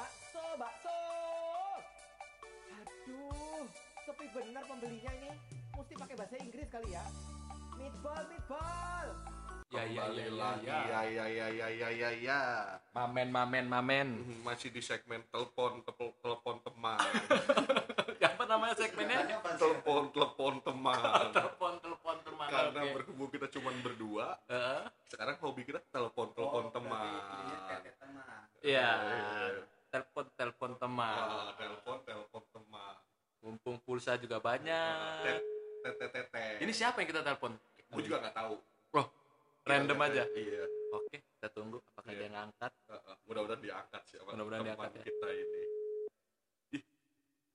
Bakso, 0.00 0.40
bakso. 0.56 0.96
Aduh, 2.72 3.68
sepi 4.00 4.26
bener 4.32 4.64
pembelinya 4.64 5.12
ini. 5.12 5.28
Mesti 5.76 5.92
pakai 5.92 6.16
bahasa 6.16 6.40
Inggris 6.40 6.72
kali 6.72 6.88
ya. 6.88 7.04
Meatball, 7.76 8.24
meatball. 8.26 9.06
Ya 9.68 9.84
ya 9.84 10.08
ya 10.08 10.24
ya 10.24 10.32
lagi 10.32 10.66
ya. 10.66 10.80
ya 10.82 11.00
ya 11.04 11.26
ya 11.28 11.46
ya 11.52 11.68
ya 11.70 11.88
ya 11.92 12.10
ya 12.16 12.40
Mamen 12.90 13.28
mamen 13.30 13.68
mamen. 13.68 14.08
masih 14.42 14.66
di 14.66 14.80
segmen 14.80 15.22
telepon 15.30 15.78
telepon 16.18 16.58
teman 16.58 16.98
Apa 18.34 18.50
namanya 18.50 18.74
segmennya? 18.74 19.30
telepon 19.54 20.10
telepon 20.10 20.58
teman 20.58 20.98
Telepon 21.38 21.78
telepon 21.78 22.16
teman. 22.18 22.48
karena 22.50 22.82
berhubung 22.90 23.30
kita 23.30 23.46
cuma 23.48 23.70
berdua 23.78 24.34
Heeh. 24.50 24.90
sekarang 25.06 25.38
hobi 25.38 25.62
kita 25.62 25.78
telepon 25.86 26.34
telepon 26.34 26.64
teman 26.72 27.22
Iya. 28.60 28.90
Telepon 29.90 30.24
telepon 30.32 30.70
teman. 30.76 31.18
Ah, 31.18 31.50
telepon 31.54 31.98
telepon 32.00 32.42
teman 32.48 32.94
Mumpung 33.40 33.76
pulsa 33.80 34.14
juga 34.14 34.38
banyak. 34.38 35.26
tete 35.80 36.06
tete 36.08 36.60
Ini 36.60 36.70
siapa 36.70 37.00
yang 37.00 37.08
kita 37.08 37.22
telepon? 37.22 37.56
gue 37.90 38.02
juga 38.04 38.20
nggak 38.20 38.36
tahu 38.36 38.54
Oh, 38.92 39.06
random 39.64 39.98
aja. 40.00 40.22
iya 40.30 40.62
Oke, 40.92 41.18
kita 41.18 41.48
tunggu 41.48 41.82
apakah 41.88 42.10
Iya. 42.10 42.18
dia 42.20 42.28
ngangkat. 42.30 42.72
Mudah-mudahan 43.24 43.60
diangkat 43.60 44.02
sih 44.04 44.16
sama 44.16 44.30
Mudah-mudahan 44.32 44.62
diangkat 44.64 44.90
ya. 44.92 45.02
kita 45.04 45.28
ini 45.32 45.62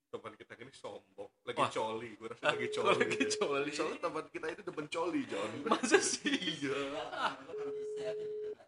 teman 0.08 0.32
kita 0.34 0.54
ini 0.56 0.72
sombong 0.72 1.28
lagi 1.44 1.60
Wah. 1.60 1.68
coli 1.70 2.16
gue 2.16 2.28
rasa 2.32 2.48
lagi 2.50 2.68
coli 2.70 2.96
lagi 3.04 3.24
coli? 3.30 3.68
soalnya 3.70 4.00
teman 4.00 4.26
kita 4.26 4.46
itu 4.48 4.62
demen 4.64 4.88
coli 4.88 5.22
John 5.28 5.52
Masa 5.68 6.00
sih? 6.00 6.32
iya 6.32 6.80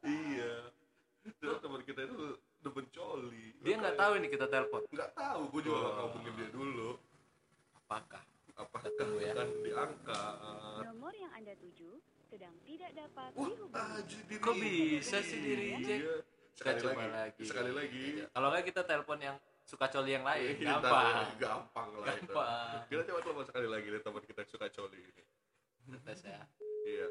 iya 0.04 0.54
Terus 1.40 1.58
teman 1.58 1.82
kita 1.82 2.04
itu 2.04 2.36
coli 2.70 3.46
Dia 3.60 3.76
nggak 3.76 3.96
tahu 3.96 4.12
ini 4.16 4.28
kita 4.28 4.46
telepon. 4.48 4.82
nggak 4.88 5.12
tahu 5.14 5.42
gue 5.50 5.62
juga 5.64 5.78
nggak 5.78 5.90
Wah. 5.90 6.00
ngomongin 6.04 6.34
dia 6.34 6.50
dulu 6.50 6.90
Apakah? 7.78 8.24
apakah 8.58 8.90
tunggu 8.96 9.22
ya. 9.22 9.32
akan 9.32 9.48
diangkat 9.62 10.36
Nomor 10.84 11.14
yang 11.14 11.32
Anda 11.32 11.54
tuju 11.56 11.92
sedang 12.28 12.56
tidak 12.66 12.92
dapat 12.92 13.30
wah 13.34 13.48
dihubungi. 13.48 14.36
Kok 14.38 14.56
bisa 14.58 15.18
sih 15.22 15.38
di 15.38 15.52
reject? 15.54 16.02
iya. 16.02 16.16
Sekali 16.52 16.78
coba 16.82 16.92
lagi. 16.98 17.14
lagi. 17.14 17.44
sekali 17.46 17.72
lagi 17.72 18.04
Iya. 18.18 18.26
Kalau 18.28 18.48
nggak 18.50 18.66
kita 18.66 18.82
telepon 18.84 19.20
yang 19.22 19.38
suka 19.62 19.86
coli 19.88 20.12
yang 20.12 20.24
lain. 20.24 20.58
Iya, 20.58 20.74
Gampang. 20.74 21.28
gampang 21.38 21.90
lah 21.94 22.08
itu. 22.10 22.26
Gampang. 22.26 22.82
kita 22.90 23.02
coba 23.06 23.20
telepon 23.22 23.46
sekali 23.46 23.68
lagi 23.68 23.88
deh 23.88 24.02
teman 24.02 24.24
kita 24.24 24.42
suka 24.44 24.68
coli 24.68 25.00
ini 25.00 25.24
Tes 26.02 26.20
ya. 26.20 26.42
iya 26.84 27.08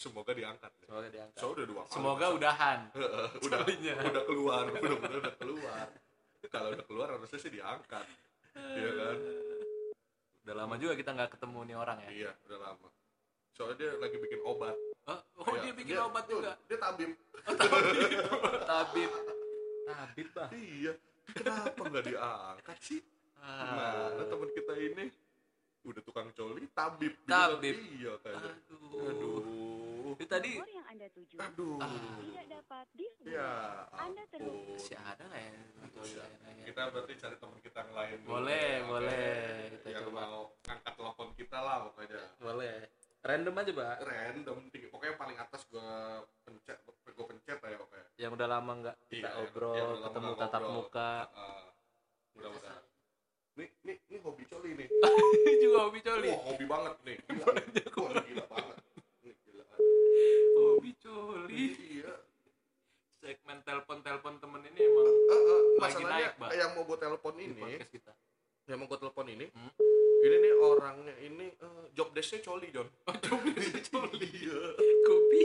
semoga 0.00 0.32
diangkat 0.32 0.72
ya. 0.72 0.84
Semoga 0.86 1.08
diangkat. 1.08 1.36
so 1.36 1.46
udah 1.50 1.66
dua 1.66 1.82
kali 1.82 1.92
Semoga 1.92 2.26
udahan. 2.32 2.78
udah 3.38 3.60
Colinya. 3.60 3.94
udah 4.02 4.22
keluar 4.24 4.64
udah 4.66 4.80
udah, 4.96 5.18
udah 5.20 5.34
keluar 5.36 5.86
kalau 6.48 6.68
udah 6.72 6.84
keluar 6.84 7.08
harusnya 7.10 7.38
sih 7.38 7.52
diangkat 7.52 8.06
iya 8.72 8.90
kan 8.90 9.16
Udah 10.40 10.54
lama 10.56 10.74
juga 10.74 10.96
kita 10.96 11.12
nggak 11.12 11.36
ketemu 11.36 11.58
nih 11.62 11.76
orang 11.76 11.98
ya. 12.00 12.10
iya 12.10 12.30
udah 12.42 12.58
lama 12.58 12.88
soalnya 13.52 13.76
dia 13.76 13.90
lagi 13.96 14.16
bikin 14.16 14.40
obat 14.42 14.72
Oh, 15.02 15.16
oh 15.38 15.44
Iya, 15.50 15.60
dia 15.62 15.74
bikin 15.74 15.96
obat 15.98 16.24
juga. 16.26 16.52
dia 16.64 16.78
tabib 16.78 17.10
Tabib. 18.70 19.10
Tabib 19.86 20.28
bah. 20.30 20.48
iya 20.50 20.92
kenapa 21.28 21.82
nggak 21.82 22.04
diangkat 22.06 22.78
sih 22.80 23.00
Ah. 23.36 24.12
Nah, 24.12 24.28
teman 24.28 24.48
kita 24.50 24.76
ini 24.76 25.08
udah 25.80 26.02
tukang 26.02 26.28
coli, 26.30 26.68
tabib. 26.68 27.16
Tabib. 27.24 27.72
Iya 27.96 28.20
kan. 28.20 28.36
Aduh. 28.36 29.00
Aduh. 29.00 29.40
Itu 30.20 30.28
tadi 30.28 30.52
Nomor 30.52 30.68
yang 30.68 30.84
Anda 30.84 31.06
tuju 31.16 31.34
Aduh. 31.40 31.80
Ah. 31.80 31.96
tidak 32.20 32.46
dapat 32.52 32.86
dihubungi. 32.92 33.32
Ya. 33.32 33.52
Anda 33.96 34.22
terhubung. 34.28 34.60
ampun. 34.68 34.76
masih 34.76 34.96
ada 35.00 35.22
nggak 35.24 35.40
ya? 35.40 35.52
Kita 36.60 36.80
berarti 36.92 37.12
cari 37.16 37.36
teman 37.40 37.58
kita 37.64 37.78
yang 37.80 37.92
lain. 37.96 38.16
dulu. 38.20 38.28
Boleh, 38.28 38.68
Oke. 38.68 38.88
boleh. 38.92 39.40
Kita 39.80 39.88
yang 39.88 40.04
coba. 40.04 40.20
mau 40.20 40.40
angkat 40.68 40.92
telepon 40.92 41.28
kita 41.32 41.58
lah 41.64 41.76
pokoknya. 41.88 42.22
Boleh. 42.36 42.76
Random 43.20 43.54
aja, 43.64 43.72
Pak. 43.72 43.96
Random, 44.04 44.58
tinggi. 44.68 44.86
pokoknya 44.92 45.10
yang 45.12 45.20
paling 45.24 45.38
atas 45.40 45.62
gua 45.72 45.88
pencet, 46.44 46.78
gua 47.16 47.24
pencet 47.24 47.58
ya 47.64 47.76
oke. 47.80 48.00
Yang 48.20 48.30
udah 48.36 48.48
lama 48.48 48.72
nggak 48.76 48.96
kita 49.08 49.28
Iya, 49.28 49.40
obrol, 49.40 49.72
yang 49.72 49.88
lama 49.88 50.04
ketemu 50.04 50.28
nggak 50.28 50.40
tatap 50.44 50.62
ngobrol. 50.68 50.76
muka. 50.84 51.12
Uh, 51.32 51.66
mudah-mudahan. 52.36 52.82
Nih, 53.56 53.68
nih, 53.88 53.96
nih 54.04 54.20
hobi 54.20 54.44
coli 54.44 54.70
nih. 54.76 54.88
juga 55.64 55.78
hobi 55.88 56.00
coli. 56.04 56.28
Wah, 56.28 56.40
hobi 56.44 56.64
banget 56.68 56.94
nih. 57.08 57.16
Gila. 57.28 57.44
Wah, 58.04 58.24
gila 58.24 58.44
banget. 58.52 58.76
Hobi 60.52 60.90
coli. 60.96 61.64
Iya. 61.96 62.12
Segmen 63.16 63.60
telepon-telepon 63.60 64.34
temen 64.36 64.60
ini 64.64 64.80
emang 64.80 65.04
Eh, 65.04 65.12
eh, 65.30 65.60
Lagi 65.76 65.78
masalahnya 65.78 66.08
naik, 66.26 66.32
Mbak. 66.36 66.50
yang 66.54 66.70
mau 66.72 66.82
gue 66.82 66.98
telepon 66.98 67.34
ini, 67.36 67.62
kita. 67.86 68.12
yang 68.64 68.78
mau 68.78 68.86
gue 68.86 68.98
telepon 68.98 69.26
ini, 69.28 69.46
Hmm? 69.50 69.72
ini 70.20 70.36
nih 70.38 70.52
orangnya 70.54 71.14
ini 71.18 71.46
eh, 71.50 71.84
job 71.92 72.08
desknya 72.10 72.40
coli 72.42 72.68
John. 72.70 72.88
Oh, 73.04 73.16
coli 73.26 73.52
coli. 73.84 74.24
Iya. 74.26 74.60
Kopi. 75.02 75.40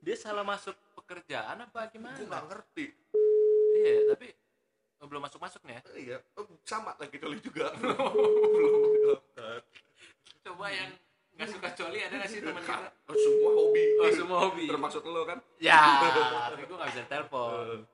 Dia 0.00 0.16
salah 0.16 0.42
masuk 0.42 0.74
pekerjaan 0.94 1.58
apa 1.60 1.88
gimana? 1.88 2.14
Gue 2.14 2.24
nggak 2.24 2.44
ngerti. 2.46 2.86
Iya, 3.74 4.14
tapi 4.14 4.26
oh, 4.96 5.06
belum 5.06 5.22
masuk-masuk 5.22 5.60
nih 5.64 5.74
ya. 5.74 5.82
Eh, 5.88 5.98
iya, 6.04 6.18
Eh, 6.22 6.44
sama 6.62 6.94
lagi 6.94 7.16
coli 7.16 7.38
juga. 7.40 7.74
Coba 10.44 10.66
yang 10.68 10.90
nggak 11.34 11.48
suka 11.50 11.68
coli 11.74 11.98
ada 11.98 12.14
nggak 12.14 12.30
sih 12.30 12.38
teman 12.38 12.62
kita? 12.62 12.86
Eh, 12.86 13.16
semua 13.16 13.50
hobi. 13.50 13.82
Oh, 13.98 14.06
semua 14.24 14.38
hobi. 14.42 14.64
Termasuk 14.64 15.02
lo 15.04 15.22
kan? 15.22 15.38
Ya, 15.58 15.80
tapi 16.50 16.64
gue 16.64 16.74
nggak 16.74 16.90
bisa 16.90 17.04
telepon. 17.06 17.84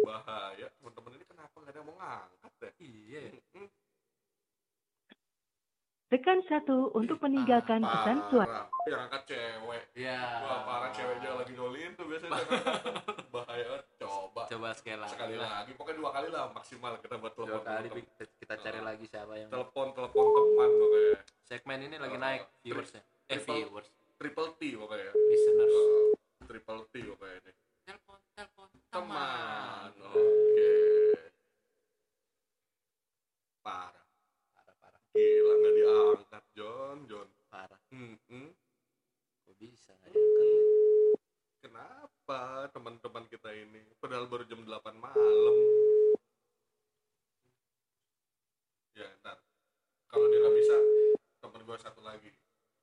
Bahaya. 0.00 0.66
Teman-teman 0.74 1.10
ini 1.12 1.24
kenapa 1.24 1.54
nggak 1.54 1.70
ada 1.70 1.78
yang 1.78 1.86
mau 1.86 1.96
ngangkat 1.96 2.52
ya? 2.58 2.70
Iya. 2.78 3.22
Tekan 6.04 6.38
satu 6.44 6.92
untuk 6.92 7.18
meninggalkan 7.18 7.82
pesan 7.82 8.18
suara. 8.28 8.70
Yang 8.84 9.00
angkat 9.02 9.22
cewek. 9.26 9.82
Iya. 9.94 10.20
Wah, 10.44 10.60
parah 10.62 10.90
ceweknya 10.92 11.30
lagi 11.34 11.52
nyolin 11.52 11.90
tuh 11.94 12.06
biasanya. 12.06 12.38
Bahaya. 13.34 13.66
banget. 13.66 13.82
Coba. 13.98 14.42
Coba 14.46 14.68
sekali 14.72 14.94
lagi. 14.96 15.10
Sekali 15.10 15.34
lagi. 15.34 15.70
Pokoknya 15.72 15.98
dua 15.98 16.10
kali 16.12 16.28
lah 16.28 16.52
maksimal 16.52 16.92
kita 16.98 17.16
buat 17.16 17.32
Dua 17.32 17.46
telepon. 17.48 17.64
kali 17.64 17.88
telepon. 17.88 18.04
kita, 18.12 18.24
kita 18.36 18.54
cari 18.60 18.80
lagi 18.80 19.04
siapa 19.04 19.32
yang 19.34 19.48
telepon 19.48 19.86
telepon 19.90 20.24
teman 20.28 20.68
pokoknya 20.70 21.12
segmen 21.42 21.78
ini 21.82 21.96
lagi 21.96 22.16
naik 22.16 22.42
viewersnya. 22.60 23.02
Eh 23.24 23.34
triple- 23.34 23.56
viewers, 23.58 23.88
triple 24.14 24.48
T 24.54 24.62
pokoknya 24.76 25.10
listeners. 25.10 25.74
Uh, 25.74 26.12
triple 26.44 26.82
T 26.86 26.94
pokoknya 27.02 27.36
ini 27.40 27.52
Telepon, 27.82 28.18
telepon, 28.32 28.68
teman 28.86 29.90
teman. 29.90 29.90
oke 30.06 30.72
parah 33.60 34.04
Parah, 34.52 34.74
parah, 34.78 35.00
gila 35.10 35.52
nggak 35.54 35.72
diangkat 35.74 36.44
John 36.52 36.96
John 37.04 37.28
parah. 37.46 37.80
hmm, 37.88 38.14
hmm. 38.26 38.48
Kok 39.42 39.54
bisa 39.58 39.92
nggak 39.94 40.10
diangkat? 40.10 40.46
nih? 40.46 40.62
Kenapa 42.34 42.66
teman-teman 42.74 43.24
kita 43.30 43.50
ini 43.54 43.78
padahal 44.02 44.26
baru 44.26 44.42
jam 44.50 44.58
8 44.66 44.74
malam 44.98 45.56
ya 48.98 49.06
ntar 49.22 49.38
kalau 50.10 50.26
dia 50.26 50.42
nggak 50.42 50.56
bisa 50.58 50.76
temen 51.38 51.62
gue 51.62 51.76
satu 51.78 52.02
lagi 52.02 52.34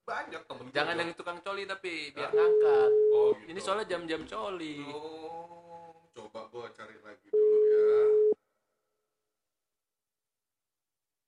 banyak 0.07 0.41
temen 0.47 0.71
Jangan 0.71 0.95
yang 1.03 1.11
tukang 1.19 1.39
coli 1.43 1.67
tapi 1.67 2.15
biar 2.15 2.31
ngangkat. 2.31 2.91
oh 3.11 3.35
gitu 3.35 3.47
Ini 3.51 3.59
soalnya 3.61 3.85
jam-jam 3.85 4.25
coli. 4.25 4.81
Oh, 4.89 6.09
coba 6.11 6.49
gua 6.49 6.67
cari 6.73 6.97
lagi 7.05 7.27
dulu 7.29 7.59
ya. 7.69 7.95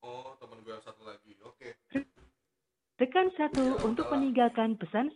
Oh, 0.03 0.33
temen 0.41 0.57
gua 0.65 0.73
yang 0.81 0.83
satu 0.83 1.05
lagi. 1.05 1.37
Oke, 1.45 1.77
Tekan 2.97 3.29
satu 3.37 3.61
Ya, 3.61 3.77
untuk 3.85 4.09
meninggalkan 4.09 4.75
pesan 4.75 5.13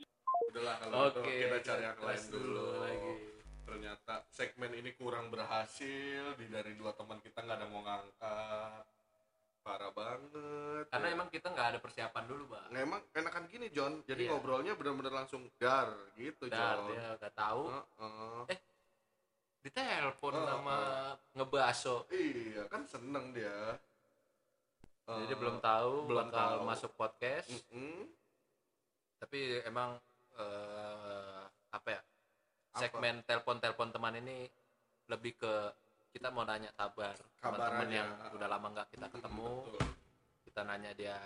Oke, 1.00 1.22
kita 1.24 1.58
cari 1.64 1.84
yang 1.84 2.00
lain 2.00 2.24
dulu. 2.28 2.66
lagi. 2.80 3.16
Ternyata 3.64 4.14
segmen 4.28 4.72
ini 4.74 4.92
kurang 4.94 5.28
berhasil. 5.28 6.34
Di 6.34 6.46
dari 6.48 6.74
dua 6.74 6.92
teman 6.92 7.20
kita 7.20 7.40
nggak 7.40 7.58
ada 7.58 7.68
mau 7.68 7.82
ngangkat. 7.82 8.84
Parah 9.60 9.92
banget. 9.92 10.86
Karena 10.88 11.08
Ya. 11.08 11.14
emang 11.14 11.28
kita 11.28 11.48
nggak 11.48 11.68
ada 11.68 11.80
persiapan 11.80 12.24
dulu, 12.26 12.44
Bang. 12.48 12.72
Nah, 12.72 12.80
emang 12.80 13.02
enakan 13.12 13.44
gini 13.46 13.68
John. 13.68 14.00
Jadi 14.02 14.24
Iya. 14.24 14.32
ngobrolnya 14.32 14.74
benar-benar 14.74 15.14
langsung 15.14 15.44
dar 15.58 15.92
gitu 16.16 16.48
Dar, 16.48 16.80
John. 16.80 16.88
dia 16.90 17.06
nggak 17.18 17.34
tahu. 17.36 17.62
Heeh. 17.68 18.60
Ditelepon 19.60 20.34
Oh, 20.34 20.46
sama 20.48 20.78
ngebaso. 21.34 22.08
Iya, 22.08 22.64
kan 22.68 22.88
seneng 22.88 23.36
dia. 23.36 23.76
Jadi 25.04 25.20
Eh, 25.20 25.28
dia 25.28 25.38
belum 25.38 25.60
tahu 25.60 26.08
belum 26.08 26.32
bakal 26.32 26.50
tahu. 26.54 26.64
masuk 26.64 26.92
podcast. 26.96 27.52
mm-mm. 27.52 28.08
Tapi 29.18 29.40
emang 29.62 30.00
eh, 30.38 31.44
apa 31.72 31.90
ya? 31.90 32.02
Segmen 32.74 33.26
telepon-telepon 33.26 33.90
teman 33.90 34.14
ini 34.16 34.46
lebih 35.08 35.34
ke 35.36 35.54
kita 36.12 36.30
mau 36.30 36.44
nanya 36.44 36.70
kabar 36.74 37.14
teman-teman 37.38 37.90
yang 37.90 38.10
udah 38.32 38.48
lama 38.48 38.68
nggak 38.72 38.88
kita 38.90 39.08
ketemu. 39.08 39.50
Betul. 39.66 39.82
Kita 40.44 40.62
nanya 40.64 40.92
dia 40.94 41.18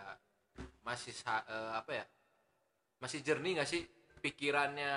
masih 0.81 1.11
eh, 1.27 1.71
apa 1.73 1.91
ya? 1.93 2.05
Masih 2.99 3.19
jernih 3.19 3.57
nggak 3.57 3.67
sih 3.67 3.83
pikirannya 4.21 4.93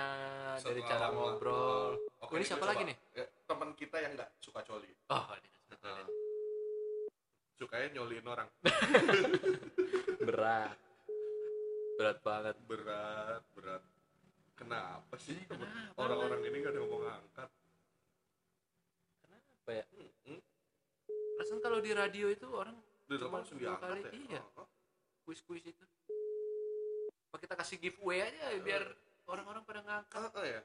dari 0.55 0.79
Setelah 0.79 0.87
cara 0.87 1.07
lama. 1.07 1.15
ngobrol 1.33 1.97
Oh, 2.21 2.29
ini 2.31 2.41
siapa 2.41 2.61
coba. 2.61 2.71
lagi 2.73 2.83
nih? 2.85 2.97
Ya, 3.13 3.25
teman 3.45 3.69
kita 3.73 3.97
yang 3.97 4.13
nggak 4.13 4.29
suka 4.39 4.61
coli. 4.61 4.89
oh 5.09 5.27
ini 5.33 5.49
Nah, 5.75 6.07
sukanya 7.53 7.87
nyoliin 7.93 8.25
orang. 8.25 8.49
berat 10.25 10.73
berat 11.95 12.17
banget 12.21 12.55
Berat, 12.65 13.43
berat. 13.53 13.83
Kenapa 14.55 15.15
sih 15.17 15.35
kenapa? 15.45 15.67
orang-orang 15.99 16.39
ini 16.43 16.57
nggak 16.57 16.71
ada 16.71 16.79
yang 16.79 16.89
mau 16.89 17.01
ngangkat? 17.01 17.49
apa 19.55 19.71
ya 19.73 19.85
Hmm, 20.25 20.41
perasaan 21.35 21.57
kalau 21.59 21.81
di 21.81 21.91
radio 21.91 22.29
itu 22.29 22.45
orang 22.47 22.77
Di 23.05 23.17
Cuma 23.17 23.41
dua 23.41 23.57
diangkat 23.57 23.89
kali, 23.89 24.01
ya? 24.01 24.11
iya. 24.29 24.41
Oh, 24.55 24.61
oh. 24.61 24.67
kuis 25.21 25.41
kuis 25.41 25.65
itu 25.65 25.85
apa 27.25 27.37
kita 27.41 27.53
kasih 27.55 27.77
giveaway 27.77 28.23
aja 28.23 28.41
ya, 28.47 28.59
biar 28.61 28.83
orang-orang 29.25 29.61
pada 29.63 29.81
ngangkat 29.81 30.29
Ah, 30.29 30.39
ah, 30.39 30.45
ya. 30.45 30.61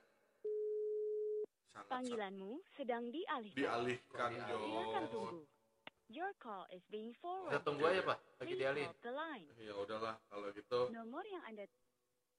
Sangat, 1.67 1.87
Panggilanmu 1.89 2.53
sedang 2.71 3.09
dialihkan. 3.09 3.57
dialihkan, 3.57 4.31
Silakan 4.31 5.03
Jon. 5.03 5.11
tunggu. 5.11 5.41
Your 6.07 6.33
call 6.37 6.67
is 6.69 6.83
being 6.87 7.11
kita 7.11 7.23
forwarded. 7.23 7.63
tunggu 7.63 7.85
aja 7.87 8.03
pak 8.05 8.19
lagi 8.37 8.55
dialih. 8.55 8.87
Ya 9.57 9.75
udahlah 9.75 10.15
kalau 10.27 10.49
gitu 10.51 10.81
Nomor 10.91 11.25
yang 11.25 11.43
Anda 11.43 11.65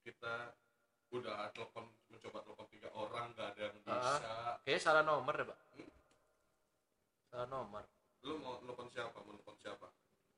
kita 0.03 0.53
udah 1.11 1.51
telepon 1.51 1.83
mencoba 2.07 2.39
telepon 2.41 2.67
tiga 2.67 2.89
orang 2.91 3.31
nggak 3.31 3.47
ada 3.49 3.61
yang 3.61 3.75
Ah. 3.83 4.15
bisa. 4.15 4.33
kayaknya 4.61 4.81
salah 4.81 5.03
nomor 5.03 5.33
deh 5.33 5.45
pak 5.45 5.59
Hmm? 5.71 5.89
salah 7.27 7.47
nomor 7.47 7.83
Lu 8.21 8.37
mau 8.37 8.53
telepon 8.55 8.85
siapa? 8.87 9.17
Mau 9.17 9.33
telepon 9.33 9.57
siapa? 9.57 9.87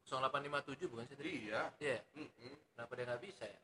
0857 0.03 0.87
bukan 0.87 1.05
sih 1.05 1.15
tadi 1.15 1.31
Iya. 1.45 1.61
iya 1.77 1.99
Mm-mm. 2.13 2.53
kenapa 2.71 2.91
dia 2.93 3.05
nggak 3.05 3.21
bisa 3.21 3.43
ya 3.43 3.59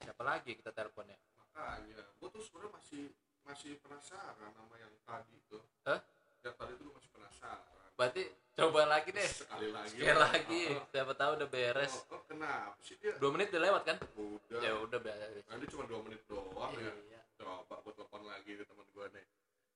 siapa 0.00 0.22
lagi 0.22 0.50
kita 0.52 0.70
teleponnya 0.70 1.18
Makanya, 1.38 2.00
gua 2.16 2.28
tuh 2.28 2.40
sebenarnya 2.40 2.72
masih 2.74 3.02
masih 3.42 3.72
penasaran 3.78 4.50
sama 4.50 4.74
yang 4.74 4.88
tadi 5.02 5.36
tuh. 5.46 5.60
Hah? 5.84 6.00
Yang 6.40 6.54
tadi 6.56 6.72
tuh 6.74 6.90
masih 6.90 7.10
penasaran. 7.10 7.88
berarti 7.92 8.22
coba 8.52 8.84
lagi 8.86 9.10
deh 9.10 9.24
Sekali 9.24 9.68
lagi. 9.68 9.96
sekali 9.96 10.12
lagi 10.14 10.62
Oh, 10.70 10.84
siapa 10.86 11.12
tahu 11.14 11.30
udah 11.34 11.48
beres 11.48 11.92
oh, 12.04 12.04
oh, 12.12 12.22
kenapa 12.26 12.76
sih 12.78 12.96
dia? 12.96 13.16
dua 13.16 13.30
menit 13.30 13.48
udah 13.48 13.62
lewat 13.62 13.82
kan 13.82 13.96
Udah. 14.14 14.60
ya 14.60 14.72
udah 14.78 14.98
beres 14.98 15.44
Nanti 15.46 15.64
cuma 15.66 15.84
dua 15.84 16.00
menit 16.00 16.20
doang 16.26 16.72
ya. 16.74 16.92
iya 17.06 17.20
Coba 17.34 17.74
gua 17.74 17.92
telepon 17.92 18.22
lagi 18.22 18.52
ke 18.52 18.64
teman 18.64 18.86
gua 18.90 19.06
nih. 19.08 19.24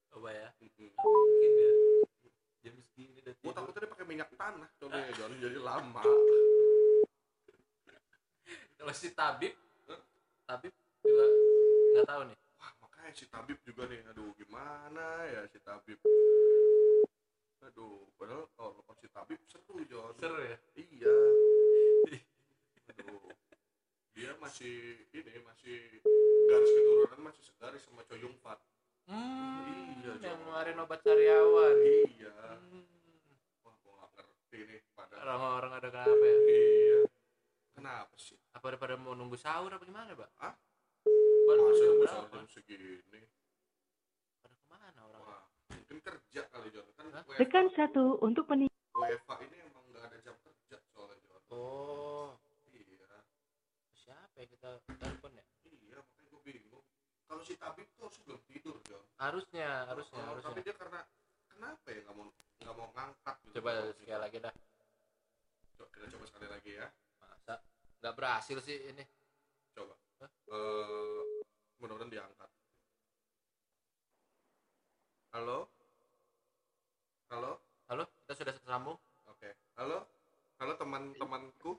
coba 0.06 0.28
ya 0.31 0.49
mungkin 0.56 0.88
ya 1.52 1.70
jam 2.62 2.75
segini 2.78 3.19
udah 3.19 3.34
tidur 3.34 3.52
takutnya 3.55 3.81
dia 3.81 3.90
pakai 3.90 4.06
minyak 4.06 4.28
tanah 4.32 4.69
coba 4.76 4.96
ya, 4.99 5.11
Jon. 5.19 5.32
jadi 5.37 5.58
lama. 5.58 6.02
kalau 8.76 8.93
si 8.93 9.08
tabib 9.11 9.55
Hah? 9.87 10.00
tabib 10.46 10.72
juga 11.00 11.25
nggak 11.93 12.06
tahu 12.06 12.22
nih 12.25 12.38
Wah, 12.56 12.72
makanya 12.79 13.12
si 13.12 13.25
Tabib 13.26 13.61
juga 13.62 13.84
nih. 13.84 14.00
Aduh, 14.08 14.32
gimana 14.34 15.05
ya 15.26 15.44
si 15.46 15.61
Tabib? 15.61 16.00
Aduh, 17.66 18.06
padahal 18.14 18.46
kalau 18.52 18.70
telepon 18.74 18.96
si 18.96 19.08
Tabib 19.10 19.40
seru, 19.44 19.74
Jon. 19.84 20.14
seru 20.16 20.38
ya 20.38 20.56
Iya. 20.76 21.14
Aduh. 22.88 23.20
Dia 24.12 24.32
masih 24.38 24.76
ini 25.10 25.32
masih 25.42 25.76
garis 26.46 26.70
keturunan 26.72 27.20
masih 27.22 27.42
segaris 27.44 27.82
sama 27.82 28.00
Coyung 28.04 28.38
Fat. 28.38 28.56
hmm, 29.04 30.00
Iya, 30.00 30.12
yang 30.24 30.38
ngeluarin 30.40 30.78
obat 30.78 31.00
sariawan 31.00 31.76
Iya. 31.82 32.32
Hmm, 32.56 32.86
Wah, 33.60 33.74
gua 33.82 34.06
nggak 34.06 34.24
ngerti 34.24 34.58
nih 34.64 34.80
pada. 34.92 35.14
orang-orang 35.20 35.72
ada 35.74 35.88
kenapa 35.90 36.24
ya 36.24 36.38
Iya. 36.40 36.98
Kenapa 37.74 38.14
sih? 38.16 38.38
apa 38.48 38.66
daripada 38.69 38.94
mau 38.96 39.12
nunggu 39.12 39.36
sahur 39.36 39.69
apa 39.69 39.84
gimana 39.84 40.10
pak 40.12 40.30
Hah? 40.38 40.54
baru 41.44 41.60
Masa 41.66 41.82
nunggu 41.84 42.06
sahur 42.08 42.28
jam 42.32 42.46
segini? 42.48 43.20
pada 44.40 44.54
ke 44.54 44.64
mana 44.66 44.88
orang 45.04 45.20
Wah, 45.20 45.44
mungkin 45.68 45.98
kerja 46.00 46.42
kali 46.46 46.68
Jon. 46.70 46.86
Kan 46.94 47.06
Tekan 47.36 47.66
satu 47.70 48.18
untuk 48.20 48.46
peni- 48.46 48.70
WFH 48.92 49.30
ini 49.42 49.56
emang 49.62 49.84
nggak 49.86 50.04
ada 50.04 50.16
jam 50.20 50.36
kerja 50.38 50.76
soalnya 50.88 51.16
Jon. 51.22 51.42
oh 51.50 52.32
Iya. 52.66 53.18
siapa 53.92 54.36
ya 54.36 54.46
kita 54.46 54.68
telepon 54.90 55.32
ya 55.32 55.44
Iya, 55.62 55.98
makanya 55.98 56.28
gue 56.28 56.40
bingung. 56.42 56.84
Kalau 57.26 57.42
si 57.42 57.54
Tabib 57.56 57.86
tuh 57.92 58.06
harusnya 58.06 58.24
belum 58.24 58.40
tidur, 58.46 58.76
Jon. 58.84 59.04
harusnya 59.16 59.68
harusnya 59.84 60.20
Oh, 60.20 60.28
harusnya 60.30 60.48
Tapi 60.48 60.60
dia 60.62 60.74
karena 60.74 61.00
kenapa 61.48 61.86
ya 61.86 62.00
nggak 62.00 62.14
mau 62.14 62.26
nggak 62.56 62.74
mau 62.74 62.88
ngangkat? 62.90 63.36
gitu. 63.42 63.54
coba 63.56 63.70
sekali 63.92 64.19
lagi 64.19 64.38
dah 64.40 64.54
Coba, 65.74 65.86
kita 65.90 66.06
coba 66.08 66.24
sekali 66.24 66.46
lagi 66.48 66.70
ya. 66.74 66.86
masa 67.19 67.54
nggak 68.00 68.14
berhasil 68.14 68.58
sih 68.60 68.78
ini 68.86 69.04
Coba. 69.70 69.92
Eh, 70.48 71.22
mudah-mudahan 71.76 72.08
diangkat. 72.08 72.48
Halo? 75.36 75.68
Halo? 77.28 77.60
halo 77.92 78.08
kita 78.24 78.32
sudah 78.40 78.56
tersambung 78.56 78.96
Oke. 79.28 79.52
Halo? 79.76 80.08
Halo 80.56 80.72
teman-temanku? 80.80 81.76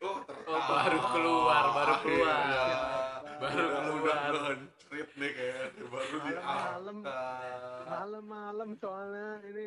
Oh, 0.00 0.16
Oh, 0.48 0.60
baru 0.64 0.98
keluar, 1.12 1.64
baru 1.76 1.94
keluar. 2.00 2.40
Iya. 2.40 2.64
Baru 3.36 3.64
Udah- 4.00 4.32
keluar. 4.32 4.56
Trip 4.98 5.14
nih 5.14 5.30
kayaknya 5.30 5.86
baru 5.86 6.16
Malam-malam. 6.18 6.96
diangkat. 6.98 7.82
malam-malam 7.88 8.68
soalnya 8.74 9.38
ini 9.44 9.66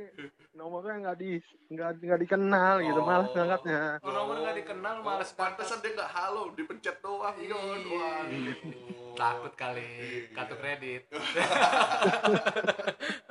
nomornya 0.52 0.94
nggak 1.02 1.16
di 1.16 1.30
nggak 1.70 1.90
nggak 2.02 2.20
dikenal 2.20 2.74
gitu 2.82 2.98
Oh. 2.98 3.06
malas 3.08 3.30
ngangkatnya 3.32 3.80
Oh, 3.98 4.12
nomor 4.12 4.36
nggak 4.38 4.56
dikenal, 4.60 4.96
males 5.00 5.30
Oh, 5.30 5.34
pantesan 5.34 5.78
dia 5.80 5.90
nggak 5.94 6.12
halo 6.12 6.42
dipencet 6.52 6.98
doang 7.00 7.34
Iya. 7.34 7.56
Waduh. 7.56 8.56
takut 9.14 9.54
kali 9.56 9.88
Iya. 9.88 10.34
kartu 10.34 10.56
kredit 10.58 11.02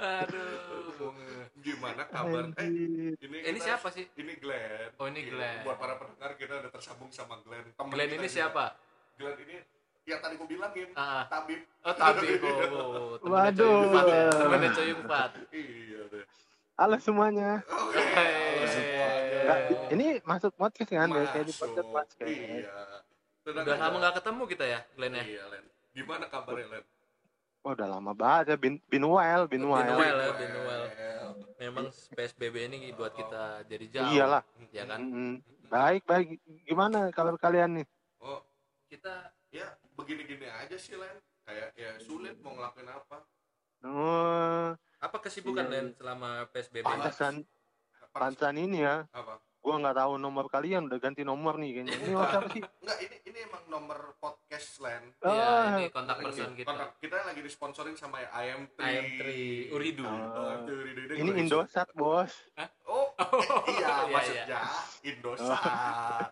aduh 0.01 1.11
gimana 1.59 2.03
kabar 2.07 2.43
eh 2.57 2.65
ini 2.65 3.13
ini 3.13 3.37
kita- 3.53 3.63
siapa 3.67 3.87
sih 3.91 4.07
ini 4.15 4.35
Glenn 4.35 4.91
Oh, 4.97 5.05
ini 5.05 5.19
Iya, 5.21 5.31
Glenn. 5.31 5.59
buat 5.63 5.77
para 5.77 5.95
pendengar 5.95 6.31
kita 6.35 6.59
udah 6.59 6.71
tersambung 6.71 7.11
sama 7.11 7.39
Glenn 7.41 7.71
Temen 7.71 7.91
Glenn 7.91 8.11
ini 8.11 8.19
juga. 8.23 8.33
siapa 8.33 8.65
Glenn 9.15 9.37
ini 9.43 9.57
yang 10.11 10.21
tadi 10.21 10.35
gue 10.35 10.49
bilangin 10.51 10.89
ah 10.99 11.23
tabib. 11.31 11.61
Oh 11.87 11.95
tabib. 11.95 12.39
Oh, 12.43 12.51
oh 12.51 13.11
temennya 13.23 13.55
Waduh. 13.55 13.79
Ya 14.11 14.31
temennya 14.35 14.71
Fat 15.07 15.33
iya 15.55 16.01
deh. 16.11 16.25
Halo 16.75 16.97
semuanya. 16.99 17.63
Oke 17.71 18.03
halo 18.03 18.65
semuanya. 18.67 19.39
Nggak, 19.41 19.59
ini 19.95 20.07
masuk 20.27 20.51
podcast 20.59 20.91
kan 20.91 21.09
ya 21.15 21.25
kayak 21.31 21.47
di 21.47 21.55
Masuk. 21.55 21.63
podcast 21.63 21.89
podcast. 21.95 22.31
Iya. 22.31 22.79
Udah 23.47 23.77
lama 23.79 23.97
nggak 24.03 24.15
ketemu 24.19 24.43
kita 24.51 24.65
ya 24.67 24.81
Glenn 24.99 25.15
ya? 25.15 25.25
Iya 25.25 25.43
Len. 25.55 25.65
Gimana 25.95 26.25
kabarnya 26.27 26.67
Len? 26.75 26.85
Oh 27.61 27.71
udah 27.77 27.89
lama 27.93 28.13
banget 28.17 28.45
ya 28.51 28.57
bin 28.59 28.75
bin 28.91 29.05
well 29.07 29.45
bin 29.47 29.63
Been 29.63 29.71
well 29.71 29.85
well 30.01 30.19
ya, 30.19 30.33
been 30.35 30.57
well. 30.65 30.85
memang 31.61 31.87
PSBB 32.17 32.57
ini 32.73 32.89
buat 32.97 33.13
kita 33.13 33.69
jadi 33.69 33.85
jauh 33.93 34.11
iyalah. 34.17 34.43
ya 34.73 34.89
kan? 34.89 34.97
Mm, 34.99 35.35
baik 35.69 36.03
baik. 36.09 36.41
Gimana 36.65 37.13
kabar 37.13 37.37
kalian 37.37 37.79
nih? 37.79 37.87
Oh 38.25 38.41
kita 38.89 39.31
ya 39.53 39.67
begini-gini 40.01 40.47
aja 40.47 40.75
sih 40.75 40.95
Len 40.95 41.17
kayak 41.43 41.69
ya 41.75 41.93
sulit 41.99 42.37
mau 42.39 42.53
ngelakuin 42.53 42.89
apa 42.89 43.17
oh 43.83 44.69
apa 44.99 45.17
kesibukan 45.19 45.67
Iya. 45.67 45.73
Len 45.75 45.87
selama 45.93 46.31
PSBB 46.47 46.83
pantesan 46.83 47.45
pantesan 48.11 48.57
ini 48.57 48.81
ya 48.81 49.05
apa 49.09 49.39
gua 49.57 49.77
nggak 49.77 49.93
tahu 49.95 50.13
nomor 50.17 50.49
kalian 50.49 50.87
udah 50.87 50.99
ganti 50.99 51.21
nomor 51.21 51.55
nih 51.55 51.71
kayaknya 51.75 51.93
ini 51.95 52.13
WhatsApp 52.13 52.49
sih 52.55 52.63
enggak 52.81 52.99
ini 52.99 53.17
ini 53.25 53.39
emang 53.43 53.63
nomor 53.69 53.99
podcast 54.17 54.81
Len 54.81 55.05
Iya, 55.21 55.45
Ah. 55.45 55.77
ini 55.77 55.89
kontak 55.91 56.17
person 56.19 56.53
kita. 56.53 56.65
Kontak- 56.67 56.97
kita 56.97 57.17
lagi 57.23 57.41
disponsorin 57.41 57.93
sama 57.95 58.21
IM3 58.23 58.77
IM3 58.79 59.23
Uridu. 59.71 60.03
Oh, 60.03 60.17
Oh. 60.35 60.53
itu 60.59 60.73
Uridu 60.75 61.01
ini 61.15 61.29
juga 61.29 61.41
Indosat 61.41 61.89
bos 61.93 62.33
Oh, 62.85 63.13
eh, 63.15 63.29
iya 63.71 63.87
Iya, 63.87 63.93
maksudnya 64.11 64.59
Indosat. 65.11 65.61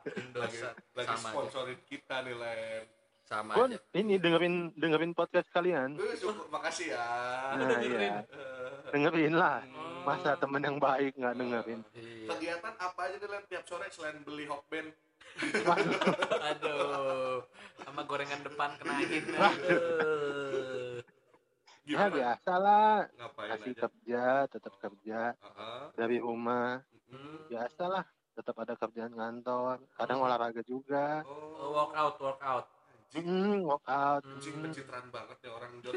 lagi 0.00 0.18
Indosat. 0.18 0.74
lagi 0.94 1.08
aja. 1.10 1.16
sponsorin 1.22 1.80
kita 1.84 2.16
nih 2.22 2.34
Len. 2.34 2.84
Sama 3.28 3.52
gua 3.52 3.68
aja. 3.68 3.76
ini 3.92 4.16
dengerin 4.16 4.72
dengerin 4.72 5.12
podcast 5.12 5.44
kalian 5.50 5.94
Eh, 5.94 6.16
syukur, 6.16 6.48
makasih 6.54 6.96
ya. 6.96 7.04
nah 7.54 7.76
iya 7.78 8.24
Eh, 8.24 8.88
dengerin 8.88 9.34
lah 9.34 9.60
Oh. 9.68 10.08
masa 10.08 10.32
temen 10.34 10.58
yang 10.58 10.78
baik 10.78 11.12
nggak 11.12 11.36
dengerin 11.36 11.80
Iya. 11.92 12.28
kegiatan 12.30 12.74
apa 12.74 13.00
aja 13.04 13.16
Len 13.20 13.44
tiap 13.46 13.64
sore 13.64 13.84
selain 13.88 14.16
beli 14.22 14.48
hokben? 14.48 14.88
Aduh. 16.48 17.44
Sama 17.78 18.02
gorengan 18.02 18.40
depan 18.40 18.70
kena 18.74 18.94
angin. 18.96 19.24
Aduh. 19.38 21.04
ya 21.84 22.04
Gimana? 22.04 22.12
biasa 22.12 22.52
lah 22.54 22.92
Ngapain 23.10 23.50
aja? 23.50 23.72
kerja 23.78 24.24
tetap 24.46 24.74
kerja 24.78 25.20
Aha. 25.38 25.92
dari 25.94 26.16
rumah 26.18 26.80
Hmm. 27.06 27.44
biasa 27.46 27.84
lah 27.86 28.04
tetap 28.30 28.52
ada 28.58 28.72
kerjaan 28.74 29.10
kantor 29.10 29.80
kadang 29.94 30.20
olahraga 30.20 30.60
juga 30.62 31.24
Oh, 31.24 31.56
Oh, 31.58 31.68
workout, 31.74 32.20
hmm, 33.14 33.62
workout 33.62 34.22
Anjing 34.22 34.54
Hmm. 34.54 34.62
pencitraan 34.64 35.06
banget 35.08 35.36
nih 35.38 35.50
orang 35.50 35.72
John. 35.80 35.94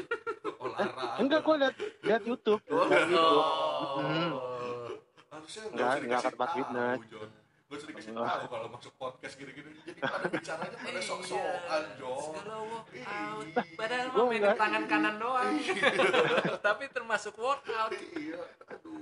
Olahraga. 0.58 1.18
enggak 1.18 1.40
gua 1.40 1.56
liat 1.58 1.74
liat 2.00 2.22
YouTube 2.22 2.62
Oh, 2.66 2.84
liat 2.84 3.06
YouTube 3.06 3.42
Oh. 3.42 4.88
Harusnya 5.28 5.62
Nggak- 5.64 5.72
usah 5.72 5.72
nggak 5.72 5.96
dikasih 5.98 6.30
tempat 6.30 6.48
fitness. 6.52 6.98
John. 7.08 7.30
Gak 7.62 7.74
usah 7.74 7.88
dikasih 7.88 8.10
Oh. 8.12 8.20
tahu 8.22 8.44
kalau 8.46 8.68
masuk 8.70 8.92
podcast 8.96 9.34
gini-gini. 9.34 9.70
Jadi 9.82 9.98
pada 9.98 10.26
bicaranya 10.26 10.76
pada 10.78 10.92
Iya. 10.92 11.00
sok-sokan 11.02 11.84
Jo 11.96 12.12
Segala 12.22 12.56
walk 12.62 12.86
Ih. 12.90 13.04
out. 13.04 13.46
Padahal 13.74 14.06
mainin 14.12 14.36
enggak. 14.38 14.56
tangan 14.58 14.84
kanan 14.86 15.14
doang. 15.16 15.52
Tapi 16.66 16.84
termasuk 16.88 17.34
workout. 17.34 17.92
iya 18.14 18.40
aduh 18.66 18.92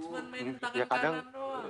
Cuman 0.00 0.24
mainin 0.26 0.56
Ya, 0.56 0.60
tangan 0.60 0.86
kadang- 0.86 1.14
kanan 1.14 1.28
doang. 1.30 1.64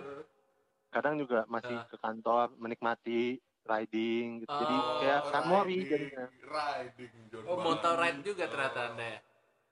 kadang 0.90 1.14
juga 1.16 1.38
masih 1.46 1.76
Ah. 1.76 1.86
ke 1.86 1.96
kantor 1.96 2.46
menikmati 2.56 3.38
riding 3.62 4.26
gitu 4.40 4.50
jadi 4.50 4.76
Oh, 4.76 4.98
kayak 4.98 5.20
samori 5.28 5.76
riding, 5.76 5.86
jadinya 5.86 6.24
riding 6.42 7.12
John 7.28 7.42
Oh, 7.44 7.56
motor 7.56 7.94
ride 7.96 8.20
juga 8.20 8.44
ternyata 8.44 8.80
Anda 8.88 9.06
ya. 9.06 9.20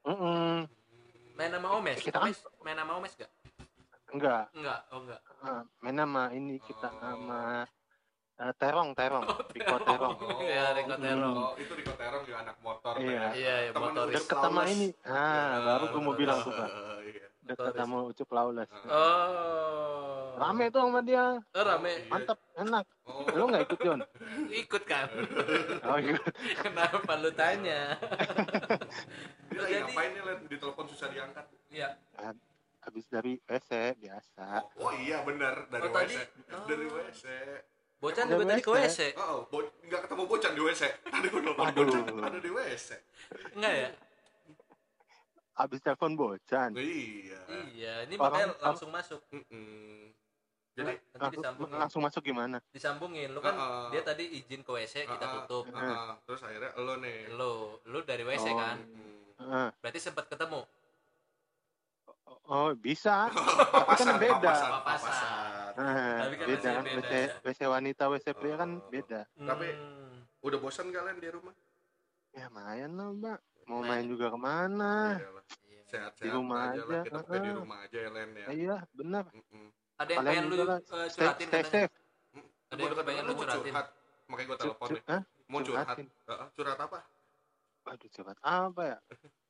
Mm-mm. 0.04 0.54
Main 1.34 1.50
sama 1.52 1.68
Omes? 1.72 1.98
Kita 1.98 2.16
kan- 2.16 2.26
Omes? 2.26 2.38
Main 2.60 2.76
sama 2.76 2.92
Omes 2.94 3.12
gak? 3.14 3.30
enggak 4.08 4.44
Enggak, 4.52 4.80
oh 4.88 4.98
enggak. 4.98 5.20
Ah, 5.38 5.62
main 5.78 5.94
nama 5.94 6.22
ini 6.30 6.56
kita 6.58 6.88
Oh. 6.88 6.96
nama 6.98 7.68
eh, 8.38 8.52
terong 8.54 8.90
terong 8.92 9.26
Riko 9.50 9.76
terong 9.78 10.14
Oh, 10.16 10.40
Iya, 10.48 10.64
Rico 10.72 10.94
Terong. 10.96 11.36
Oh, 11.36 11.52
itu 11.54 11.72
Rico 11.74 11.92
Terong 11.92 12.22
juga 12.22 12.38
anak 12.40 12.56
motor 12.58 12.94
Iya. 12.96 13.10
ya. 13.10 13.28
Iya, 13.34 13.54
iya, 13.60 13.70
deket 14.08 14.24
sama 14.32 14.62
Lawless. 14.62 14.72
ini 14.72 14.88
ah 15.04 15.54
baru 15.60 15.84
gue 15.88 16.00
mau 16.00 16.14
bilang 16.14 16.38
tuh 16.40 16.52
pak 16.52 16.68
Iya. 17.04 17.27
Motoris. 17.50 17.74
sama 17.74 17.98
ucup 18.04 18.28
laules 18.30 18.68
Oh. 18.84 20.36
rame 20.36 20.64
tuh 20.68 20.80
sama 20.80 21.00
dia 21.00 21.24
Oh, 21.40 21.62
rame. 21.62 21.92
Iya. 21.94 22.06
mantap 22.06 22.38
enak 22.54 22.84
Oh. 23.02 23.24
lu 23.30 23.44
nggak 23.46 23.62
ikut 23.64 23.78
John 23.80 24.00
Ikut 24.48 24.82
kan? 24.84 25.08
oh 25.82 25.98
iya 25.98 26.18
Kenapa 26.62 27.12
lu 27.16 27.30
tanya? 27.32 27.96
Dia 29.48 29.58
lagi 29.58 29.72
Jadi- 29.72 29.84
ngapain 29.86 30.10
nih, 30.10 30.22
Len? 30.22 30.38
Ditelepon 30.46 30.86
susah 30.86 31.08
diangkat. 31.08 31.46
Iya. 31.68 31.88
habis 32.78 33.04
dari 33.06 33.36
WC 33.42 33.70
biasa 33.98 34.64
Oh, 34.74 34.86
oh 34.86 34.92
iya 34.94 35.20
benar 35.20 35.68
dari 35.68 35.82
Oh, 35.82 35.90
tadi? 35.90 36.14
WC. 36.14 36.24
Oh. 36.50 36.64
Dari 36.64 36.86
WC. 36.86 37.24
Bocan 37.98 38.24
juga 38.24 38.44
tadi 38.46 38.62
ke 38.62 38.70
WC. 38.70 38.78
WC. 38.78 39.00
Oh, 39.18 39.38
bo- 39.44 39.74
nggak 39.82 40.00
ketemu 40.04 40.22
bocan 40.24 40.52
di 40.52 40.62
WC. 40.62 40.82
Tadi 41.02 41.26
gue 41.26 41.40
telepon 41.42 41.64
Aduh. 41.66 41.82
bocan 41.82 42.02
ada 42.22 42.38
di 42.38 42.48
WC. 42.48 42.88
Enggak 43.52 43.72
ya? 43.74 43.88
Habis 45.58 45.80
telepon 45.80 46.14
bocan 46.14 46.70
Iya. 46.72 47.40
Iya, 47.68 47.92
ini 48.06 48.14
Orang- 48.14 48.30
makanya 48.32 48.48
langsung 48.62 48.88
masuk. 48.88 49.20
Mm-mm. 49.28 50.14
Jadi 50.72 50.94
Nanti 50.94 51.02
langsung, 51.12 51.32
disambungin. 51.34 51.74
langsung 51.76 52.02
masuk 52.02 52.22
gimana 52.22 52.56
Disambungin. 52.70 53.28
Lu 53.28 53.40
kan 53.40 53.50
Heeh. 53.52 53.86
dia 53.90 54.02
tadi 54.04 54.24
izin 54.32 54.62
ke 54.62 54.70
WC, 54.70 54.94
kita 55.04 55.26
tutup. 55.36 55.66
ah, 55.72 55.82
ah. 55.82 56.14
terus 56.22 56.38
akhirnya 56.40 56.70
lo 56.76 56.94
nih. 56.96 57.26
Lu, 57.30 57.50
lu 57.84 57.98
dari 58.02 58.22
WC 58.22 58.46
Oh. 58.46 58.54
kan? 58.56 58.78
Mm. 58.78 59.18
Heeh. 59.40 59.68
Berarti 59.76 59.98
sempat 59.98 60.26
ketemu. 60.26 60.62
oh 62.46 62.72
bisa 62.74 63.28
kan 63.98 64.08
beda. 64.16 64.40
papasan, 64.40 64.70
Papasan. 64.70 65.10
papasan. 65.74 66.16
Tapi 66.18 66.34
kan 66.34 66.46
beda 66.46 66.56
masih 66.62 66.72
kan 66.72 66.84
beda 66.86 67.08
WC, 67.10 67.12
ya. 67.20 67.34
WC 67.44 67.60
wanita 67.66 68.02
WC 68.06 68.26
pria 68.32 68.54
kan 68.56 68.70
Oh. 68.72 68.88
beda 68.88 69.20
Tapi-. 69.36 69.76
Udah 70.38 70.58
bosan 70.58 70.86
kalian 70.88 71.18
di 71.18 71.28
rumah? 71.28 71.54
ya 72.30 72.46
main 72.48 72.86
lah 72.88 73.10
mbak 73.10 73.38
mau 73.68 73.78
Main. 73.78 73.88
main 73.90 74.04
juga 74.06 74.26
ke 74.26 74.38
mana 74.38 74.94
Iyalah. 75.14 75.44
Iya. 75.62 75.80
Sehat-sehat 75.86 76.20
Di 76.20 76.28
rumah 76.30 76.58
aja, 76.66 76.82
lah. 76.82 76.84
aja, 76.94 77.00
Kita 77.02 77.18
udah 77.22 77.38
di 77.38 77.52
rumah 77.54 77.78
aja 77.80 77.98
ya, 77.98 78.10
Len 78.10 78.28
ya. 78.34 78.46
iya 78.50 78.76
benar 78.90 79.24
Mm-mm. 79.30 79.66
ada 79.96 80.10
yang 80.10 80.24
pengen 80.24 80.44
lu 80.46 80.56
lah, 80.60 80.78
eh, 80.78 81.06
stay, 81.06 81.16
curatin 81.18 81.46
stay 81.46 81.62
safe 81.64 81.92
Ada 82.68 82.80
yang 82.80 82.94
pengen 82.98 83.22
lu 83.22 83.30
mau 83.30 83.40
curatin. 83.40 83.62
curhat. 83.66 83.86
Makanya 84.26 84.46
gue 84.46 84.58
telepon 84.58 84.88
nih. 84.90 85.02
Hah? 85.06 85.22
Mau 85.46 85.60
curhat. 85.62 85.84
Curhatin. 85.86 86.06
Heeh, 86.26 86.46
curhat 86.52 86.78
apa? 86.78 86.98
Aduh 87.86 88.08
curhat 88.10 88.38
apa 88.38 88.82
ya 88.84 88.96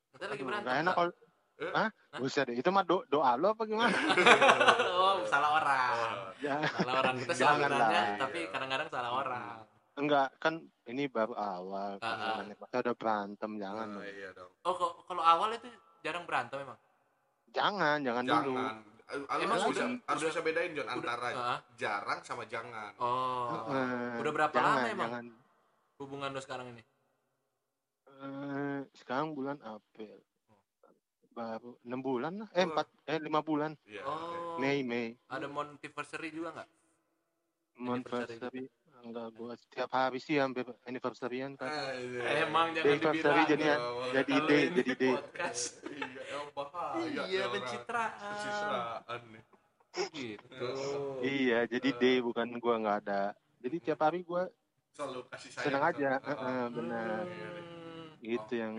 Katanya 0.09 0.31
lagi 0.31 0.43
berantem. 0.43 0.65
nggak 0.65 0.79
enak 0.81 0.95
kalau 0.95 1.13
Eh? 1.59 1.73
Hah? 1.75 1.91
Buset 2.15 2.47
deh, 2.47 2.55
itu 2.55 2.71
mah 2.71 2.87
do 2.87 3.03
doa 3.11 3.35
lo 3.35 3.51
apa 3.51 3.67
gimana? 3.67 3.91
oh, 4.95 5.27
salah 5.27 5.59
orang. 5.59 6.39
ya, 6.39 6.55
Salah 6.71 6.95
orang 7.03 7.15
kita 7.19 7.33
sih 7.35 7.43
Jangan 7.43 7.67
sebenarnya, 7.67 7.99
lah. 7.99 8.15
tapi 8.17 8.41
kadang-kadang 8.47 8.87
salah 8.87 9.11
orang. 9.13 9.59
Enggak, 9.99 10.29
kan 10.39 10.55
ini 10.87 11.05
baru 11.07 11.35
awal. 11.35 11.99
Ah, 11.99 12.39
ah. 12.39 12.47
Masa 12.55 12.81
udah 12.81 12.95
berantem, 12.95 13.51
jangan 13.59 13.87
Oh, 13.89 13.95
dong. 13.99 14.05
iya 14.07 14.31
dong. 14.33 14.51
Oh, 14.63 14.75
kok- 14.75 14.97
kalau 15.05 15.21
awal 15.21 15.51
itu 15.53 15.67
jarang 16.01 16.25
berantem 16.25 16.63
emang. 16.63 16.79
Jangan, 17.51 17.99
jangan, 18.01 18.23
dulu. 18.25 18.55
Jangan. 18.55 18.77
Harus 19.09 19.41
Emang 19.41 19.57
bisa, 19.57 19.69
udah- 19.73 19.89
harus 20.05 20.21
udah- 20.21 20.31
bisa 20.31 20.41
bedain 20.45 20.71
John 20.73 20.85
udah- 20.85 20.97
antara 21.01 21.29
ah. 21.33 21.59
jarang 21.75 22.21
sama 22.23 22.45
jangan. 22.45 22.93
Oh. 23.01 23.73
Eh, 23.73 24.21
Udah 24.21 24.33
berapa 24.33 24.53
jangan, 24.53 24.75
lama 24.77 24.87
emang? 24.87 25.09
Jangan. 25.09 25.25
Hubungan 25.97 26.29
lo 26.31 26.41
sekarang 26.41 26.67
ini? 26.71 26.83
Eh, 28.07 28.81
sekarang 28.95 29.33
bulan 29.33 29.57
April. 29.63 30.21
Baru 31.31 31.79
enam 31.83 32.03
bulan 32.03 32.35
lah. 32.37 32.49
Eh, 32.53 32.67
empat, 32.67 32.85
eh 33.07 33.17
lima 33.17 33.41
bulan. 33.41 33.73
Iya. 33.87 34.03
Oh. 34.03 34.59
Mei, 34.59 34.83
Mei. 34.83 35.15
Ada 35.31 35.47
montiversary 35.47 36.29
juga 36.29 36.53
nggak? 36.53 36.69
Anniversary. 37.79 38.67
Enggak, 38.99 39.29
gua 39.35 39.55
setiap 39.55 39.91
hari 39.91 40.19
sih 40.19 40.37
hampir 40.37 40.67
anniversary-an 40.85 41.55
kan. 41.55 41.71
Eh, 41.71 42.45
Emang 42.45 42.75
jangan 42.75 42.89
Anniversary 42.93 43.43
jadi 43.47 43.65
Kalau 43.73 44.11
ide, 44.13 44.59
jadi 44.75 44.91
ide. 44.93 45.11
podcast. 45.15 45.63
Iya, 45.87 46.39
bahaya. 46.53 47.23
Iya, 47.25 47.45
pencitraan. 47.49 48.33
Pencitraan 48.35 49.21
nih. 49.31 49.43
Gitu. 50.13 50.69
Iya, 51.21 51.59
jadi 51.67 51.89
D 51.95 52.03
bukan 52.21 52.49
gua 52.59 52.75
nggak 52.79 52.97
ada. 53.07 53.23
Jadi 53.59 53.77
tiap 53.81 54.01
hari 54.03 54.23
gua 54.23 54.47
Selalu 54.93 55.21
kasih 55.31 55.51
sayang. 55.55 55.65
senang 55.65 55.83
aja. 55.85 56.11
Heeh. 56.21 56.63
Benar. 56.75 57.23
Gitu 58.19 58.53
yang 58.55 58.73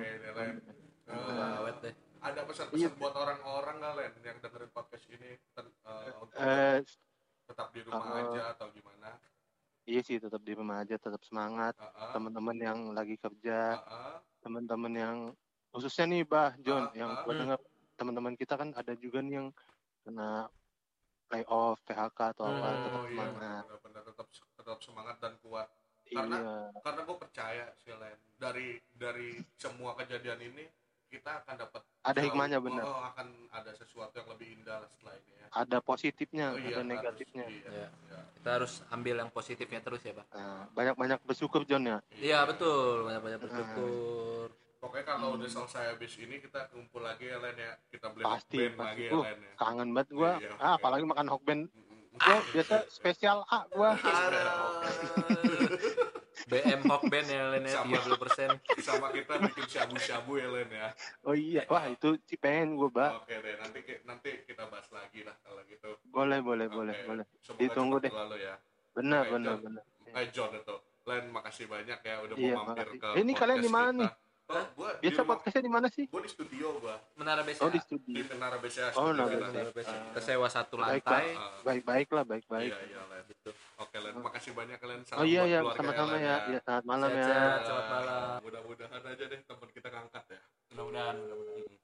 ada 2.19 2.43
pesan-pesan 2.43 2.75
Iya. 2.75 2.89
buat 2.99 3.15
orang-orang 3.15 3.79
Len 3.79 4.11
yang 4.19 4.37
dengerin 4.43 4.67
podcast 4.75 5.07
ini 5.07 5.39
eh, 5.39 6.11
untuk 6.19 6.35
eh 6.35 6.83
tetap 7.47 7.71
di 7.71 7.79
rumah 7.81 8.03
eh, 8.11 8.21
aja 8.27 8.41
atau 8.53 8.67
gimana? 8.75 9.15
Iya 9.89 10.01
sih 10.05 10.21
tetap 10.21 10.45
di 10.45 10.53
rumah 10.53 10.85
aja, 10.85 10.95
tetap 10.95 11.21
semangat. 11.25 11.73
Heeh. 11.75 12.11
Teman-teman 12.13 12.57
yang 12.57 12.79
lagi 12.93 13.17
kerja, 13.17 13.81
Heeh. 13.81 14.15
teman-teman 14.45 14.93
yang 14.93 15.17
khususnya 15.73 16.05
nih 16.05 16.23
Bah 16.23 16.53
John 16.61 16.89
Ah, 16.89 16.93
yang 16.93 17.11
ah. 17.17 17.21
gua 17.25 17.33
Hmm. 17.33 17.41
dengar 17.41 17.59
teman-teman 17.97 18.33
kita 18.37 18.53
kan 18.55 18.69
ada 18.77 18.93
juga 18.95 19.19
nih 19.19 19.33
yang 19.41 19.47
kena 20.05 20.47
layoff, 21.29 21.77
PHK 21.85 22.19
atau 22.33 22.43
apa, 22.47 22.67
Hmm, 22.67 22.81
tetap 22.81 22.93
Oh 22.95 23.05
iya, 23.05 23.17
semangat. 23.17 23.63
benar-benar 23.67 24.03
tetap 24.05 24.27
tetap 24.29 24.77
semangat 24.81 25.15
dan 25.21 25.33
kuat. 25.41 25.67
Karena- 26.09 26.41
Iya, 26.41 26.81
Karena 26.81 27.01
gue 27.05 27.17
percaya 27.21 27.65
sih 27.77 27.93
Len 27.93 28.17
dari 28.41 28.81
dari 28.97 29.37
semua 29.53 29.93
kejadian 29.93 30.41
ini 30.41 30.65
kita 31.09 31.41
akan 31.41 31.55
dapat 31.57 31.81
ada 31.99 32.19
hikmahnya 32.21 32.57
benar. 32.57 32.83
Oh, 32.85 33.01
akan 33.03 33.27
ada 33.49 33.71
sesuatu 33.73 34.13
yang 34.13 34.29
lebih 34.29 34.47
indah 34.55 34.79
lah 34.79 34.87
setelah 34.87 35.13
ini 35.17 35.31
ya. 35.35 35.47
Ada 35.51 35.77
positifnya, 35.79 36.45
Oh, 36.47 36.55
iya, 36.55 36.69
ada 36.69 36.79
harus. 36.79 36.87
negatifnya. 36.87 37.45
Iya, 37.45 37.65
Iya. 37.65 37.87
iya. 37.89 38.19
Kita 38.33 38.49
harus 38.55 38.73
ambil 38.87 39.15
yang 39.17 39.29
positifnya 39.29 39.79
terus 39.79 39.99
ya, 39.99 40.13
Pak. 40.13 40.25
Nah, 40.31 40.63
banyak-banyak 40.71 41.19
bersyukur 41.21 41.65
John 41.65 41.83
ya. 41.83 41.97
Iya, 42.13 42.45
betul. 42.45 43.03
Banyak-banyak 43.03 43.39
bersyukur. 43.41 44.47
Pokoknya 44.79 45.05
kalau 45.09 45.35
udah 45.35 45.49
selesai 45.49 45.91
habis 45.91 46.15
ini 46.15 46.39
kita 46.39 46.71
kumpul 46.71 47.03
lagi 47.03 47.27
ya 47.27 47.35
Len 47.35 47.51
ya. 47.51 47.75
Kita 47.89 48.07
beli 48.09 48.23
Pasti, 48.23 48.57
band 48.63 48.75
pasti. 48.77 48.87
lagi 48.87 49.03
ya 49.03 49.11
Uh, 49.11 49.23
Len 49.27 49.39
ya. 49.43 49.53
Kangen 49.57 49.89
banget 49.91 50.09
gua. 50.13 50.31
Iya, 50.39 50.51
ah, 50.55 50.73
apalagi 50.79 51.03
makan 51.03 51.27
hokben. 51.27 51.59
Gua 52.15 52.37
biasa 52.47 52.75
spesial 52.87 53.43
A 53.45 53.59
gua. 53.69 53.91
BM 56.49 56.81
Hawk 56.83 57.03
Band 57.05 57.27
ya, 57.27 57.43
Len 57.47 57.63
ya, 57.63 57.73
Sama. 57.77 57.95
30%. 57.95 58.57
Sama 58.81 59.07
kita 59.09 59.33
bikin 59.39 59.65
syabu-syabu 59.65 60.31
ya 60.35 60.47
Len 60.49 60.69
ya. 60.69 60.87
Oh 61.21 61.31
iya, 61.31 61.61
wah 61.65 61.85
itu 61.85 62.09
pengen 62.35 62.73
gua, 62.73 62.89
Bah. 62.89 63.09
Oke 63.21 63.37
deh, 63.37 63.53
nanti 63.55 63.79
nanti 64.03 64.29
kita 64.43 64.65
bahas 64.65 64.89
lagi 64.89 65.21
lah 65.21 65.37
kalau 65.39 65.61
gitu. 65.63 65.93
Boleh, 66.03 66.41
boleh, 66.41 66.65
Oke. 66.65 66.75
boleh, 66.75 66.95
boleh. 67.05 67.25
Semoga 67.39 67.61
Ditunggu 67.61 67.97
deh. 67.99 68.09
berlalu 68.09 68.37
ya. 68.41 68.55
Benar, 68.91 69.23
benar, 69.29 69.55
John. 69.55 69.61
benar. 69.63 69.83
Eh 70.09 70.27
John 70.33 70.51
itu. 70.51 70.75
Len 71.05 71.23
makasih 71.29 71.65
banyak 71.65 71.99
ya 71.99 72.15
udah 72.19 72.35
Iya, 72.35 72.53
mau 72.55 72.65
mampir 72.67 72.85
makasih. 72.85 72.99
ke 72.99 73.07
Eh, 73.13 73.21
ini 73.21 73.33
kalian 73.33 73.59
di 73.59 73.71
mana 73.71 73.89
nih? 73.95 74.09
Oh, 74.49 74.65
gua 74.73 74.97
di 74.97 75.05
Biasa 75.05 75.13
rumah- 75.15 75.29
podcastnya 75.31 75.61
di 75.61 75.69
mana 75.69 75.87
sih? 75.87 76.05
Gua 76.09 76.21
di 76.21 76.31
studio 76.33 76.81
gua. 76.81 76.97
Menara 77.13 77.45
BCA. 77.45 77.61
Oh 77.61 77.69
di 77.69 77.77
Di 77.77 77.85
studio. 77.85 78.21
Menara 78.33 78.57
BCA. 78.57 78.89
Oh, 78.91 79.13
studio 79.13 79.13
Menara. 79.13 79.45
BCA. 79.45 79.69
BCA. 79.71 79.99
Kita 80.09 80.21
sewa 80.25 80.47
satu 80.49 80.73
Baik, 80.75 81.05
lantai. 81.05 81.25
Ah, 81.37 81.61
Baik-baik 81.61 82.07
lah, 82.09 82.23
baik-baik. 82.25 82.71
Iya, 82.73 82.79
iya, 82.83 83.01
Len. 83.05 83.23
Gitu. 83.29 83.49
Oke, 83.77 83.97
Len. 83.99 84.13
Makasih 84.17 84.51
banyak 84.51 84.79
Len. 84.81 84.99
Salam 85.05 85.21
Oh 85.21 85.25
iya, 85.27 85.39
buat 85.39 85.47
iya, 85.47 85.59
keluarga 85.61 85.77
sama-sama 85.79 86.09
Len, 86.11 86.25
ya. 86.25 86.35
Iya, 86.49 86.59
selamat 86.59 86.85
malam 86.87 87.09
ya. 87.13 87.25
Selamat 87.61 87.87
malam. 87.91 88.37
Mudah-mudahan 88.41 89.01
aja 89.05 89.23
deh 89.23 89.39
teman 89.39 89.69
kita 89.69 89.87
ngangkat 89.87 90.23
ya. 90.27 90.39
Mudah-mudahan, 90.67 91.15
mudah-mudahan. 91.15 91.77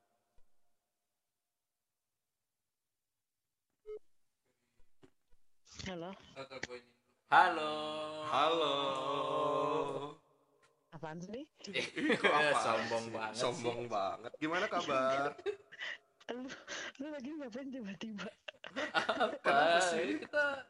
Halo, 5.86 6.10
Halo. 7.30 7.72
Halo. 8.26 8.74
Apaan 11.06 11.22
sih? 11.22 11.46
Kok 12.18 12.34
apa? 12.34 12.58
Sombong 12.58 13.06
banget. 13.14 13.34
sih. 13.38 13.42
Sombong 13.46 13.82
banget. 13.86 14.32
Gimana 14.42 14.66
kabar? 14.66 15.30
Lu, 16.26 16.42
lu 16.98 17.08
lagi 17.14 17.30
ngapain 17.38 17.70
tiba-tiba? 17.70 18.26
Apa? 18.90 19.78
sih? 19.94 20.18
Kita 20.18 20.66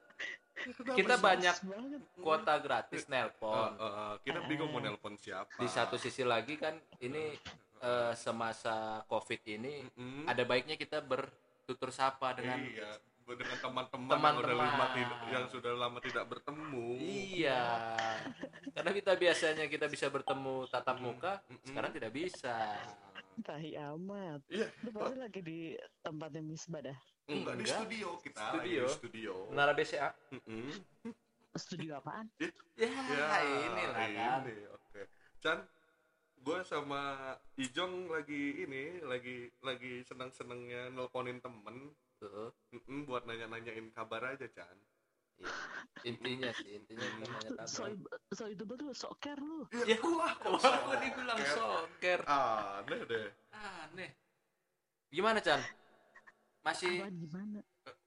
kita 1.00 1.15
banyak 1.15 1.56
banget. 1.63 2.01
kuota 2.20 2.60
gratis 2.60 3.08
nelpon. 3.08 3.72
eh, 3.80 4.13
kita 4.27 4.44
bingung 4.51 4.68
mau 4.68 4.84
nelpon 4.84 5.15
siapa. 5.15 5.56
Di 5.56 5.72
satu 5.72 5.96
sisi 5.96 6.27
lagi 6.27 6.60
kan 6.60 6.75
ini 7.00 7.39
eh, 7.80 8.12
semasa 8.20 9.00
Covid 9.08 9.48
ini 9.48 9.80
Mm-mm. 9.96 10.27
ada 10.27 10.44
baiknya 10.44 10.75
kita 10.75 11.00
bertutur 11.00 11.88
sapa 11.88 12.36
dengan 12.36 12.60
Iya. 12.60 12.92
Dengan 13.27 13.58
teman-teman 13.58 14.13
yang 14.13 14.38
udah 14.38 14.55
lama 14.55 14.86
tidak 14.91 15.17
yang 15.27 15.46
sudah 15.50 15.72
lama 15.74 15.98
tidak 15.98 16.25
bertemu 16.27 16.86
Iya. 17.01 17.63
Karena 18.70 18.91
kita 18.91 19.12
biasanya 19.13 19.65
kita 19.65 19.86
bisa 19.88 20.05
bertemu 20.08 20.55
tatap 20.67 20.98
muka, 21.00 21.41
Mm-mm. 21.44 21.65
sekarang 21.65 21.91
tidak 21.91 22.12
bisa. 22.12 22.77
tahi 23.38 23.75
amat 23.75 24.39
iya 24.48 24.63
pasti 24.88 25.17
lagi 25.17 25.41
di 25.41 25.60
tempatnya 26.00 26.39
Misbah 26.39 26.79
dah 26.82 26.96
enggak 27.25 27.53
di 27.53 27.63
Enggak. 27.63 27.75
studio 27.75 28.10
kita 28.17 28.39
lagi 28.39 28.55
Studio. 28.55 28.79
di 28.79 28.94
studio 28.94 29.34
Menara 29.50 29.74
BCA. 29.74 30.10
Mm-mm. 30.32 30.72
studio 31.53 31.91
apaan 31.98 32.32
Ya, 32.77 32.88
ya 32.88 33.27
inilah 33.65 34.08
kan. 34.08 34.39
ini 34.41 34.55
oke 34.70 35.01
Chan 35.38 35.60
gue 36.38 36.60
sama 36.63 37.01
Ijong 37.58 38.08
lagi 38.08 38.44
ini 38.62 39.01
lagi 39.01 39.51
lagi 39.60 40.00
senang 40.01 40.29
senangnya 40.29 40.88
nelponin 40.89 41.39
temen 41.39 41.91
Tuh. 42.15 42.51
Mm-mm, 42.72 43.03
buat 43.03 43.24
nanya-nanyain 43.24 43.91
kabar 43.91 44.34
aja 44.34 44.48
Chan 44.48 44.77
Iya. 45.36 45.51
Intinya 46.07 46.48
sih, 46.55 46.79
intinya 46.79 47.03
nanya 47.19 47.67
so, 47.67 47.84
so 48.31 48.48
itu 48.48 48.63
betul 48.63 48.95
so 48.95 49.12
care 49.19 49.36
lu 49.38 49.67
Ya, 49.84 50.00
wah 50.00 50.31
Wah, 50.48 50.63
kok 50.63 50.95
dibilang 50.98 51.39
soker. 51.43 52.24
aneh 52.24 53.01
deh 53.03 53.27
Aneh. 53.51 54.15
Gimana, 55.12 55.43
Chan? 55.43 55.60
Masih 56.63 57.03
apaan 57.03 57.15
gimana 57.19 57.60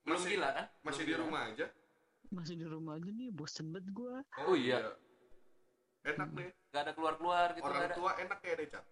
belum 0.03 0.19
masih 0.19 0.31
gila 0.35 0.49
kan? 0.51 0.67
masih 0.81 0.81
Belum 0.81 0.97
di 1.05 1.13
gila. 1.13 1.21
rumah 1.23 1.41
aja 1.45 1.67
masih 2.29 2.55
di 2.57 2.67
rumah 2.67 2.93
aja 2.97 3.11
nih 3.13 3.29
bosen 3.29 3.67
banget 3.69 3.87
gua 3.93 4.17
Oh, 4.41 4.57
iya. 4.57 4.81
enak 6.03 6.29
deh 6.33 6.49
Gak 6.69 6.81
ada 6.81 6.93
keluar-keluar 6.93 7.53
gitu, 7.53 7.65
orang 7.65 7.93
tua 7.93 8.11
enak 8.17 8.39
ya 8.41 8.55
deh 8.57 8.69
Chan 8.69 8.85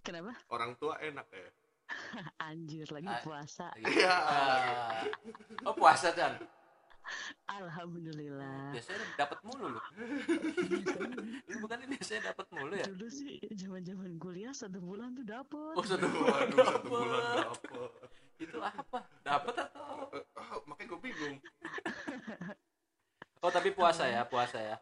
kenapa 0.00 0.32
orang 0.52 0.76
tua 0.76 0.94
enak 1.00 1.24
ya 1.28 1.48
anjir 2.46 2.86
lagi 2.90 3.06
Ah. 3.06 3.20
puasa 3.20 3.66
Iya. 3.76 4.16
Oh, 5.62 5.74
puasa, 5.74 6.10
Chan. 6.12 6.34
alhamdulillah 7.50 8.70
Biasanya 8.70 9.02
dapat 9.18 9.38
mulu 9.42 9.66
lu. 9.68 9.80
Lu 11.44 11.56
bukan 11.58 11.82
biasanya 11.84 12.30
dapat 12.30 12.46
mulu 12.50 12.74
ya? 12.74 12.86
dulu 12.86 13.06
sih 13.10 13.42
zaman 13.52 13.82
zaman 13.82 14.14
kuliah 14.16 14.54
satu 14.54 14.78
bulan 14.78 15.14
tuh 15.14 15.26
dapet 15.26 15.74
Oh, 15.74 15.82
satu 15.82 16.06
bulan. 16.06 16.46
satu 16.54 16.86
bulan 16.86 17.34
dapet. 17.42 17.90
Itu 18.38 18.56
apa? 18.56 18.98
Dapat 19.20 19.54
atau? 19.66 20.06
Eh, 20.14 20.24
ah, 20.34 20.62
makanya 20.64 20.88
gue 20.88 21.00
bingung. 21.02 21.36
Oh, 23.40 23.50
tapi 23.50 23.72
puasa 23.72 24.04
ya, 24.06 24.22
puasa 24.22 24.58
ya. 24.60 24.76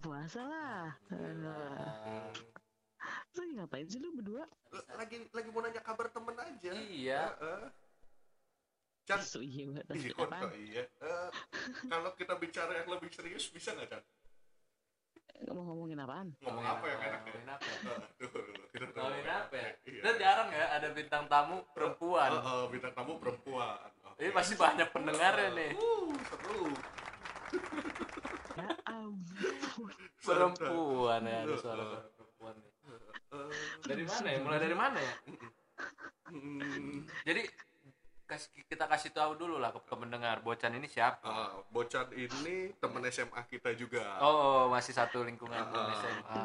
puasa 0.00 0.40
lah 0.42 0.90
Ah, 1.08 1.16
lu 1.32 1.54
lagi 3.40 3.52
ngapain 3.58 3.86
sih 3.90 3.98
lu 3.98 4.14
berdua 4.14 4.44
Lagi 4.94 5.26
lagi 5.30 5.48
mau 5.50 5.62
nanya 5.62 5.82
kabar 5.82 6.10
temen 6.10 6.34
aja. 6.38 6.72
Iya. 6.74 7.22
Heeh. 7.38 7.66
Chan, 9.04 9.20
so 9.20 9.44
iya 9.44 9.68
banget 9.68 9.84
iya, 10.56 10.64
iya. 10.64 10.84
Eh, 11.04 11.28
kalau 11.92 12.16
kita 12.16 12.40
bicara 12.40 12.72
yang 12.72 12.88
lebih 12.88 13.12
serius 13.12 13.52
bisa 13.52 13.76
nggak 13.76 13.92
Chan? 13.92 14.04
mau 15.52 15.60
ngomongin 15.60 16.00
apaan 16.00 16.32
Ngomong 16.40 16.64
apa 16.64 16.84
yang 16.88 17.00
enak 17.04 17.20
ya? 17.20 17.20
Ngomongin 17.20 17.50
apa 17.52 17.66
ya? 17.68 17.76
Kita 18.72 18.86
Ngomongin 18.96 19.28
apa 19.28 19.54
ya? 19.60 19.70
Iya. 19.84 20.00
Itu 20.00 20.10
jarang 20.16 20.48
ya 20.56 20.66
ada 20.72 20.88
bintang 20.96 21.24
tamu 21.28 21.56
perempuan. 21.76 22.30
Oh, 22.32 22.40
oh, 22.40 22.64
bintang 22.72 22.92
tamu 22.96 23.12
perempuan. 23.20 23.76
Oke. 24.08 24.24
Ini 24.24 24.30
pasti 24.32 24.54
banyak 24.56 24.88
pendengarnya 24.88 25.48
nih. 25.52 25.70
Uh, 25.76 26.08
seru. 26.24 26.64
ya 28.54 28.70
ampun 28.88 29.90
Perempuan 30.22 31.20
ya, 31.28 31.38
ada 31.44 31.54
suara 31.60 31.84
perempuan 32.14 32.54
nih. 32.62 32.73
Eh, 33.34 33.50
Dari 33.84 34.04
mana 34.04 34.28
ya? 34.28 34.38
Mulai 34.40 34.60
dari 34.60 34.76
mana 34.76 34.98
ya? 34.98 35.14
hmm, 36.26 36.98
Jadi 37.22 37.42
kasih 38.24 38.48
kita 38.64 38.88
kasih 38.88 39.12
tahu 39.12 39.36
dulu 39.36 39.60
lah 39.60 39.68
ke, 39.68 39.84
pendengar 39.86 40.40
bocan 40.40 40.72
ini 40.72 40.86
siapa. 40.86 41.20
ah, 41.20 41.60
Bocan 41.68 42.08
ini 42.10 42.72
temen 42.74 43.04
SMA 43.06 43.36
kita 43.44 43.74
juga. 43.74 44.16
Oh, 44.18 44.66
masih 44.66 44.90
satu 44.90 45.20
lingkungan 45.20 45.52
Ah, 45.52 45.68
ah. 45.68 45.92
SMA. 45.92 46.44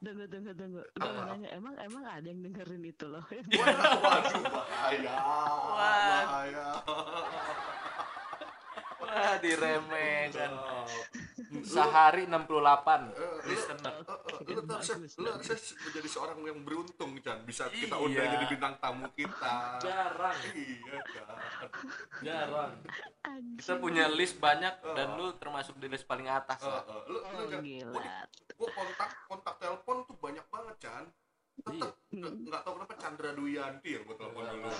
tunggu 0.00 0.24
tunggu 0.26 0.50
tunggu 0.56 0.82
nanya 1.22 1.48
emang 1.52 1.74
emang 1.78 2.02
ada 2.02 2.24
yang 2.24 2.40
dengerin 2.40 2.82
itu 2.82 3.04
loh 3.06 3.22
Waduh, 3.30 4.42
bahaya. 4.42 5.14
Wah. 5.70 6.20
Bahaya. 6.26 6.66
Wah, 8.98 9.34
diremehkan. 9.38 10.50
Sehari 11.70 12.22
68 12.24 13.14
Eh, 13.14 13.34
listener. 13.46 13.94
Eh, 13.94 14.18
eh, 14.42 14.54
lu 14.54 14.62
Bagus, 14.62 14.88
lu 15.16 15.28
menjadi 15.86 16.08
seorang 16.08 16.38
yang 16.42 16.60
beruntung 16.60 17.14
Chan. 17.20 17.38
Bisa 17.46 17.70
kita 17.70 17.94
undang 17.94 18.26
Iya. 18.26 18.34
jadi 18.34 18.46
bintang 18.48 18.74
tamu 18.76 19.06
kita. 19.12 19.78
Jarang, 19.78 20.38
iya 20.52 20.96
Chan. 21.06 21.26
Jarang. 22.20 22.72
Kita 23.54 23.74
punya 23.78 24.10
list 24.10 24.36
banyak 24.36 24.74
dan 24.82 25.14
lu 25.14 25.30
termasuk 25.36 25.78
di 25.78 25.86
list 25.86 26.04
paling 26.04 26.26
atas 26.26 26.58
Eh, 26.60 26.68
eh, 26.68 27.00
lu 27.06 27.18
lu 27.18 27.18
oh 27.18 27.44
gua, 27.46 28.02
gua 28.56 28.70
kontak 28.74 29.10
kontak 29.26 29.54
telepon 29.58 29.96
tuh 30.04 30.16
banyak 30.18 30.46
banget 30.48 30.76
Chan. 30.80 31.04
Tetep 31.60 31.92
Iya. 32.10 32.18
nggak 32.18 32.32
nggak 32.48 32.60
tahu 32.64 32.72
kenapa 32.74 32.94
Chandra 32.96 33.30
Duyanti 33.30 33.88
yang 33.94 34.02
gua 34.02 34.16
telepon 34.16 34.44
dulu. 34.48 34.72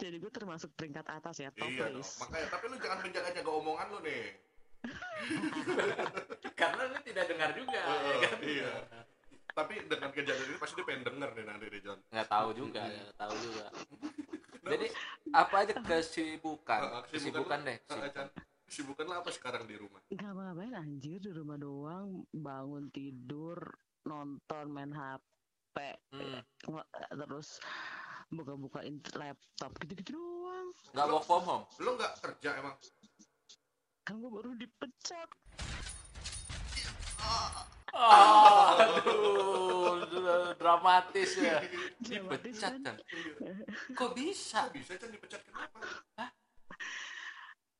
Jadi 0.00 0.16
gue 0.16 0.32
termasuk 0.32 0.72
peringkat 0.72 1.04
atas 1.04 1.36
ya 1.36 1.52
top 1.52 1.68
iya 1.68 1.92
list. 1.92 2.16
Makanya 2.24 2.48
tapi 2.48 2.64
lu 2.72 2.80
jangan 2.80 2.98
menjaga-jaga 3.04 3.50
omongan 3.52 3.86
lu 3.92 4.00
nih 4.00 4.24
Karena 6.60 6.82
lu 6.88 6.98
tidak 7.04 7.24
dengar 7.28 7.50
juga. 7.52 7.80
Eh, 7.80 7.98
ya 8.00 8.10
eh, 8.10 8.18
kan? 8.22 8.38
iya 8.42 8.72
tapi 9.50 9.82
dengan 9.82 10.14
kejadian 10.14 10.46
ini 10.46 10.58
pasti 10.62 10.78
dia 10.78 10.86
pengen 10.86 11.02
denger 11.10 11.30
nih 11.36 11.44
nanti 11.44 11.64
deh 11.68 11.80
John 11.82 11.98
Nggak 12.06 12.28
tahu 12.30 12.48
juga, 12.54 12.80
nggak 12.86 13.18
tahu 13.18 13.34
juga. 13.44 13.66
Jadi 14.70 14.86
apa 15.34 15.54
aja 15.58 15.72
kesibukan? 15.74 16.80
Kesibukan 17.10 17.58
deh. 17.66 17.76
Eh, 17.82 18.08
eh, 18.14 18.28
kesibukan 18.70 19.02
lu 19.10 19.14
apa 19.18 19.30
sekarang 19.34 19.66
di 19.66 19.74
rumah 19.74 19.98
nggak 20.14 20.30
apa 20.30 20.40
ngapain 20.46 20.74
anjir 20.78 21.18
di 21.18 21.34
rumah 21.34 21.58
doang 21.58 22.22
bangun 22.30 22.86
tidur 22.94 23.58
nonton 24.06 24.66
main 24.70 24.94
HP 24.94 25.18
Hmm. 26.10 26.42
terus 27.10 27.58
buka-buka 28.30 28.82
laptop 29.14 29.70
gitu-gitu 29.82 30.14
doang 30.14 30.70
Nggak 30.94 31.06
work 31.10 31.24
from 31.26 31.42
home. 31.42 31.64
lu 31.82 31.98
nggak 31.98 32.18
kerja 32.22 32.58
emang 32.62 32.74
kan 34.10 34.18
gue 34.18 34.26
baru 34.26 34.50
dipecat 34.58 35.30
Oh, 37.90 38.74
aduh, 38.80 39.98
sudah 40.06 40.54
dramatis 40.58 41.36
ya. 41.38 41.58
Dipecat 41.98 42.78
kan? 42.82 42.96
kan? 42.96 42.96
Kok 43.98 44.10
bisa? 44.14 44.66
Kok 44.66 44.74
bisa 44.78 44.94
Chan 44.98 45.10
dipecat 45.14 45.42
kenapa 45.46 45.78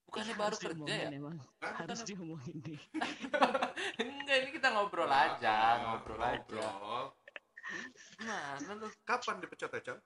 Bukannya 0.07 0.35
Harus 0.35 0.43
baru 0.43 0.57
kerja 0.71 0.95
ya? 0.95 1.09
emang 1.15 1.35
Hah? 1.63 1.73
harus 1.83 2.03
diomongin 2.07 2.59
nih 2.63 2.79
Enggak, 4.03 4.37
ini 4.43 4.51
kita 4.55 4.69
ngobrol 4.75 5.11
aja, 5.11 5.83
ngobrol 5.83 6.23
aja. 6.23 6.67
Gimana 8.19 8.73
lu? 8.83 8.87
Kapan 9.07 9.39
dipecat 9.43 9.71
ya, 9.79 9.81
Chan? 9.83 9.99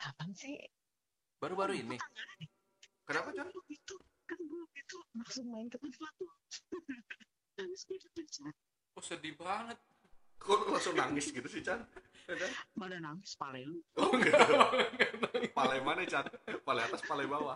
kapan 0.00 0.28
sih 0.36 0.56
Baru-baru 1.40 1.76
ini. 1.80 1.96
Kenapa, 3.08 3.32
Chan? 3.32 3.48
Lu 3.52 3.62
itu 3.72 3.94
kan 4.28 4.38
gue 4.38 4.62
itu 4.74 4.96
langsung 5.12 5.46
main 5.48 5.66
ke 5.66 5.76
tempat 5.76 6.12
tuh 6.14 6.30
habis 7.58 7.82
gue 7.82 7.98
dipecat 7.98 8.54
Oh, 8.90 9.00
sedih 9.00 9.30
banget. 9.32 9.78
Kok 10.36 10.54
lu 10.56 10.66
langsung 10.70 10.90
nangis 10.92 11.30
gitu 11.30 11.46
sih, 11.46 11.58
Chan? 11.60 11.78
Ya, 12.26 12.34
pada 12.72 12.98
nangis 12.98 13.34
pale 13.34 13.62
lu 13.62 13.78
Oh, 13.94 14.10
enggak. 14.10 14.34
Palai 15.52 15.78
mana, 15.80 16.02
Chan? 16.02 16.26
Palai 16.60 16.82
atas, 16.82 17.02
palai 17.02 17.22
bawah. 17.24 17.54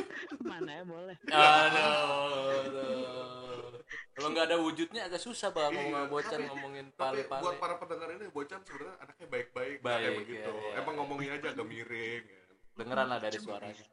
mana 0.42 0.70
ya 0.70 0.84
boleh 0.84 1.16
Aduh, 1.26 2.60
aduh. 2.62 3.80
Kalau 4.12 4.28
nggak 4.30 4.46
ada 4.46 4.56
wujudnya 4.58 5.08
agak 5.08 5.16
susah 5.18 5.48
bang 5.48 5.72
ngomong 5.72 5.80
Iya, 5.86 5.96
sama 5.98 6.10
bocan 6.10 6.28
tapi- 6.34 6.46
ngomongin 6.46 6.86
Tapi 6.88 7.00
pale-pale. 7.24 7.42
buat 7.42 7.56
para 7.56 7.74
pendengar 7.76 8.08
ini, 8.12 8.26
Bocan 8.28 8.60
sebenarnya 8.60 8.94
anaknya 8.98 9.26
baik-baik. 9.28 9.74
nggak 9.74 9.84
Baik, 9.86 10.02
kayak 10.02 10.18
begitu. 10.18 10.52
iya, 10.52 10.60
iya. 10.62 10.78
Emang 10.78 10.94
ngomongnya 10.94 11.30
aja 11.34 11.48
agak 11.50 11.66
miring. 11.66 12.24
ya. 12.26 12.42
Dengeran 12.74 13.06
lah 13.06 13.18
dari 13.18 13.38
suaranya. 13.38 13.86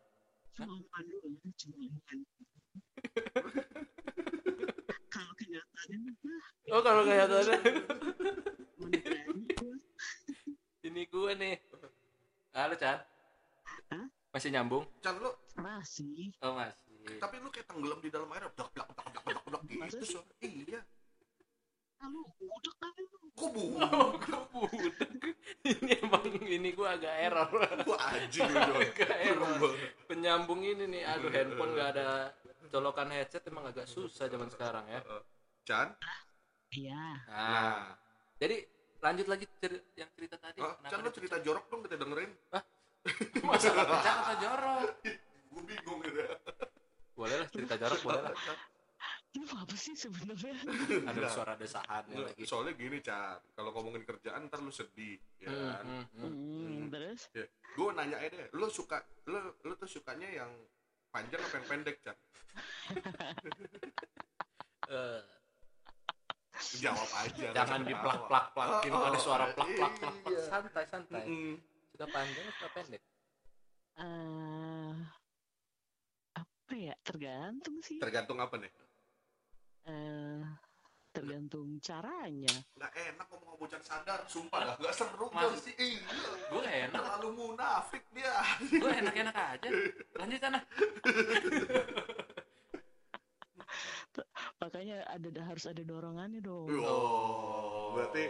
Cuma 0.60 1.00
ya 1.08 1.16
cuma 1.56 1.76
omongan 1.80 2.20
kalau 5.14 5.34
kenyataannya 5.36 6.14
Oh 6.70 6.86
kalau 6.86 7.02
gua. 7.02 7.26
ini 10.86 11.02
gue 11.10 11.32
nih. 11.34 11.58
Halo 12.54 12.78
Chan. 12.78 13.02
Hah? 13.90 14.06
Masih 14.30 14.54
nyambung? 14.54 14.86
Chan, 15.02 15.18
lu, 15.18 15.34
masih 15.58 16.30
Oh 16.46 16.54
masih. 16.54 17.18
tapi 17.18 17.42
lu 17.42 17.50
kayak 17.50 17.66
tenggelam 17.66 17.98
di 17.98 18.14
dalam 18.14 18.30
air. 18.30 18.46
Blak, 18.54 18.70
blak, 18.70 18.86
blak, 18.94 19.08
blak, 19.10 19.24
blak, 19.26 19.42
blak, 19.66 19.90
gitu. 19.90 20.06
suara. 20.06 20.30
Iya. 20.46 20.82
lalu 22.00 22.22
udah 22.38 22.74
kan 22.78 22.94
lu 22.96 23.18
Kok? 23.34 23.50
Oh, 23.90 24.14
gue 24.14 24.40
budak. 24.52 25.10
ini 25.66 25.92
emang 26.06 26.24
ini 26.44 26.70
gue 26.70 26.88
agak 26.88 27.14
error. 27.18 27.50
Gua 27.82 27.98
anjing 27.98 28.46
lu, 28.46 28.62
John. 28.62 28.78
Agak 28.84 29.18
error 29.26 29.74
nyambung 30.20 30.62
ini 30.62 30.86
nih 30.86 31.04
aduh 31.08 31.32
handphone 31.32 31.72
nggak 31.74 31.90
ada 31.98 32.36
colokan 32.70 33.10
headset 33.10 33.44
emang 33.50 33.66
agak 33.68 33.90
susah 33.90 34.30
zaman 34.30 34.52
sekarang 34.52 34.86
ya. 34.86 35.02
Oh, 35.10 35.24
Chan? 35.66 35.96
Iya. 36.70 37.04
Nah, 37.26 37.42
nah, 37.42 37.82
jadi 38.38 38.62
lanjut 39.02 39.28
lagi 39.32 39.46
cer 39.58 39.74
yang 39.98 40.10
cerita 40.14 40.38
tadi. 40.38 40.60
Oh, 40.62 40.76
Chan 40.86 41.00
lo 41.02 41.10
cerita? 41.10 41.38
jorok 41.42 41.66
dong 41.72 41.82
kita 41.88 41.96
dengerin. 41.98 42.32
Hah? 42.54 42.64
masa 43.48 43.72
cerita 43.74 44.34
jorok? 44.38 44.90
Gue 45.50 45.64
bingung 45.66 46.00
gitu 46.06 46.20
ya. 46.20 46.36
boleh 47.20 47.36
lah 47.36 47.48
cerita 47.52 47.76
jorok 47.76 48.00
boleh 48.06 48.22
lah. 48.22 48.36
Lu 49.32 49.46
apa 49.48 49.76
sih 49.76 49.94
sebenarnya? 49.94 50.58
Ada 51.06 51.10
Enggak. 51.12 51.30
suara 51.30 51.54
Nggak, 51.54 52.34
lagi. 52.34 52.44
soalnya 52.44 52.74
gini 52.74 52.98
Chan 53.00 53.38
kalau 53.54 53.70
ngomongin 53.72 54.02
kerjaan 54.02 54.46
ntar 54.46 54.58
lu 54.58 54.70
sedih 54.70 55.22
ya 55.38 55.48
Hmm, 55.48 55.70
kan 55.70 55.86
hmm, 55.86 56.06
hmm. 56.12 56.32
Hmm, 56.58 56.82
terus 56.90 57.22
gue 57.70 57.90
nanya 57.94 58.18
aja 58.18 58.34
deh 58.36 58.50
lu 58.52 58.66
suka 58.68 58.98
lu 59.26 59.38
lu 59.62 59.74
tuh 59.76 59.86
sukanya 59.88 60.26
yang 60.28 60.50
panjang 61.10 61.38
apa 61.40 61.56
yang 61.56 61.68
pendek 61.68 61.98
Chan 62.00 62.18
Eh, 64.90 65.22
jawab 66.82 67.06
aja 67.16 67.54
jangan 67.54 67.86
di 67.86 67.94
plak 67.94 68.26
plak 68.26 68.46
plakin 68.52 68.90
Oh, 68.90 69.06
ada 69.06 69.20
suara 69.20 69.46
plak 69.54 69.70
plak 69.70 69.94
plak 69.96 70.16
plak. 70.18 70.34
iya. 70.34 70.42
santai 70.44 70.86
santai 70.86 71.24
Mm-mm. 71.24 71.54
suka 71.88 72.06
panjang 72.10 72.46
suka 72.50 72.68
pendek 72.74 73.02
eh 73.96 74.94
apa 76.34 76.74
ya? 76.74 76.96
Tergantung 77.00 77.78
sih. 77.80 77.98
tergantung 77.98 78.38
apa 78.38 78.58
nih 78.58 78.72
Eh 79.90 80.42
tergantung 81.10 81.82
caranya. 81.82 82.54
nggak 82.78 82.94
enak 82.94 83.26
ngomong 83.28 83.50
sama 83.50 83.58
bocah 83.58 83.82
sadar 83.82 84.20
sumpah 84.24 84.62
dah 84.64 84.76
nggak 84.78 84.94
seru 84.94 85.28
Jon. 85.28 85.58
sih? 85.58 85.74
iya 85.76 86.06
gue 86.48 86.62
enak 86.62 86.94
terlalu 86.96 87.30
munafik 87.36 88.04
dia 88.10 88.36
gue 88.62 88.92
enak 88.94 89.16
enak 89.18 89.36
aja 89.36 89.70
lanjut 90.16 90.40
sana 90.40 90.60
Makanya 94.60 95.08
ada 95.08 95.30
harus 95.42 95.66
ada 95.66 95.82
dorongannya 95.82 96.40
dong. 96.40 96.68
oh 96.78 97.96
berarti 97.96 98.28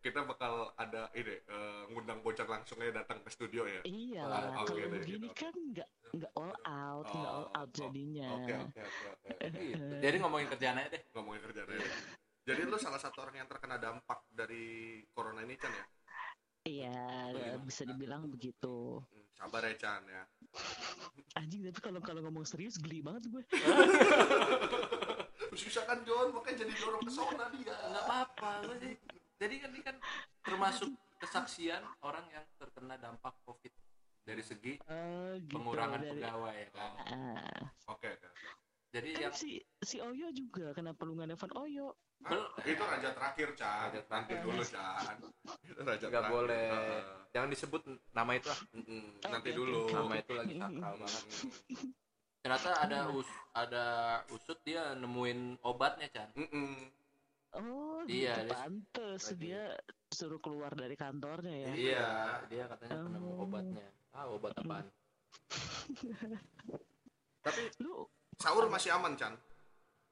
kita 0.00 0.24
bakal 0.24 0.72
ada 0.74 1.12
ini 1.12 1.36
eh, 1.36 1.82
ngundang 1.90 2.24
bocah 2.24 2.48
langsungnya 2.48 2.96
datang 2.96 3.20
ke 3.20 3.28
studio 3.28 3.68
ya 3.68 3.84
Iya 3.84 4.22
Ah, 4.22 4.28
lah, 4.30 4.40
kalau 4.56 4.72
deh, 4.72 4.88
begini 4.96 5.28
oke. 5.28 5.36
kan 5.36 5.52
nggak 5.52 5.88
nggak 6.12 6.32
all 6.34 6.54
out, 6.60 7.06
nggak 7.06 7.32
all 7.32 7.46
Oh, 7.46 7.56
out 7.56 7.66
oh, 7.66 7.72
jadinya. 7.72 8.28
oke 8.32 8.52
oke 8.52 8.80
oke 8.82 9.28
Gitu. 9.52 9.84
jadi 10.04 10.16
ngomongin 10.18 10.48
kerjaan 10.48 10.76
aja 10.76 10.90
deh 10.90 11.02
ngomongin 11.12 11.40
kerjaan 11.42 11.68
aja 11.70 11.90
jadi 12.42 12.60
lu 12.64 12.76
salah 12.76 12.96
satu 12.96 13.20
orang 13.20 13.36
yang 13.36 13.46
terkena 13.46 13.76
dampak 13.76 14.26
dari 14.26 14.66
corona 15.08 15.40
ini 15.40 15.54
Chan 15.54 15.70
ya 15.70 15.86
Iya, 16.62 16.92
Bagaimana? 17.32 17.64
bisa 17.64 17.82
dibilang 17.82 18.28
begitu. 18.28 19.00
Hmm, 19.00 19.24
sabar 19.34 19.64
ya 19.64 19.74
Chan 19.74 20.02
ya 20.04 20.22
Anjing 21.34 21.64
tapi 21.64 21.80
kalau 21.80 22.00
kalau 22.00 22.20
ngomong 22.20 22.44
serius 22.44 22.76
geli 22.76 23.00
banget 23.00 23.24
gue. 23.26 23.40
susah 25.52 25.82
kan 25.84 25.98
John 26.02 26.30
makanya 26.30 26.62
jadi 26.62 26.72
dorong 26.74 27.02
ke 27.02 27.10
sana 27.10 27.50
dia 27.50 27.74
nggak 27.74 28.04
apa-apa 28.04 28.50
gue 28.62 28.76
sih 28.78 28.94
jadi 29.36 29.54
kan 29.58 29.70
ini 29.70 29.82
kan 29.82 29.96
termasuk 30.40 30.88
kesaksian 31.18 31.82
orang 32.00 32.22
yang 32.28 32.44
terkena 32.54 32.94
dampak 32.96 33.34
covid 33.42 33.72
dari 34.30 34.42
segi 34.42 34.72
Eh, 34.80 35.32
gitu, 35.42 35.54
pengurangan 35.56 35.98
dari- 35.98 36.10
pegawai 36.16 36.54
ya 36.54 36.68
kan 36.70 36.90
Ah, 37.04 37.60
oke 37.88 38.06
oke 38.08 38.28
jadi 38.90 39.08
kan 39.12 39.22
yang 39.22 39.34
si 39.34 39.50
si 39.80 39.96
Oyo 39.98 40.30
juga 40.30 40.70
kenapa 40.72 41.02
lu 41.02 41.14
nggak 41.14 41.28
nelfon 41.28 41.52
Oyo? 41.56 41.94
Hah? 42.20 42.52
itu 42.62 42.76
raja 42.78 43.10
terakhir 43.10 43.48
Chan 43.54 43.88
Raja 43.88 44.00
nanti 44.04 44.34
terakhir. 44.34 44.44
dulu 44.44 44.62
Chan 44.62 45.14
Itu 45.62 45.80
raja 45.80 46.04
nggak 46.04 46.12
terakhir. 46.20 46.34
boleh 46.36 46.68
Heeh. 46.68 47.02
jangan 47.30 47.48
disebut 47.48 47.82
nama 48.10 48.30
itu 48.32 48.48
ah 48.48 48.60
Mm-mm, 48.72 49.04
Oke, 49.16 49.26
nanti 49.26 49.48
oke, 49.48 49.56
dulu 49.56 49.78
oke. 49.80 49.94
nama 49.94 50.14
itu 50.16 50.32
lagi 50.34 50.54
sakral 50.54 50.94
banget 50.96 51.22
ternyata 52.40 52.70
ada 52.78 52.98
us 53.10 53.30
ada 53.52 53.84
usut 54.28 54.58
dia 54.60 54.92
nemuin 54.94 55.40
obatnya 55.62 56.06
Chan 56.08 56.28
Mm-mm. 56.34 56.70
Oh, 57.52 58.06
Iya, 58.06 58.30
gitu 58.36 58.46
dia- 58.46 58.54
pantes 58.54 59.22
lagi- 59.24 59.40
dia 59.40 59.62
suruh 60.08 60.38
keluar 60.38 60.70
dari 60.72 60.94
kantornya 60.94 61.50
ya. 61.50 61.72
iya 61.72 62.06
dia 62.46 62.64
katanya 62.66 63.02
penemu 63.02 63.26
Oh. 63.28 63.44
obatnya 63.44 63.86
ah 64.20 64.28
obat 64.28 64.52
apaan 64.54 64.84
tapi 67.40 67.62
Lu 67.80 68.04
sahur 68.36 68.68
masih 68.68 68.92
aman 68.92 69.16
Chan 69.16 69.32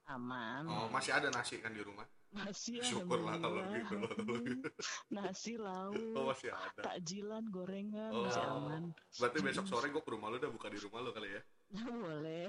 aman. 0.09 0.65
oh 0.65 0.89
masih 0.89 1.13
ada 1.13 1.29
nasi 1.29 1.61
kan 1.61 1.69
di 1.71 1.85
rumah 1.85 2.09
Masih 2.29 2.81
syukurlah 2.81 3.37
kalau 3.37 3.61
gitu 3.73 3.97
kalau 4.01 4.37
gitu 4.49 4.69
Nasi 5.09 5.57
lauk, 5.57 5.97
oh 6.13 6.29
masih 6.29 6.53
ada 6.53 6.81
takjilan, 6.83 7.45
gorengan 7.49 8.13
Oh. 8.13 8.25
masih 8.25 8.45
aman. 8.45 8.83
berarti 9.17 9.39
besok 9.41 9.65
sore 9.65 9.89
gue 9.89 10.01
ke 10.01 10.11
rumah 10.11 10.29
lu 10.29 10.37
udah 10.37 10.49
buka 10.49 10.69
di 10.69 10.77
rumah 10.79 11.01
lu 11.01 11.13
kali 11.13 11.29
ya 11.31 11.43
Boleh. 11.85 12.49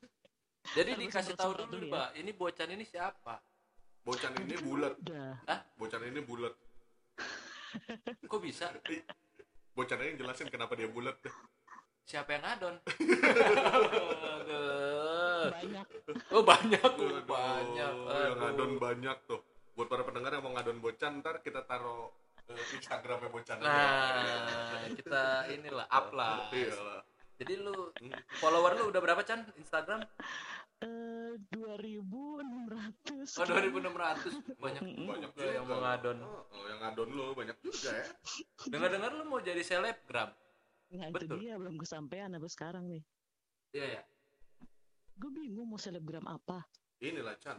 jadi 0.76 0.90
Harus 0.92 1.02
dikasih 1.04 1.34
tahu 1.36 1.52
dulu 1.68 1.84
ya. 1.84 1.92
Mbak, 1.92 2.08
ini 2.16 2.30
bocan 2.32 2.68
ini 2.68 2.84
siapa 2.84 3.36
bocan 4.00 4.32
ini 4.38 4.54
Kan 4.54 4.64
bulat 4.64 4.94
Udah. 4.98 5.36
bocan 5.76 6.02
ini 6.04 6.20
bulat 6.20 6.54
kok 8.24 8.40
bisa 8.40 8.72
bocan 9.78 10.02
ini 10.02 10.18
jelasin 10.18 10.50
kenapa 10.50 10.74
dia 10.74 10.90
bulat. 10.90 11.14
Deh 11.22 11.30
siapa 12.08 12.32
yang 12.32 12.42
ngadon? 12.42 12.74
Aduh. 14.32 15.52
Banyak. 15.52 15.86
oh 16.32 16.40
banyak. 16.42 16.80
Oh, 16.80 17.04
Aduh, 17.04 17.20
banyak 17.28 17.76
yang 17.76 17.96
Aduh. 18.08 18.40
ngadon 18.40 18.72
banyak 18.80 19.16
tuh. 19.28 19.44
Buat 19.76 19.92
para 19.92 20.02
pendengar 20.08 20.32
yang 20.32 20.42
mau 20.42 20.56
ngadon 20.56 20.80
bocan 20.80 21.20
ntar 21.20 21.44
kita 21.44 21.68
taruh 21.68 22.08
eh, 22.48 22.74
Instagramnya 22.80 23.28
bocan 23.28 23.60
aja. 23.60 23.68
nah 23.68 24.88
kita 24.88 25.52
inilah 25.52 25.84
up 25.92 26.08
lah. 26.16 26.48
Iya 26.48 26.72
lah. 26.80 27.04
Jadi 27.38 27.54
lu 27.60 27.92
follower 28.40 28.72
lu 28.80 28.88
udah 28.90 29.00
berapa 29.04 29.22
Chan? 29.22 29.44
Instagram 29.60 30.02
Eh, 30.78 31.34
2600. 31.50 33.42
oh 33.42 33.44
2600 33.44 34.62
banyak 34.62 34.82
banyak 34.94 35.30
juga 35.34 35.50
yang 35.50 35.66
mau 35.66 35.82
ngadon. 35.82 36.18
Oh, 36.22 36.46
oh, 36.46 36.64
yang 36.70 36.80
ngadon 36.80 37.08
lu 37.10 37.24
banyak 37.34 37.58
juga 37.58 37.90
ya. 37.98 38.06
Dengar 38.72 38.88
dengar 38.94 39.10
lu 39.10 39.26
mau 39.26 39.42
jadi 39.42 39.58
selebgram. 39.58 40.30
Nah, 40.88 41.06
itu 41.10 41.26
Betul. 41.26 41.36
dia 41.42 41.58
belum 41.58 41.76
kesampaian 41.76 42.30
sampai 42.30 42.48
sekarang 42.48 42.84
nih. 42.88 43.02
iya 43.68 44.00
ya 44.00 44.02
Gue 45.18 45.28
bingung 45.34 45.68
mau 45.68 45.76
selebgram 45.76 46.24
apa. 46.24 46.62
inilah 46.98 47.34
Chan. 47.36 47.58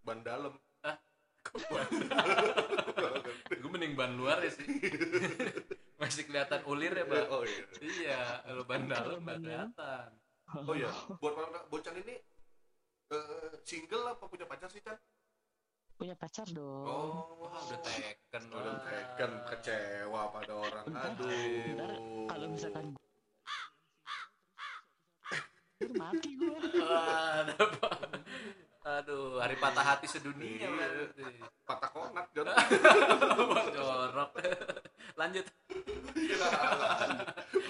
Ban 0.00 0.24
dalam. 0.24 0.56
Ban 0.82 1.86
gue 3.62 3.70
mending 3.70 3.94
ban 3.94 4.16
luar 4.16 4.40
ya 4.42 4.50
sih. 4.50 4.64
Masih 6.00 6.26
kelihatan 6.26 6.64
ulir 6.66 6.90
ya 6.90 7.04
mbak 7.04 7.28
oh 7.30 7.44
iya. 7.44 7.64
Iya 7.78 8.20
kalau 8.42 8.64
ban 8.64 8.82
dalam 8.88 9.20
kelihatan. 9.22 10.08
Oh 10.66 10.74
iya. 10.74 10.90
Buat 11.20 11.32
para 11.36 11.46
pendengar, 11.46 11.68
bocan 11.70 11.94
ini 12.00 12.14
eh, 13.08 13.52
single 13.62 14.04
apa 14.08 14.24
punya 14.26 14.44
pacar 14.44 14.68
sih 14.68 14.80
Chan? 14.80 14.96
Punya 15.96 16.12
pacar 16.12 16.44
dong. 16.48 16.84
oh 16.84 17.40
Wah, 17.40 17.56
udah 17.56 17.80
teken 17.80 18.42
udah 18.52 18.68
wah. 18.68 18.84
teken 18.84 19.32
kecewa 19.48 20.22
pada 20.28 20.52
orang. 20.52 20.84
Bentar, 20.84 21.08
aduh. 21.08 21.24
Bentar, 21.24 21.90
kalau 22.28 22.46
misalkan 22.52 22.84
mati 25.96 26.30
gue. 26.34 26.58
Wah, 26.78 27.42
ada 27.42 27.54
apa? 27.54 27.88
aduh 28.86 29.42
hari 29.42 29.58
patah 29.58 29.82
hati 29.82 30.06
sedunia 30.06 30.62
Iya. 30.62 30.86
patah 31.66 31.90
konak 31.90 32.30
Wah, 32.38 33.66
jorok. 33.74 34.30
Lanjut. 35.18 35.46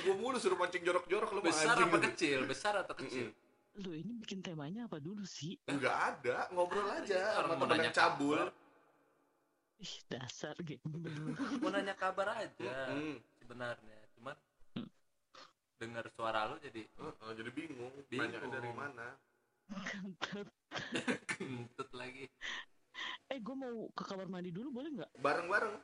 Gue 0.04 0.14
mulu 0.14 0.36
suruh 0.36 0.60
mancing 0.60 0.84
jorok-jorok 0.84 1.30
lu 1.30 1.40
besar 1.40 1.72
apa 1.72 1.96
kecil? 2.10 2.44
Besar 2.44 2.76
atau 2.84 2.92
kecil 2.92 3.32
Lu 3.76 3.92
ini 3.92 4.16
bikin 4.16 4.40
temanya 4.40 4.88
apa 4.88 4.96
dulu 4.96 5.20
sih? 5.22 5.60
Enggak 5.68 5.92
ada, 6.16 6.48
ngobrol 6.48 6.88
aja 6.88 7.44
Orang 7.44 7.60
sama 7.60 7.64
nanya 7.68 7.92
yang 7.92 7.92
cabul. 7.92 8.38
kabar. 8.40 8.50
Ih, 9.76 9.94
dasar 10.08 10.56
gembel. 10.64 11.36
mau 11.60 11.68
nanya 11.68 11.92
kabar 11.92 12.32
aja 12.32 12.72
Hmm. 12.88 13.20
sebenarnya 13.36 13.98
cuman 14.16 14.36
dengar 15.76 16.08
suara 16.08 16.48
lu 16.48 16.56
jadi 16.58 16.88
Heeh, 16.88 17.30
jadi 17.36 17.50
bingung, 17.52 17.92
Bingung. 18.08 18.32
nanya 18.32 18.48
dari 18.48 18.72
mana. 18.72 19.06
Kentut. 19.84 20.48
kentut 21.30 21.90
lagi 21.92 22.32
Eh, 23.28 23.36
gue 23.36 23.52
mau 23.52 23.92
ke 23.92 24.02
kamar 24.02 24.24
mandi 24.24 24.48
dulu 24.48 24.72
boleh 24.72 24.88
nggak? 24.96 25.20
Bareng-bareng. 25.20 25.76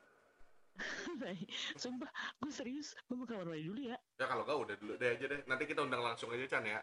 Sumpah, 1.76 2.09
gue 2.40 2.48
serius. 2.48 2.96
Gue 3.05 3.20
mau 3.20 3.28
ke 3.28 3.37
kamar 3.37 3.52
mandi 3.52 3.68
dulu 3.68 3.81
ya. 3.85 4.00
Ya 4.16 4.24
kalau 4.24 4.48
kau 4.48 4.64
udah 4.64 4.81
dulu 4.81 4.96
deh 4.96 5.12
aja 5.12 5.28
deh. 5.28 5.44
Nanti 5.44 5.68
kita 5.68 5.85
undang 5.85 6.00
langsung 6.00 6.33
aja 6.33 6.48
Chan 6.48 6.64
ya. 6.64 6.81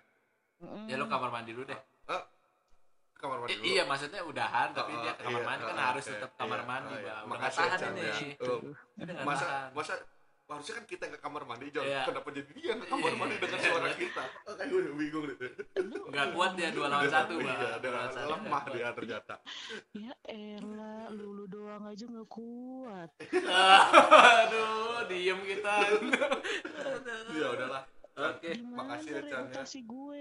Ya 0.86 0.96
lu 0.96 1.06
kamar 1.06 1.30
mandi 1.30 1.52
dulu 1.52 1.66
deh 1.66 1.80
Eh, 2.10 2.24
ke 3.14 3.20
kamar 3.20 3.38
mandi 3.40 3.54
I- 3.54 3.64
iya 3.70 3.84
maksudnya 3.84 4.22
udahan 4.22 4.72
tapi 4.72 4.92
Oh, 4.92 5.02
dia 5.02 5.14
ke 5.14 5.24
kamar 5.24 5.40
iya, 5.40 5.48
mandi 5.48 5.64
kan 5.64 5.76
oh, 5.76 5.86
harus 5.92 6.06
tetap 6.06 6.32
kamar 6.36 6.60
iya, 6.60 6.68
mandi 6.68 6.94
oh, 6.94 7.00
iya. 7.00 7.06
bang 7.06 7.20
udah 7.20 7.30
Makasih 7.30 7.60
ya, 7.60 7.68
tahan 7.68 7.80
Chan, 7.80 7.92
ini 7.94 8.02
ya. 8.02 9.22
Masa 9.22 9.46
masa 9.72 9.94
harusnya 10.50 10.82
kan 10.82 10.86
kita 10.88 11.04
ke 11.08 11.18
kamar 11.22 11.46
mandi. 11.46 11.70
Iya. 11.70 12.10
Kenapa 12.10 12.34
jadi 12.34 12.50
dia 12.50 12.74
ke 12.74 12.86
kamar 12.88 13.14
mandi 13.14 13.38
dengan 13.46 13.60
suara 13.62 13.90
kita? 13.94 14.24
Kayak 14.50 14.66
gue 14.66 14.80
udah 14.82 14.94
bingung 14.98 15.24
deh. 15.30 15.38
nggak 16.10 16.28
kuat 16.34 16.52
dia 16.58 16.70
dua 16.74 16.88
lawan 16.90 17.06
satu 17.06 17.34
bang 17.38 17.54
Iya, 17.54 17.70
lawan 17.86 18.12
lemah 18.34 18.64
dia 18.74 18.88
ternyata. 18.98 19.36
Ya 19.94 20.14
elah, 20.26 21.06
lulu 21.14 21.46
doang 21.46 21.86
aja 21.86 22.02
nggak 22.04 22.28
kuat. 22.28 23.10
aduh 24.42 25.06
diem 25.06 25.40
kita 25.46 25.74
Ya 27.38 27.48
udahlah. 27.54 27.84
Oke 28.22 28.50
makasih 28.70 29.12
ya, 29.12 29.22
Chan, 29.24 29.44
ya. 29.48 29.64
gue? 29.64 30.20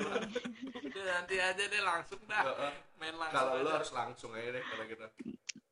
Udah, 0.86 1.02
nanti 1.10 1.34
aja 1.36 1.64
deh 1.64 1.82
langsung 1.82 2.20
dah 2.24 2.42
Heeh. 2.44 2.72
main 2.96 3.14
langsung 3.14 3.34
Kalau 3.36 3.52
lu 3.58 3.68
harus 3.68 3.90
langsung 3.90 4.30
aja 4.32 4.48
deh 4.50 4.62
kalau 4.62 4.84
kita. 4.84 5.06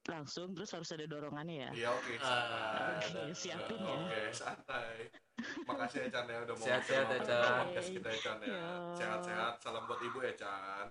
Langsung 0.03 0.51
terus 0.51 0.71
harus 0.71 0.91
ada 0.91 1.07
dorongannya 1.07 1.57
ya. 1.63 1.71
Iya 1.73 1.89
oke. 1.91 2.13
Ah, 2.19 2.99
santai. 2.99 3.23
Oke, 3.23 3.33
siapin 3.33 3.79
ya. 3.79 3.95
Oke, 3.97 4.21
santai. 4.33 4.97
makasih 5.65 5.99
ya 6.03 6.09
Chan 6.13 6.27
ya 6.29 6.39
udah 6.41 6.55
mau 6.55 6.65
Sehat-sehat 6.65 7.07
ya, 7.09 7.19
Chan. 7.25 7.43
podcast 7.67 7.89
kita 7.91 8.09
ya 8.09 8.19
Chan 8.21 8.39
ya 8.41 8.59
sehat-sehat 8.95 9.53
salam 9.59 9.83
buat 9.87 9.99
ibu 9.99 10.19
ya 10.21 10.33
Chan 10.33 10.87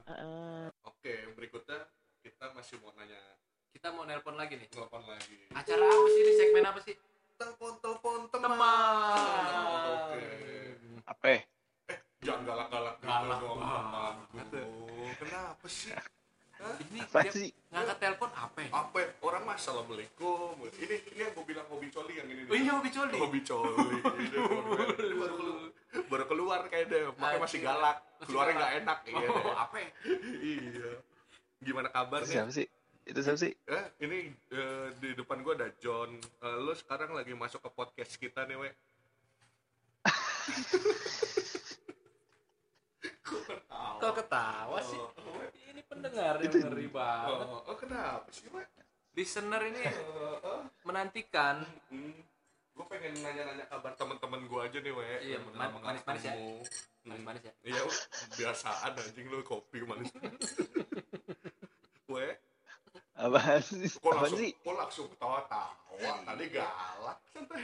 oke 0.84 1.14
berikutnya 1.38 1.80
kita 2.20 2.52
masih 2.52 2.76
mau 2.80 2.92
nanya 2.92 3.16
Kita 3.72 3.96
mau 3.96 4.04
nelpon 4.04 4.36
lagi 4.36 4.60
nih. 4.60 4.68
telepon 4.68 5.08
lagi 5.08 5.48
Acara 5.56 5.80
apa 5.82 6.04
sih 6.06 6.20
ini? 6.20 6.32
Segmen 6.36 6.66
apa 6.68 6.80
sih? 6.84 6.96
telepon 7.40 7.74
telepon 7.80 8.20
teman 8.28 8.52
Teman. 8.52 9.64
oke 9.96 10.20
Apa? 11.12 11.26
ya? 11.28 11.40
jangan 12.22 12.42
galak-galak 12.46 12.96
gitu 12.96 13.10
Galak 13.10 13.38
dong 13.42 13.60
kenapa 15.18 15.66
sih 15.68 15.92
Hah? 16.54 16.78
Ini 16.78 17.00
Apa 17.02 17.20
sih? 17.28 17.50
ngangkat 17.68 17.98
telepon 17.98 18.30
apa? 18.32 18.60
ya? 18.62 18.70
apa 18.72 18.98
ya? 18.98 19.10
orang 19.20 19.42
mah 19.44 19.56
assalamualaikum 19.58 20.54
ini 20.78 20.96
ini 21.10 21.20
yang 21.20 21.34
gue 21.34 21.44
bilang 21.44 21.66
hobi 21.68 21.90
coli 21.90 22.14
yang 22.16 22.30
ini 22.30 22.46
Oh 22.46 22.54
iya 22.56 22.72
hobi 22.72 22.90
coli. 22.90 23.18
hobi 23.18 23.42
coli 23.42 23.98
Ini 25.02 25.16
baru 25.18 25.34
keluar 25.34 25.60
baru 26.08 26.26
keluar 26.26 26.60
kayak 26.68 26.86
deh 26.88 27.02
makanya 27.18 27.42
masih 27.42 27.60
galak 27.60 27.98
keluarnya 28.22 28.54
nggak 28.56 28.74
enak 28.80 28.98
iya 29.04 29.28
Oh, 29.28 29.56
apa? 29.58 29.76
ya? 29.76 29.90
iya 30.40 30.92
gimana 31.60 31.90
kabar 31.90 32.22
Itu 32.22 32.28
nih 32.28 32.36
siapa 32.38 32.52
sih? 32.54 32.68
Itu 33.02 33.20
siapa 33.20 33.40
sih? 33.40 33.52
eh 33.68 33.86
ini 34.00 34.18
eh, 34.48 34.88
di 34.96 35.10
depan 35.12 35.42
gue 35.42 35.54
ada 35.54 35.74
John 35.76 36.14
Eh, 36.40 36.58
lu 36.60 36.72
sekarang 36.72 37.12
lagi 37.12 37.34
masuk 37.34 37.60
ke 37.60 37.70
podcast 37.70 38.14
kita 38.16 38.46
nih 38.46 38.56
we 38.56 38.70
Kok 44.02 44.14
ketawa 44.16 44.78
sih? 44.82 44.98
Oh, 44.98 45.46
Ini 45.68 45.82
pendengar 45.84 46.38
yang 46.38 46.52
ngeri 46.52 46.88
banget. 46.88 47.48
oh, 47.48 47.62
oh, 47.64 47.76
kenapa 47.76 48.28
sih 48.30 48.50
we 48.50 48.64
Listener 49.12 49.62
ini 49.62 49.82
Eh, 49.82 49.92
eh, 49.92 50.62
menantikan. 50.82 51.62
hmm, 51.88 52.16
gue 52.72 52.86
pengen 52.88 53.14
nanya-nanya 53.18 53.68
kabar 53.68 53.92
teman-teman 53.94 54.42
gue 54.42 54.62
aja 54.62 54.78
nih 54.80 54.90
we 54.90 55.06
Iya, 55.22 55.38
manis-manis 55.52 56.24
ya. 56.24 56.34
Hmm. 56.34 56.64
Manis-manis 57.04 57.44
ya. 57.44 57.54
Iya, 57.62 57.82
biasaan 58.36 58.92
anjing 58.96 59.28
lu 59.28 59.44
kopi 59.44 59.84
manis. 59.84 60.10
we 62.12 62.26
Apaan 63.14 63.62
sih? 63.62 63.86
kok 63.92 64.10
langsung 64.10 64.40
sih? 64.40 64.52
kok 64.56 64.74
langsung 64.74 65.06
ketawa-tawa 65.08 66.12
tadi 66.26 66.46
galak 66.50 67.18
santai 67.30 67.64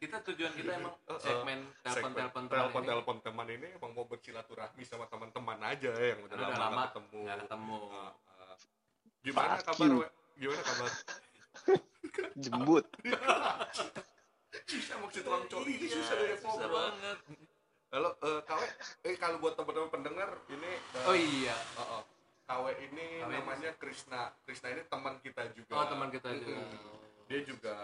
kita 0.00 0.16
tujuan 0.24 0.52
kita 0.56 0.72
emang 0.80 0.96
segmen 1.20 1.60
telepon-telepon 1.84 2.42
teman 2.48 2.56
telepon 2.56 2.80
ini. 2.80 2.88
telepon 2.88 3.16
teman 3.20 3.48
ini 3.52 3.66
emang 3.76 3.92
mau 3.92 4.08
bersilaturahmi 4.08 4.82
sama 4.88 5.04
teman-teman 5.12 5.60
aja 5.60 5.92
ya 5.92 6.16
yang 6.16 6.24
udah 6.24 6.36
lama, 6.40 6.56
lama 6.56 6.72
nggak 6.72 6.88
ketemu 6.88 7.20
nggak 7.20 7.38
ketemu. 7.44 7.78
Ah, 7.92 8.12
ah. 8.32 8.56
gimana 9.20 9.54
Fuck 9.60 9.66
kabar 9.68 9.86
you. 9.86 10.00
we? 10.00 10.08
gimana 10.40 10.62
kabar 10.64 10.90
Jembut. 12.42 12.84
susah 14.64 14.96
maksud 15.04 15.20
tukang 15.20 15.44
coli 15.46 15.72
ini 15.76 15.86
Iya, 15.86 15.96
susah 16.00 16.16
ya 16.16 16.36
susah 16.40 16.68
banget. 16.72 17.18
kalau 17.92 18.10
eh, 18.24 18.40
kawe 18.48 18.66
eh 19.04 19.14
kalau 19.20 19.36
buat 19.36 19.52
teman-teman 19.52 19.90
pendengar 19.92 20.30
ini 20.48 20.72
eh, 20.80 21.04
Oh 21.04 21.12
iya. 21.12 21.52
oh, 21.76 22.00
oh. 22.00 22.02
kawe 22.48 22.72
ini 22.72 23.20
Kawe 23.20 23.36
namanya 23.36 23.76
Krisna 23.76 24.32
Krisna 24.48 24.72
ini 24.72 24.80
teman 24.88 25.20
kita 25.20 25.44
juga 25.52 25.76
Oh 25.76 25.84
teman 25.84 26.08
kita 26.08 26.32
juga. 26.40 26.56
Dia 27.28 27.40
juga 27.44 27.76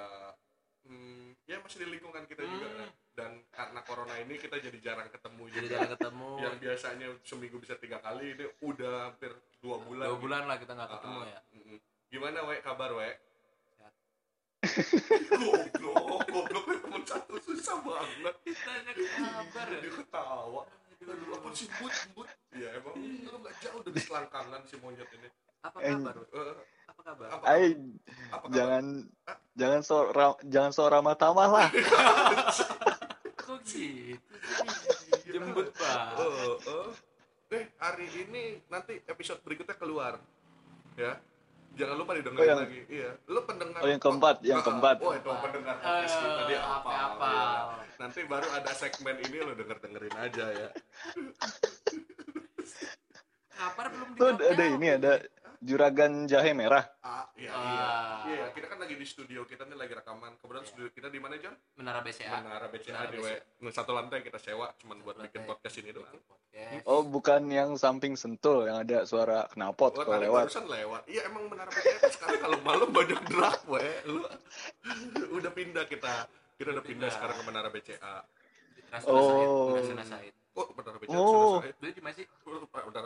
hmm, 0.89 1.36
ya 1.47 1.57
masih 1.59 1.79
di 1.79 1.89
lingkungan 1.89 2.23
kita 2.25 2.43
juga 2.43 2.67
Hmm. 2.67 2.77
kan. 2.77 2.91
dan 3.15 3.31
karena 3.49 3.81
corona 3.81 4.15
ini 4.17 4.35
kita 4.37 4.59
jadi 4.59 4.79
jarang 4.79 5.09
ketemu 5.09 5.43
Jadi 5.47 5.55
juga 5.57 5.67
jarang 5.73 5.93
ketemu. 5.95 6.29
yang 6.45 6.55
biasanya 6.59 7.07
seminggu 7.23 7.57
bisa 7.57 7.75
tiga 7.77 7.99
kali 7.99 8.25
ini 8.31 8.45
udah 8.61 8.95
hampir 9.09 9.31
dua 9.59 9.79
bulan 9.79 10.07
Dua 10.07 10.19
bulan 10.19 10.43
lah 10.45 10.57
kita 10.57 10.73
nggak 10.73 10.91
ketemu 10.93 11.19
Ah, 11.19 11.27
ya. 11.27 11.41
gimana 12.07 12.39
we 12.43 12.57
kabar 12.61 12.91
we 12.93 13.09
Sehat. 13.73 13.95
goblok 15.31 16.27
goblok 16.27 16.65
teman 16.77 17.03
satu 17.05 17.35
susah 17.41 17.77
banget 17.81 18.35
Ditanya 18.43 18.93
kabar 18.93 19.67
ya. 19.69 19.79
dia 19.81 19.93
ketawa 19.93 20.63
Aduh, 20.99 21.29
apa 21.31 21.49
sih 21.53 21.69
but 21.73 21.95
but 22.17 22.27
ya 22.53 22.67
emang 22.75 22.97
lu 23.23 23.39
nggak 23.39 23.55
jauh 23.61 23.79
dari 23.81 24.01
selangkangan 24.01 24.61
si 24.65 24.75
monyet 24.77 25.07
ini 25.13 25.29
Apa 25.63 25.79
Eh, 25.81 25.95
kabar? 25.95 26.15
Wei? 26.19 26.27
Eh, 27.07 27.09
Apa 27.09 27.23
kabar? 27.23 27.29
apa 27.31 27.45
Ay, 27.47 27.65
apa 28.27 28.43
kabar? 28.43 28.51
jangan 28.51 28.85
jangan 29.55 29.81
so 29.81 30.11
ra- 30.11 30.41
jangan 30.45 30.73
so 30.73 30.83
ramah 30.85 31.15
tamah 31.15 31.47
lah. 31.49 31.69
Kok 33.39 33.63
gitu? 33.63 33.71
sih? 33.71 34.19
Jembut 35.25 35.71
banget. 35.71 36.19
Eh, 36.19 36.55
eh. 36.67 36.89
eh 37.53 37.65
hari 37.79 38.07
ini 38.11 38.43
nanti 38.67 38.99
episode 39.05 39.39
berikutnya 39.41 39.77
keluar 39.77 40.19
ya 40.97 41.15
jangan 41.73 41.95
lupa 41.95 42.19
didengerin 42.19 42.41
Oh, 42.41 42.49
yang- 42.49 42.61
lagi 42.61 42.81
iya 42.89 43.11
lu 43.25 43.39
pendengar 43.45 43.79
Oh, 43.79 43.87
yang 43.87 44.03
keempat, 44.03 44.37
yang 44.43 44.59
Ah, 44.59 44.65
keempat. 44.65 44.97
oh 44.99 45.13
itu 45.13 45.29
pendengar 45.31 45.75
podcast 45.77 46.17
kita 46.17 46.43
dia 46.45 46.57
Eh, 46.57 46.63
apa 46.65 46.91
apa-apa. 46.91 47.33
nanti 47.97 48.21
baru 48.25 48.49
ada 48.51 48.73
segmen 48.73 49.15
ini 49.21 49.39
lu 49.39 49.53
denger 49.55 49.79
dengerin 49.79 50.17
aja 50.17 50.45
ya 50.51 50.69
Kabar 53.49 53.87
belum 53.89 54.09
Tuh 54.13 54.27
ada 54.35 54.65
ini 54.67 54.87
ada 54.91 55.13
juragan 55.59 56.25
jahe 56.25 56.51
merah. 56.51 56.85
ah 57.01 57.25
iya 57.35 57.51
Ah. 57.51 57.63
iya 57.63 57.89
iya 58.29 58.47
kita 58.51 58.67
kan 58.67 58.79
lagi 58.79 58.93
di 58.93 59.05
studio 59.05 59.43
kita 59.43 59.63
nih 59.63 59.75
lagi 59.75 59.93
rekaman 59.93 60.37
kebetulan 60.37 60.65
studio 60.65 60.89
kita 60.89 61.07
di 61.07 61.17
mana 61.17 61.37
John 61.37 61.57
Menara 61.75 62.01
BCA. 62.01 62.29
Menara 62.39 62.67
BCA 62.67 62.93
Menara 62.93 63.09
di 63.09 63.19
BCA. 63.19 63.39
W 63.59 63.69
satu 63.71 63.91
lantai 63.91 64.21
kita 64.21 64.37
sewa 64.37 64.69
cuman 64.77 64.97
buat 65.01 65.15
Lantai. 65.15 65.29
bikin 65.31 65.43
podcast 65.45 65.77
ini 65.79 65.91
doang 65.91 66.13
podcast. 66.13 66.85
Oh, 66.85 67.03
bukan 67.03 67.43
yang 67.47 67.71
samping 67.75 68.15
sentul 68.15 68.65
yang 68.65 68.81
ada 68.81 69.05
suara 69.05 69.45
knalpot 69.51 69.93
Oh, 69.95 70.03
kalau 70.03 70.19
lewat. 70.19 70.49
barusan 70.49 70.65
lewat. 70.67 71.03
Iya 71.05 71.21
emang 71.25 71.45
Menara 71.47 71.69
BCA 71.69 71.97
kan 71.99 72.11
sekarang 72.11 72.39
kalau 72.39 72.59
malam 72.63 72.89
banyak 72.91 73.21
drag, 73.27 73.61
we. 73.67 73.85
Lu 74.05 74.25
udah 75.33 75.51
pindah 75.51 75.85
kita. 75.85 76.25
Kita 76.55 76.69
udah 76.71 76.81
pindah 76.81 76.85
Pindah. 77.03 77.11
sekarang 77.11 77.37
ke 77.37 77.45
Menara 77.45 77.69
BCA. 77.69 78.15
Rasuna 78.89 79.13
Oh. 79.13 79.29
Said. 79.75 79.83
Rasuna 79.83 80.05
Said. 80.07 80.35
Oh, 80.57 80.73
Menara 80.73 80.97
BCA 80.97 81.13
Oh. 81.13 81.61
di 81.61 82.01
mana 82.01 82.13
sih? 82.13 82.25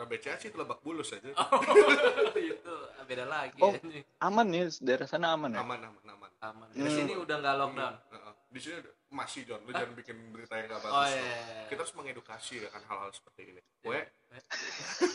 BCA 0.07 0.33
sih 0.39 0.47
itu 0.47 0.55
lebak 0.55 0.79
bulus 0.79 1.11
aja. 1.11 1.27
Oh, 1.29 1.59
itu 2.39 2.73
beda 3.03 3.25
lagi. 3.25 3.59
Oh. 3.59 3.69
anjing. 3.69 4.03
Aman 4.17 4.45
nih 4.47 4.71
daerah 4.79 5.03
sana 5.03 5.35
aman 5.35 5.51
ya. 5.51 5.59
Aman, 5.59 5.83
aman, 5.83 6.03
aman. 6.07 6.29
Aman. 6.41 6.67
Hmm. 6.71 6.79
Di 6.79 6.89
sini 6.89 7.13
udah 7.13 7.35
nggak 7.37 7.55
lockdown. 7.57 7.93
Heeh. 8.09 8.33
Di 8.47 8.57
sini 8.57 8.75
udah- 8.79 8.95
masih 9.11 9.43
John, 9.43 9.61
lu 9.61 9.69
jangan 9.69 9.91
bikin 9.91 10.31
berita 10.31 10.55
yang 10.55 10.65
gak 10.65 10.79
Oh 10.79 10.83
bagus. 10.95 11.11
iya. 11.11 11.19
dong. 11.19 11.67
Kita 11.67 11.79
harus 11.83 11.93
mengedukasi 11.93 12.53
ya 12.57 12.69
kan 12.69 12.81
hal-hal 12.81 13.11
seperti 13.11 13.41
ini. 13.45 13.61
We, 13.83 13.99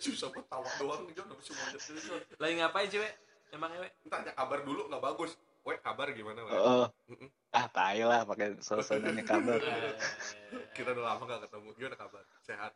susah 0.00 0.32
banget 0.32 0.48
tawa 0.48 0.64
doang 0.80 1.00
nih 1.04 1.12
John, 1.12 1.28
apa 1.28 1.40
sih 1.40 1.52
monyet 1.52 1.80
ini, 1.84 2.00
John. 2.00 2.20
Lagi 2.38 2.54
ngapain 2.56 2.88
sih, 2.88 2.96
we? 2.96 3.10
Emangnya, 3.50 3.82
we? 3.82 3.90
Tanya 4.08 4.32
kabar 4.32 4.62
dulu 4.62 4.86
nggak 4.88 5.02
bagus. 5.04 5.34
We, 5.60 5.76
kabar 5.78 6.08
gimana, 6.10 6.40
we? 6.40 6.50
Oh, 6.50 6.88
Mm-mm. 7.06 7.28
ah 7.52 7.66
tai 7.68 8.00
lah 8.00 8.24
pakai 8.24 8.56
sosok 8.58 8.96
nanya 9.04 9.20
kabar. 9.22 9.60
Eh, 9.60 9.92
Kita 10.76 10.96
udah 10.96 11.04
lama 11.12 11.22
gak 11.28 11.44
ketemu. 11.44 11.68
Gimana 11.76 11.96
kabar? 12.00 12.24
Sehat? 12.40 12.72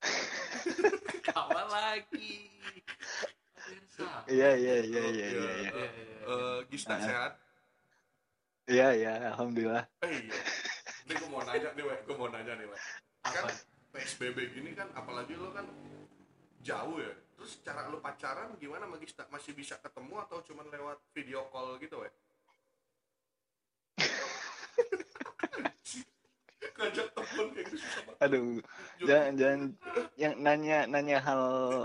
kawan 1.28 1.68
lagi. 1.68 2.48
Iya 4.26 4.50
iya 4.56 4.74
iya 4.80 5.02
iya 5.04 5.04
iya. 5.04 5.28
iya. 5.28 5.28
Iya, 5.28 5.52
iya, 5.60 5.84
iya. 5.92 6.18
Eh, 6.24 6.58
Gista 6.72 6.96
Ah. 6.96 7.00
sehat? 7.00 7.32
Iya 8.64 8.88
iya 8.96 9.12
alhamdulillah. 9.30 9.84
Eh 10.00 10.12
iya. 10.24 10.34
Ini 11.04 11.12
gue 11.20 11.28
mau 11.28 11.44
nanya 11.44 11.68
nih, 11.76 11.84
we. 11.84 11.94
Gue 12.08 12.16
mau 12.16 12.28
nanya 12.32 12.52
nih, 12.56 12.64
we. 12.64 12.76
Kan 13.22 13.44
Apa? 13.44 13.52
PSBB 13.92 14.38
gini 14.56 14.72
kan, 14.72 14.88
apalagi 14.96 15.36
lo 15.36 15.52
kan 15.52 15.68
jauh 16.64 16.96
ya. 16.96 17.12
Terus 17.34 17.52
cara 17.60 17.88
lo 17.88 17.98
pacaran 17.98 18.54
gimana 18.56 18.86
sama 18.86 18.96
Gista? 18.96 19.26
Masih 19.28 19.52
bisa 19.52 19.74
ketemu 19.76 20.14
atau 20.20 20.38
cuma 20.42 20.62
lewat 20.64 20.98
video 21.12 21.44
call 21.50 21.76
gitu, 21.78 21.98
we? 21.98 22.10
Ngajak 26.74 27.06
temen 27.14 27.46
kayak 27.54 27.64
gitu 27.70 27.76
susah 27.78 28.02
banget. 28.02 28.18
Aduh, 28.24 28.58
jangan 29.00 29.32
jangan 29.38 29.60
yang 30.16 30.34
nanya 30.36 30.78
nanya 30.86 31.18
hal 31.22 31.42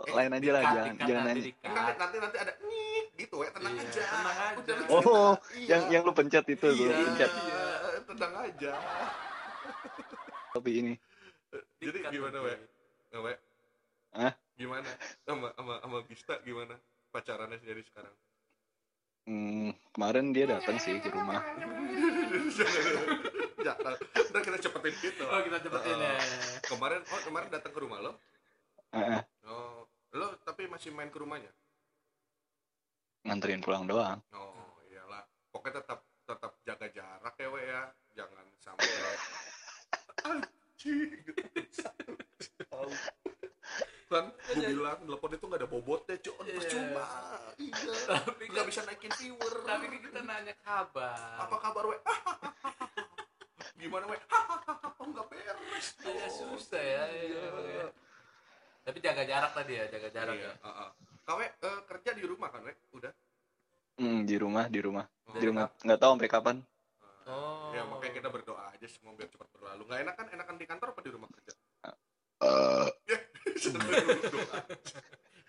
lain 0.07 0.31
aja 0.33 0.49
lah 0.49 0.63
jangan 0.65 0.89
dikat, 0.89 1.05
jangan 1.05 1.23
nanti 1.29 1.39
nanya. 1.39 1.69
Nanti, 1.69 1.93
nanti, 1.99 2.17
nanti 2.17 2.38
ada 2.39 2.53
nyik 2.63 3.07
gitu, 3.15 3.35
we. 3.38 3.47
Tenang 3.49 3.73
Iya, 3.75 3.85
aja. 3.85 4.03
tenang 4.09 4.38
aja. 4.39 4.71
Lu 4.73 4.83
Oh, 4.89 5.01
cerita. 5.03 5.53
Iya. 5.53 5.67
yang 5.71 5.81
yang 5.93 6.01
lu 6.01 6.12
pencet 6.12 6.45
itu 6.47 6.67
lu 6.67 6.83
iya, 6.83 6.95
pencet. 7.05 7.29
iya, 7.29 7.62
tenang 8.01 8.33
aja. 8.39 8.71
Tapi 10.49 10.69
ini 10.73 10.93
Jadi 11.79 11.97
gimana, 12.09 12.38
we? 12.41 12.53
Nggak, 13.09 13.21
we? 13.21 13.33
Hah? 14.12 14.33
Gimana? 14.60 14.91
Sama 15.24 15.56
sama 15.56 15.74
sama 15.80 15.98
Gista 16.06 16.36
gimana? 16.43 16.76
Pacarannya 17.10 17.58
sendiri 17.58 17.82
sekarang? 17.88 18.12
hmm, 19.24 19.72
kemarin 19.93 20.34
dia 20.34 20.50
datang 20.50 20.76
sih 20.78 21.00
ke 21.00 21.08
rumah. 21.08 21.39
Jangan. 23.65 23.93
Udah 24.02 24.41
kita 24.41 24.58
cepetin 24.58 24.93
gitu. 25.00 25.24
Oh, 25.24 25.39
kita 25.39 25.58
cepetin 25.62 25.95
ya. 25.95 26.17
Kemarin 26.65 27.02
oh 27.08 27.22
kemarin 27.24 27.48
datang 27.48 27.72
ke 27.72 27.80
rumah 27.80 28.02
lo? 28.02 28.12
Heeh, 28.89 29.22
Oh, 29.45 29.86
lo 30.17 30.34
tapi 30.43 30.67
masih 30.67 30.91
main 30.91 31.08
ke 31.08 31.19
rumahnya? 31.22 31.50
nganterin 33.19 33.62
pulang 33.62 33.86
doang. 33.86 34.17
Oh, 34.34 34.80
iyalah. 34.89 35.22
Pokoknya 35.54 35.84
tetap 35.84 36.02
tetap 36.26 36.52
jaga 36.65 36.88
jarak 36.89 37.36
ya, 37.38 37.48
we 37.52 37.62
ya. 37.62 37.82
Jangan 38.17 38.45
sampai 38.58 38.88
anjing. 40.26 41.13
Kan 44.10 44.26
gue 44.34 44.63
bilang 44.67 44.98
telepon 45.00 45.30
itu 45.32 45.45
nggak 45.45 45.60
ada 45.60 45.69
bobotnya 45.69 46.15
cok 46.17 46.38
Iya. 46.41 46.54
percuma 46.56 47.06
iya 47.56 47.93
Tapi 48.10 48.43
nggak 48.43 48.58
kan- 48.58 48.67
bisa 48.67 48.82
naikin 48.84 49.13
viewer 49.13 49.54
Tapi 49.62 49.86
kan 49.86 50.00
kita 50.02 50.19
nanya 50.24 50.56
kabar. 50.60 51.38
apa 51.39 51.56
kabar 51.60 51.84
we 51.86 51.98
gimana 53.80 54.06
we 54.06 54.17
oh 55.00 55.06
nggak 55.08 55.26
beres 55.30 55.88
Iya, 56.02 56.26
Cok. 56.26 56.30
susah 56.34 56.82
ya. 56.82 57.04
iya, 57.13 57.43
iya. 57.63 57.86
Tapi 58.82 58.98
jaga 59.00 59.24
jarak 59.24 59.52
tadi 59.54 59.74
ya, 59.76 59.86
jaga 59.88 60.10
jarak 60.10 60.36
iya 60.36 60.50
ya. 60.50 60.54
uh-uh. 60.60 60.89
kawe 61.24 61.45
eh, 61.45 61.80
kerja 61.86 62.12
di 62.12 62.24
rumah 62.24 62.50
kan 62.50 62.62
we 62.62 62.74
udah 62.91 63.13
Hmm, 63.95 64.24
di 64.24 64.34
rumah, 64.34 64.65
di 64.65 64.80
rumah. 64.80 65.04
Oh, 65.28 65.36
Di 65.36 65.43
rumah. 65.43 65.67
Nggak 65.78 66.00
tahu 66.00 66.12
sampai 66.15 66.32
kapan. 66.32 66.58
Oh. 67.28 67.69
ya 67.69 67.84
makanya 67.86 68.13
kita 68.15 68.30
berdoa 68.32 68.72
aja 68.72 68.88
semua 68.88 69.13
biar 69.13 69.28
cepat 69.28 69.45
berlalu 69.52 69.86
nggak 69.86 70.02
enak 70.02 70.15
kan 70.15 70.28
enakan 70.32 70.56
di 70.56 70.65
kantor 70.65 70.88
apa 70.89 71.02
di 71.04 71.12
rumah 71.12 71.30
kerja 71.30 71.54
Eh, 71.86 71.95
Doa. 72.41 72.89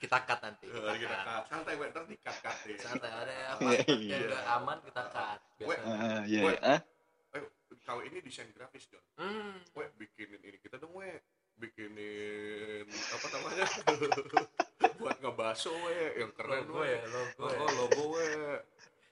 Kita 0.01 0.17
cut 0.19 0.39
nanti. 0.41 0.65
Eh, 0.65 0.73
Kita 0.73 0.93
kita 0.97 1.13
cut. 1.15 1.25
cut. 1.27 1.43
santai 1.47 1.75
we 1.77 1.85
ntar 1.89 2.05
di 2.05 2.17
cut 2.17 2.37
cut 2.41 2.57
deh 2.65 2.77
Santai 2.77 3.11
ada 3.11 3.33
ya. 3.33 3.51
Iya, 3.61 3.79
Pas 3.85 3.89
iya. 3.93 4.17
yang 4.17 4.27
udah 4.27 4.43
aman 4.57 4.77
kita 4.81 5.03
cut. 5.07 5.39
Weh. 5.61 5.77
Biasanya. 5.77 6.09
eh, 6.09 6.21
iya, 6.27 6.41
Woi. 6.41 6.55
iya. 6.55 6.61
Ah, 6.65 6.81
eh 7.31 7.43
kalau 7.83 8.03
ini 8.03 8.19
desain 8.21 8.49
grafis 8.51 8.85
John 8.87 9.05
Hmm. 9.15 9.61
we 9.75 9.85
bikinin 9.97 10.41
ini 10.41 10.57
kita 10.57 10.77
dong 10.77 10.97
we 10.97 11.11
bikinin 11.55 12.89
apa 12.89 13.27
namanya 13.31 13.65
buat 15.01 15.17
ngebaso 15.19 15.69
we 15.69 15.97
yang 16.17 16.33
keren 16.33 16.65
Logo 16.65 16.81
we 16.81 16.89
ya, 16.89 17.01
logo 17.05 17.37
oh, 17.39 17.49
ya. 17.49 17.59
oh, 17.59 17.71
logo 17.77 18.03
we 18.17 18.25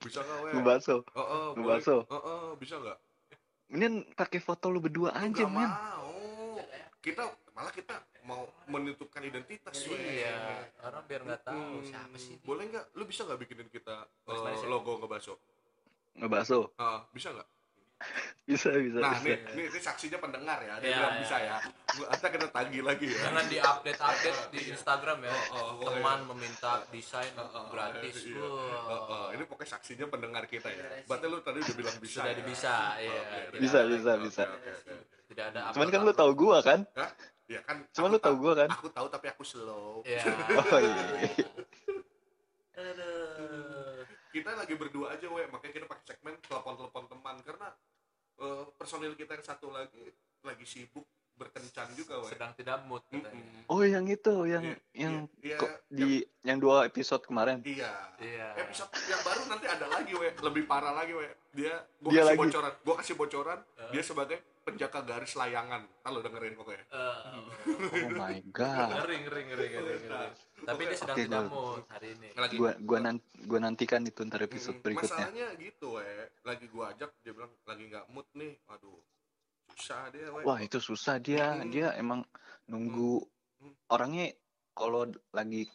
bisa 0.00 0.20
nggak 0.20 0.38
we 0.40 0.50
ngebaso. 0.56 0.96
oh, 1.12 1.20
oh. 1.20 1.46
Ngebaso. 1.52 1.96
oh, 2.06 2.16
oh, 2.16 2.44
bisa 2.56 2.76
nggak 2.76 2.98
Ini 3.68 3.84
pakai 4.16 4.40
foto 4.40 4.72
lu 4.72 4.80
berdua 4.80 5.12
aja, 5.12 5.44
men. 5.44 5.68
mau 5.68 6.56
kita 6.98 7.20
malah 7.52 7.68
kita 7.68 8.00
mau 8.28 8.44
menentukan 8.68 9.24
identitas 9.24 9.72
Iya, 9.80 10.68
orang 10.84 11.04
biar 11.08 11.24
nggak 11.24 11.42
tahu 11.42 11.80
Hmm, 11.80 11.80
siapa 11.82 12.16
sih. 12.20 12.36
ini. 12.36 12.44
boleh 12.44 12.68
nggak 12.68 12.84
lu 12.92 13.08
bisa 13.08 13.24
nggak 13.24 13.40
bikinin 13.40 13.68
kita 13.72 14.04
Manis 14.22 14.60
eh, 14.60 14.64
ya? 14.64 14.68
logo 14.68 15.00
ngebaso 15.00 15.34
Ngebaso. 16.14 16.76
Ah, 16.76 17.08
bisa 17.08 17.32
nggak 17.32 17.48
Bisa, 18.46 18.70
bisa, 18.70 18.96
nah 19.02 19.18
bisa. 19.18 19.26
nih, 19.26 19.36
nih 19.58 19.64
ini 19.68 19.80
saksinya 19.82 20.18
pendengar 20.22 20.62
ya 20.62 20.78
dia 20.78 20.86
Iya, 20.86 20.96
bilang 21.02 21.14
iya. 21.18 21.22
bisa 21.24 21.36
ya 21.42 21.56
kita 22.30 22.46
tagih 22.48 22.82
lagi 22.86 23.06
ya 23.10 23.20
Jangan 23.26 23.44
di 23.50 23.58
update 23.58 23.98
update 23.98 24.40
di 24.54 24.60
Instagram 24.70 25.18
ya. 25.26 25.34
Oh, 25.34 25.58
oh, 25.58 25.70
boleh. 25.82 25.98
Teman 25.98 26.18
meminta 26.30 26.72
desain 26.94 27.32
Oh, 27.34 27.42
oh, 27.42 27.64
gratis. 27.74 28.14
iya. 28.22 28.38
Oh, 28.38 29.02
oh, 29.10 29.26
ini 29.34 29.42
pokoknya 29.44 29.70
saksinya 29.74 30.06
pendengar 30.06 30.46
kita 30.46 30.70
ya. 30.70 30.84
Berarti 31.04 31.26
lu 31.26 31.42
tadi 31.42 31.58
udah 31.58 31.74
bilang 31.74 31.96
bisa. 31.98 32.22
Sudah 32.22 32.32
ya? 32.32 32.44
bisa, 32.46 32.74
iya. 33.02 33.18
Oke, 33.18 33.38
Tidak 33.50 33.60
Bisa, 33.60 33.78
bisa, 33.82 34.12
bisa. 34.16 34.42
oke, 34.46 34.70
oke. 34.70 34.92
Tidak 35.28 35.44
ada 35.50 35.60
Cuman 35.74 35.88
kan 35.90 36.00
lu 36.06 36.12
tahu 36.14 36.30
gua 36.38 36.58
kan? 36.62 36.80
Hah? 36.94 37.10
Ya 37.48 37.60
kan. 37.64 37.80
Cuman 37.96 38.12
aku 38.12 38.14
lu 38.14 38.20
tahu 38.20 38.34
gua 38.38 38.52
kan? 38.54 38.68
Aku 38.76 38.88
tahu 38.92 39.06
tapi 39.08 39.26
aku 39.32 39.42
slow. 39.42 40.04
Iya. 40.08 40.22
Oh 40.52 40.78
iya. 40.80 41.04
Aduh. 42.78 44.04
Kita 44.28 44.50
lagi 44.54 44.74
berdua 44.76 45.16
aja, 45.16 45.26
we. 45.26 45.42
Makanya 45.48 45.72
kita 45.72 45.86
pakai 45.88 46.04
segmen 46.14 46.36
telepon-telepon 46.44 47.04
teman 47.08 47.36
karena 47.42 47.68
eh, 48.38 48.64
personil 48.76 49.16
kita 49.16 49.34
yang 49.34 49.44
satu 49.44 49.72
lagi 49.72 50.12
lagi 50.44 50.62
sibuk 50.68 51.02
berkencan 51.38 51.86
juga, 51.94 52.18
we. 52.18 52.28
Sedang 52.28 52.50
tidak 52.52 52.82
mood 52.84 53.00
katanya. 53.06 53.30
Mm-mm. 53.32 53.70
Oh, 53.70 53.80
yang 53.80 54.04
itu, 54.04 54.34
yang 54.44 54.64
Iya, 54.66 54.76
yang 54.92 55.14
kok 55.54 55.70
iya, 55.70 55.86
di 55.88 56.10
yang 56.42 56.58
dua 56.58 56.84
episode 56.84 57.22
kemarin. 57.22 57.62
Iya. 57.62 57.94
Iya. 58.18 58.48
Episode 58.58 58.90
yang 59.06 59.22
baru 59.22 59.42
nanti 59.46 59.66
ada 59.66 59.86
lagi, 59.86 60.12
we. 60.12 60.28
Lebih 60.34 60.62
parah 60.66 60.90
lagi, 60.90 61.14
we. 61.14 61.28
Dia 61.54 61.74
gua 61.98 62.10
Dia 62.10 62.20
kasih 62.20 62.28
lagi. 62.28 62.40
bocoran. 62.42 62.72
Gua 62.82 62.94
kasih 62.96 63.14
bocoran. 63.14 63.58
Dia 63.88 64.02
sebagai 64.02 64.36
penjaga 64.60 65.00
garis 65.00 65.32
layangan. 65.32 65.86
Kalau 65.98 66.20
dengerin 66.20 66.52
pokoknya. 66.52 66.84
Eh, 66.84 67.16
Oh 67.88 68.10
my 68.12 68.36
god. 68.50 68.90
ngeri 68.98 69.16
ngeri 69.22 69.42
ngeri 69.48 69.66
ngeri 69.70 69.94
ngeri. 70.02 70.28
Tapi 70.58 70.82
dia 70.84 70.96
sedang 70.98 71.16
Oke, 71.16 71.24
tidak 71.24 71.44
mood 71.48 71.84
hari 71.88 72.08
ini. 72.12 72.28
Lagi 72.34 72.54
Gua 72.54 72.70
gua 72.76 72.98
nan 73.00 73.16
gua 73.40 73.58
nantikan 73.58 74.02
itu 74.02 74.20
ntar 74.22 74.42
episode 74.42 74.76
Mm, 74.76 74.84
berikutnya. 74.84 75.14
Masalahnya 75.24 75.46
gitu, 75.56 75.86
we. 75.96 76.04
Lagi 76.42 76.66
gua 76.68 76.92
ajak 76.92 77.10
dia 77.22 77.32
bilang 77.32 77.52
lagi 77.64 77.82
nggak 77.86 78.04
mood 78.10 78.28
nih. 78.34 78.52
Aduh. 78.68 78.98
Susah 79.78 80.10
dia, 80.10 80.26
we. 80.28 80.42
Wah, 80.42 80.58
itu 80.58 80.78
susah 80.78 81.16
dia. 81.18 81.54
Mm. 81.56 81.70
Dia 81.70 81.88
emang 81.94 82.26
nunggu 82.66 83.22
Mm. 83.58 83.74
orangnya 83.88 84.26
kalau 84.72 85.02
lagi 85.32 85.66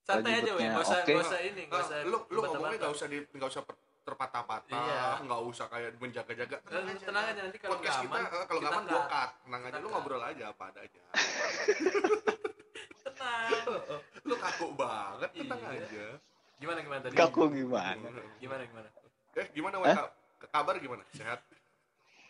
Santai 0.00 0.38
lagi 0.38 0.42
aja, 0.44 0.52
weh. 0.54 0.62
Nggak 0.64 0.80
usah, 0.80 0.96
oke. 0.96 1.12
nggak 1.12 1.26
usah 1.26 1.40
ini, 1.40 1.62
nggak 1.66 1.76
Ah, 1.76 1.84
usah. 1.84 1.96
lu 2.04 2.18
lu 2.28 2.38
ngomongnya 2.40 2.78
nggak 2.78 2.92
usah 2.92 3.06
di 3.06 3.18
nggak 3.26 3.48
usah 3.48 3.62
per- 3.62 3.80
terpatah-patah, 4.00 4.78
Iya. 4.78 5.06
nggak 5.20 5.40
usah 5.44 5.66
kayak 5.66 5.90
menjaga-jaga. 5.96 6.56
Eh, 6.62 6.94
Tenang 6.96 7.24
aja 7.26 7.40
nanti 7.42 7.58
kalau 7.58 7.74
Podcast 7.74 7.96
nggak 7.96 8.06
kita 8.06 8.14
aman. 8.16 8.22
eh, 8.32 8.46
kalau 8.46 8.60
nggak 8.60 8.72
aman 8.72 8.84
gua 8.86 9.02
cut. 9.04 9.30
Tenang 9.36 9.62
aja 9.64 9.76
lu 9.76 9.88
ngobrol 9.90 10.22
aja 10.22 10.44
apa 10.46 10.64
adanya. 10.68 11.02
Tenang. 13.04 13.50
lu 14.22 14.34
kaku 14.36 14.66
banget, 14.72 15.30
tenang 15.32 15.60
Iya. 15.60 15.70
aja. 15.80 16.06
Gimana 16.56 16.78
gimana 16.80 17.00
tadi? 17.02 17.14
kaku 17.14 17.42
gimana? 17.52 18.06
Gimana 18.36 18.62
gimana? 18.64 18.88
Eh, 19.34 19.46
gimana? 19.50 19.74
Ka- 19.84 20.14
Kabar 20.48 20.74
gimana? 20.76 21.02
Sehat? 21.10 21.42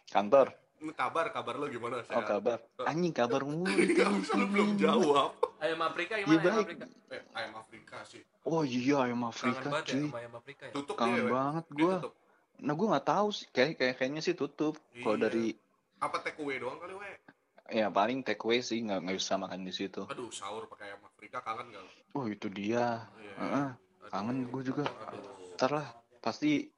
Kantor. 0.09 0.49
Kabar, 0.77 1.33
kabar 1.33 1.55
lu 1.57 1.67
gimana? 1.67 1.99
Oh, 1.99 2.05
Sehat? 2.05 2.29
kabar. 2.29 2.59
Anjing 2.85 3.11
kabar 3.11 3.43
mulu. 3.49 3.65
Nggak 3.65 4.11
usah, 4.21 4.37
lu 4.37 4.47
belum 4.47 4.71
jawab. 4.77 5.33
Ayam 5.57 5.81
Afrika 5.83 6.21
gimana 6.21 6.37
ayam 6.37 6.45
baik. 6.45 6.65
Afrika? 6.69 6.85
Eh, 7.09 7.23
ayam 7.33 7.53
Afrika 7.57 7.97
sih. 8.05 8.23
Oh 8.45 8.61
iya, 8.61 8.97
ayam 9.03 9.25
Kangen 9.25 9.33
Afrika, 9.33 9.61
banget 9.65 9.83
ya 9.83 9.89
cuy. 9.89 10.05
sama 10.05 10.19
ayam 10.21 10.35
Afrika 10.37 10.63
ya. 10.69 10.73
Tutup 10.77 10.95
Kangen 10.95 11.17
dia, 11.17 11.25
we. 11.25 11.31
banget 11.33 11.65
tutup. 11.67 12.13
Nah, 12.57 12.73
gua 12.73 12.87
nggak 12.93 13.07
tahu 13.07 13.29
sih. 13.31 13.47
Kayak 13.51 13.71
kayak 13.77 13.95
kayaknya 13.97 14.21
sih 14.21 14.35
tutup. 14.35 14.75
Kalau 14.95 15.17
Iya. 15.17 15.25
dari 15.25 15.45
Apa 15.97 16.17
take 16.21 16.39
away 16.39 16.61
doang 16.61 16.77
kali, 16.77 16.93
we? 16.93 17.11
ya 17.67 17.91
paling 17.91 18.23
take 18.23 18.39
away 18.39 18.61
sih 18.61 18.79
nggak 18.79 19.01
nggak 19.03 19.17
bisa 19.17 19.35
makan 19.35 19.65
di 19.65 19.73
situ. 19.73 20.05
Aduh, 20.07 20.29
sahur 20.31 20.69
pakai 20.69 20.93
ayam 20.93 21.03
Afrika 21.03 21.41
kangen 21.41 21.73
gak? 21.73 21.83
Oh 22.13 22.29
itu 22.29 22.47
dia. 22.47 23.09
Iya. 23.17 23.33
Heeh. 23.35 23.69
Aduh. 24.05 24.11
kangen 24.13 24.37
gua 24.47 24.61
juga. 24.63 24.85
Aduh. 25.09 25.57
Ntar 25.57 25.71
lah, 25.73 25.89
pasti 26.21 26.69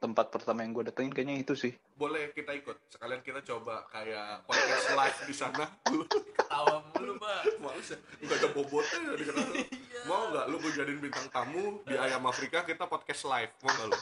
tempat 0.00 0.26
pertama 0.28 0.64
yang 0.64 0.72
gue 0.72 0.88
datengin 0.88 1.12
kayaknya 1.12 1.36
itu 1.38 1.52
sih. 1.54 1.72
Boleh 1.94 2.32
kita 2.32 2.50
ikut. 2.52 2.72
Sekalian 2.88 3.20
kita 3.20 3.44
coba 3.44 3.84
kayak 3.86 4.42
podcast 4.42 4.88
live 4.90 5.18
di 5.22 5.34
sana. 5.34 5.64
Ketawa 6.34 6.80
mulu, 6.90 7.14
Pak. 7.14 7.40
Males 7.60 7.84
ya? 7.86 7.98
Gak 8.18 8.36
ada 8.38 8.48
bobotnya 8.50 8.98
ya 8.98 9.12
dikenal. 9.14 9.46
Iya. 9.60 10.00
Mau 10.02 10.22
nggak 10.26 10.44
lu 10.46 10.56
gue 10.58 10.72
jadiin 10.72 10.98
bintang 10.98 11.28
tamu 11.28 11.84
di 11.84 11.94
Ayam 11.94 12.24
Afrika 12.24 12.64
kita 12.64 12.88
podcast 12.88 13.22
live. 13.24 13.52
Mau 13.60 13.70
nggak 13.70 13.86
lu? 13.86 13.98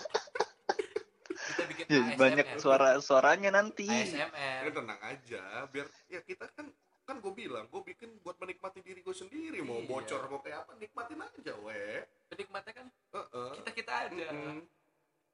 Kita 1.29 1.63
bikin 1.67 1.85
Ya, 1.85 1.99
ASMR. 1.99 2.17
banyak 2.17 2.47
suara 2.57 2.89
suaranya 3.01 3.51
nanti. 3.53 3.91
ASMR. 3.91 4.63
Ya 4.63 4.71
tenang 4.71 5.01
aja. 5.01 5.43
Biar 5.67 5.87
ya 6.07 6.21
kita 6.21 6.47
kan 6.53 6.71
kan 7.03 7.19
gue 7.19 7.33
bilang 7.33 7.65
gue 7.67 7.83
bikin 7.83 8.21
buat 8.21 8.37
menikmati 8.37 8.79
diri 8.79 9.01
gue 9.01 9.17
sendiri 9.17 9.65
mau 9.65 9.81
Iya. 9.81 9.89
bocor 9.89 10.23
mau 10.29 10.39
kayak 10.39 10.61
apa 10.63 10.77
nikmatin 10.77 11.17
aja 11.19 11.57
we 11.59 12.05
Penikmatnya 12.29 12.73
kan 12.75 12.87
Heeh. 13.17 13.51
kita 13.57 13.71
kita 13.73 13.93
aja. 14.05 14.27
Mm-mm. 14.29 14.61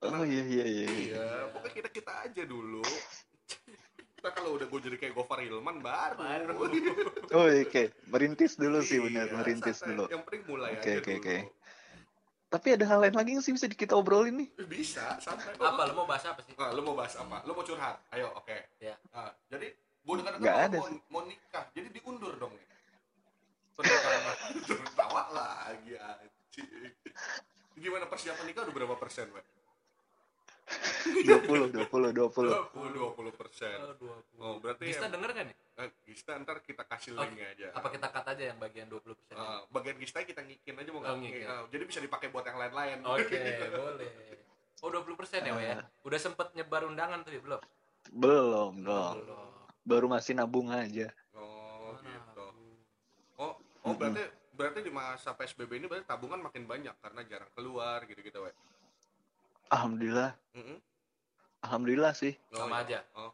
Oh 0.05 0.25
iya 0.25 0.43
iya 0.45 0.65
iya. 0.65 0.85
iya. 0.85 0.89
iya 0.89 1.29
pokoknya 1.49 1.75
kita 1.81 1.89
kita 1.91 2.13
aja 2.29 2.43
dulu 2.45 2.85
kita 4.15 4.29
kalau 4.33 4.57
udah 4.57 4.67
gue 4.69 4.81
jadi 4.81 4.97
kayak 4.97 5.13
Gofar 5.13 5.45
Hilman 5.45 5.85
baru, 5.85 6.17
Baru. 6.17 6.57
Oh 7.37 7.45
iya, 7.45 7.61
oke, 7.69 7.93
merintis 8.09 8.57
dulu 8.57 8.81
sih 8.81 8.97
Iya, 8.97 9.29
benar, 9.29 9.37
merintis 9.37 9.77
santai. 9.85 9.89
dulu. 9.93 10.05
yang 10.09 10.25
penting 10.25 10.43
mulai 10.49 10.71
Oke, 10.77 10.81
aja 10.81 10.97
oke, 10.97 11.13
dulu 11.13 11.21
oke. 11.21 11.37
Tapi 12.49 12.69
ada 12.73 12.85
hal 12.89 12.99
lain 13.05 13.17
lagi 13.19 13.31
nggak 13.37 13.45
sih 13.45 13.53
bisa 13.53 13.67
kita 13.69 13.93
obrolin 13.93 14.41
nih? 14.41 14.49
Eh, 14.57 14.65
bisa 14.65 15.21
santai 15.21 15.53
Apa 15.61 15.91
lo 15.91 15.93
mau 15.93 16.07
bahas 16.09 16.25
apa 16.25 16.41
sih? 16.41 16.57
Nah, 16.57 16.73
lu 16.73 16.81
mau 16.81 16.97
bahas 16.97 17.13
apa? 17.21 17.45
Lu 17.45 17.53
mau 17.53 17.67
curhat? 17.67 18.01
Ayo, 18.17 18.33
oke. 18.33 18.57
Ya. 18.81 18.97
Nah, 19.13 19.29
jadi 19.53 19.69
gue 19.77 20.15
dengar 20.23 20.33
dengar 20.41 20.57
ada 20.57 20.79
mau, 20.81 20.89
sih. 20.89 20.99
mau 21.13 21.23
nikah, 21.29 21.65
jadi 21.77 21.89
diundur 21.93 22.33
dong. 22.41 22.55
Pernikahan 23.77 24.23
tertawa 24.71 25.23
lagi 25.35 25.93
anjing. 26.01 26.95
Gimana 27.75 28.09
persiapan 28.09 28.45
nikah 28.49 28.63
udah 28.65 28.73
berapa 28.73 28.97
persen, 28.97 29.29
Wek? 30.75 31.45
20, 31.47 31.71
20, 31.71 32.11
20. 32.13 32.49
20 32.75 33.33
persen. 33.35 33.77
Oh, 33.81 33.95
20. 33.97 34.43
Oh, 34.43 34.55
berarti 34.59 34.83
Gista 34.89 35.07
yang- 35.07 35.15
denger 35.19 35.31
kan 35.33 35.45
nih? 35.49 35.57
Nah, 35.75 35.87
Gista 36.07 36.33
ntar 36.39 36.57
kita 36.63 36.83
kasih 36.87 37.11
Oh, 37.15 37.23
linknya 37.23 37.47
aja. 37.51 37.67
Apa 37.75 37.89
kita 37.91 38.07
cut 38.11 38.27
aja 38.27 38.45
yang 38.53 38.59
bagian 38.59 38.87
20%? 38.87 39.35
Ah, 39.35 39.63
bagian 39.71 39.97
Gista 39.99 40.23
kita 40.23 40.43
ngikin 40.43 40.75
aja 40.79 40.91
mau 40.95 41.01
nggak? 41.03 41.15
Oh, 41.15 41.19
ngikin. 41.19 41.47
Ah, 41.47 41.63
jadi 41.69 41.83
bisa 41.85 42.01
dipakai 42.01 42.29
buat 42.31 42.45
yang 42.47 42.59
lain-lain. 42.59 42.99
Oke, 43.03 43.39
boleh. 43.83 44.11
Oh, 44.83 44.89
20% 44.93 45.41
ya, 45.41 45.53
Wei, 45.57 45.65
ya? 45.73 45.81
Udah 46.05 46.19
sempet 46.21 46.53
nyebar 46.53 46.85
undangan 46.85 47.25
tuh 47.25 47.33
ya, 47.33 47.41
belum? 47.41 47.61
Belum 48.13 48.73
dong. 48.85 49.15
Belum. 49.25 49.49
Baru 49.85 50.07
masih 50.09 50.37
nabung 50.37 50.69
aja. 50.69 51.09
Oh, 51.33 51.97
gitu. 52.01 52.47
Oh, 53.41 53.53
oh 53.85 53.93
berarti 53.97 54.23
berarti 54.55 54.81
di 54.87 54.93
masa 54.93 55.35
PSBB 55.35 55.83
ini 55.83 55.87
berarti 55.91 56.07
tabungan 56.07 56.39
makin 56.39 56.65
banyak 56.65 56.95
karena 57.01 57.21
jarang 57.27 57.51
keluar 57.53 58.05
gitu-gitu, 58.05 58.39
Wek. 58.45 58.55
Alhamdulillah, 59.75 60.31
Mm-mm. 60.55 60.79
alhamdulillah 61.61 62.13
sih. 62.15 62.31
Oh, 62.53 62.63
Sama 62.63 62.87
iya. 62.87 63.03
aja. 63.03 63.19
Oh. 63.19 63.33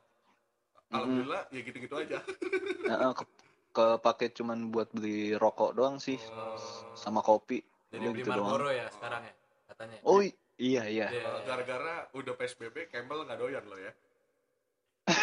Alhamdulillah 0.90 1.42
ya 1.48 1.60
gitu-gitu 1.60 1.94
aja. 1.94 2.18
Nah, 2.90 3.14
ke 3.14 3.22
kepake 3.70 4.34
cuman 4.34 4.66
buat 4.68 4.90
beli 4.90 5.36
rokok 5.36 5.76
doang 5.76 6.00
sih, 6.00 6.18
Oh. 6.26 6.58
sama 6.96 7.20
kopi. 7.20 7.62
Jadi 7.88 8.02
Udah 8.02 8.10
beli 8.10 8.20
gitu 8.20 8.30
doang. 8.32 8.50
Marlboro 8.50 8.70
ya 8.72 8.86
sekarang 8.90 9.22
ya, 9.22 9.34
katanya. 9.68 9.96
Oh 10.02 10.18
i- 10.18 10.34
iya 10.56 10.82
iya. 10.86 11.06
Iya. 11.08 11.22
Oh, 11.28 11.38
Gara-gara 11.44 11.94
udah 12.10 12.34
PSBB, 12.34 12.88
Campbell 12.88 13.22
nggak 13.22 13.38
doyan 13.38 13.62
lo 13.62 13.76
ya. 13.76 13.92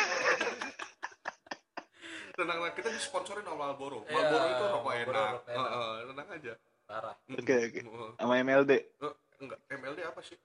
tenang 2.37 2.61
tenang 2.61 2.69
kita 2.71 2.89
disponsorin 2.93 3.41
sama 3.41 3.57
Marlboro 3.57 4.05
Iya, 4.05 4.13
Marlboro 4.13 4.45
itu 4.45 4.63
rokok 4.63 4.83
Marlboro 4.85 5.17
enak 5.17 5.33
rokok 5.33 5.49
enak. 5.49 5.71
Heeh, 5.73 5.93
tenang 6.05 6.27
aja 6.29 6.53
Parah. 6.87 7.15
Oke, 7.27 7.55
oke. 7.67 7.79
Heeh. 7.83 8.09
Sama 8.15 8.33
MLD. 8.37 8.71
Eh, 8.79 9.13
enggak 9.41 9.59
MLD 9.67 9.99
apa 10.05 10.21
sih 10.23 10.37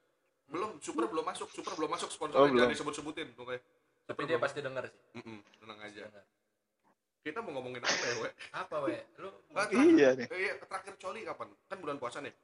belum 0.45 0.77
super 0.77 1.05
belum 1.05 1.23
masuk 1.23 1.47
super 1.49 1.73
belum 1.73 1.89
masuk 1.89 2.07
Oh, 2.07 2.13
sponsornya 2.13 2.45
belum. 2.45 2.59
jangan 2.59 2.73
disebut-sebutin 2.73 3.27
pokoknya 3.33 3.61
Tapi 4.03 4.21
dia 4.23 4.35
pasti 4.35 4.59
denger 4.59 4.83
sih. 4.85 4.99
Mm-mm, 5.15 5.39
tenang 5.57 5.79
aja 5.79 6.03
Denger. 6.03 6.23
kita 7.23 7.39
mau 7.39 7.51
ngomongin 7.53 7.79
apa 7.79 8.03
ya 8.03 8.15
we 8.17 8.29
Apa 8.51 8.75
we? 8.83 8.99
Lu 9.17 9.29
Ah, 9.53 9.63
Iya 9.65 10.09
nih. 10.13 10.27
eh, 10.27 10.39
iya, 10.41 10.53
terakhir 10.57 10.93
coli 10.97 11.23
kapan 11.23 11.47
kan 11.63 11.77
bulan 11.77 11.97
puasa 11.97 12.19
nih 12.19 12.33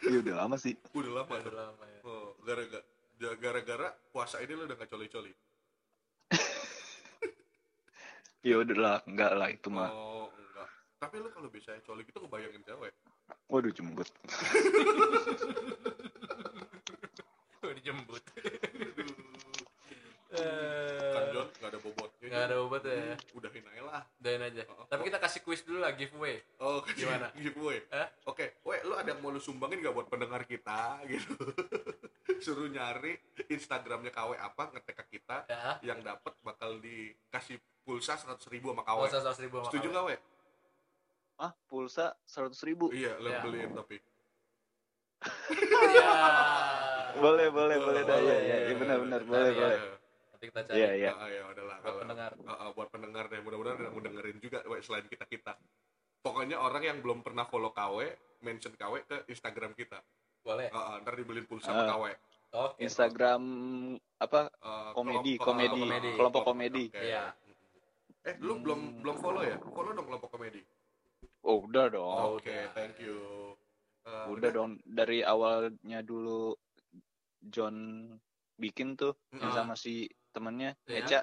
Iya 0.00 0.18
udah 0.20 0.34
lama 0.38 0.56
sih. 0.56 0.78
udah 0.90 1.12
lama 1.16 1.28
udah 1.28 1.42
tuh. 1.42 1.52
lama 1.52 1.84
ya. 1.84 2.00
Oh, 2.02 2.32
gara-gara 2.40 2.80
gara-gara 3.34 3.88
puasa 4.08 4.38
ini 4.38 4.54
lo 4.54 4.64
udah 4.64 4.76
gak 4.76 4.88
coli-coli 4.88 5.34
Ya 8.40 8.56
udah 8.56 8.76
lah, 8.76 8.96
enggak 9.04 9.32
lah 9.34 9.48
itu 9.50 9.68
mah. 9.68 9.90
oh 9.90 10.30
enggak 10.30 10.68
tapi 10.96 11.14
lo 11.16 11.28
kalau 11.28 11.46
biasanya 11.48 11.78
coli 11.80 12.02
gitu 12.02 12.18
ngebayangin 12.18 12.62
cewek 12.64 12.94
Waduh 13.48 13.72
jembut. 13.72 14.08
Udah 17.58 17.74
dijemput. 17.74 18.22
kan 21.08 21.24
John 21.32 21.48
gak 21.50 21.68
ada 21.68 21.78
bobotnya 21.80 22.28
Gak 22.28 22.44
ada 22.46 22.56
obat 22.60 22.82
ya. 22.84 23.16
udahin 23.32 23.64
aja 23.66 23.82
lah 23.82 24.02
Udahin 24.14 24.42
aja. 24.42 24.62
Oh, 24.68 24.84
oh. 24.84 24.86
Tapi 24.86 25.02
kita 25.04 25.18
kasih 25.18 25.40
quiz 25.42 25.64
dulu 25.64 25.80
lah 25.80 25.92
giveaway. 25.92 26.36
Oh, 26.58 26.84
Gimana? 26.86 27.32
giveaway. 27.42 27.80
Hah? 27.88 28.06
Oke, 28.24 28.60
we, 28.62 28.76
lu 28.84 28.94
ada 28.94 29.10
yang 29.10 29.20
mau 29.20 29.28
lu 29.28 29.38
sumbangin 29.38 29.80
gak 29.80 29.92
buat 29.92 30.06
pendengar 30.06 30.44
kita 30.44 31.00
gitu? 31.08 31.34
Suruh 32.44 32.68
nyari 32.68 33.16
Instagramnya 33.48 34.12
KW 34.12 34.36
apa, 34.36 34.70
ngetek 34.70 34.96
ke 35.02 35.18
kita, 35.18 35.48
Ya. 35.48 35.80
yang 35.82 36.04
dapat 36.04 36.36
bakal 36.40 36.78
dikasih 36.78 37.56
pulsa 37.82 38.14
100 38.14 38.38
ribu 38.48 38.70
sama 38.70 38.84
KW. 38.84 38.98
Oh, 38.98 39.08
seratus 39.08 39.40
ribu 39.40 39.58
sama 39.58 39.66
Setuju 39.68 39.88
gak, 39.90 40.04
we? 40.04 40.14
Ah, 40.14 40.20
pulsa 41.88 42.12
100 42.22 42.68
ribu. 42.68 42.92
Iya, 42.92 43.16
lu 43.16 43.32
Ya. 43.32 43.40
beliin 43.40 43.72
tapi. 43.72 43.96
Iya. 45.88 46.10
Boleh, 47.18 47.48
boleh, 47.48 47.76
boleh 47.80 48.02
dah. 48.04 48.14
Boleh, 48.14 48.28
Iya, 48.28 48.38
iya, 48.38 48.56
iya, 48.68 48.74
benar, 48.76 48.98
benar. 49.00 49.20
Boleh, 49.24 49.50
ya. 49.50 49.56
boleh. 49.58 49.78
Nanti 50.28 50.44
kita 50.46 50.60
cari. 50.62 50.76
Iya, 50.76 50.90
iya. 50.94 51.10
Ah, 51.10 51.26
ya 51.26 51.42
udahlah. 51.48 51.76
Buat 51.76 51.86
kalau- 51.88 52.00
pendengar. 52.04 52.30
Ah, 52.44 52.52
ah, 52.52 52.70
buat 52.70 52.88
pendengar 52.92 53.24
deh, 53.26 53.40
mudah-mudahan 53.40 53.74
ada 53.74 53.84
yang 53.88 53.94
mau 53.96 54.04
dengerin 54.04 54.38
juga 54.38 54.58
we, 54.68 54.76
selain 54.78 55.06
kita-kita. 55.08 55.52
Pokoknya 56.20 56.56
orang 56.60 56.82
yang 56.84 56.98
belum 57.00 57.24
pernah 57.24 57.48
follow 57.48 57.72
KW, 57.72 57.98
mention 58.42 58.76
KW 58.76 59.00
ke 59.02 59.24
Instagram 59.26 59.72
kita. 59.72 59.98
Boleh. 60.44 60.68
Ah, 60.70 61.00
ntar 61.00 61.16
dibeliin 61.16 61.48
pulsa 61.48 61.72
sama 61.72 61.82
Ah. 61.82 61.90
KW. 61.90 62.04
Oke. 62.50 62.80
Instagram 62.80 63.42
apa? 64.14 64.52
Ah, 64.60 64.92
Komedi, 64.92 65.36
kelompok- 65.36 65.42
komedi, 65.42 65.80
komedi. 65.80 66.10
kelompok 66.14 66.42
komedi. 66.44 66.84
Oke. 66.86 67.00
Iya. 67.02 67.24
Eh, 68.24 68.34
lu 68.38 68.60
belum 68.60 69.00
belum 69.00 69.16
follow 69.16 69.40
ya? 69.42 69.56
Follow 69.58 69.90
dong 69.90 70.04
kelompok 70.04 70.28
komedi. 70.30 70.60
Oh, 71.48 71.64
udah 71.64 71.88
dong. 71.88 72.04
Oh, 72.04 72.36
Oke, 72.36 72.52
udah. 72.52 72.68
thank 72.70 73.00
you. 73.00 73.16
Eh, 74.04 74.24
udah 74.28 74.50
dong 74.50 74.76
dari 74.82 75.20
awalnya 75.20 76.00
dulu 76.00 76.52
John 77.40 78.08
bikin 78.54 78.92
tuh 78.94 79.16
yang 79.30 79.48
Ah. 79.48 79.54
sama 79.54 79.74
si 79.74 80.04
temennya 80.28 80.74
Iya. 80.84 81.04
Eca 81.04 81.20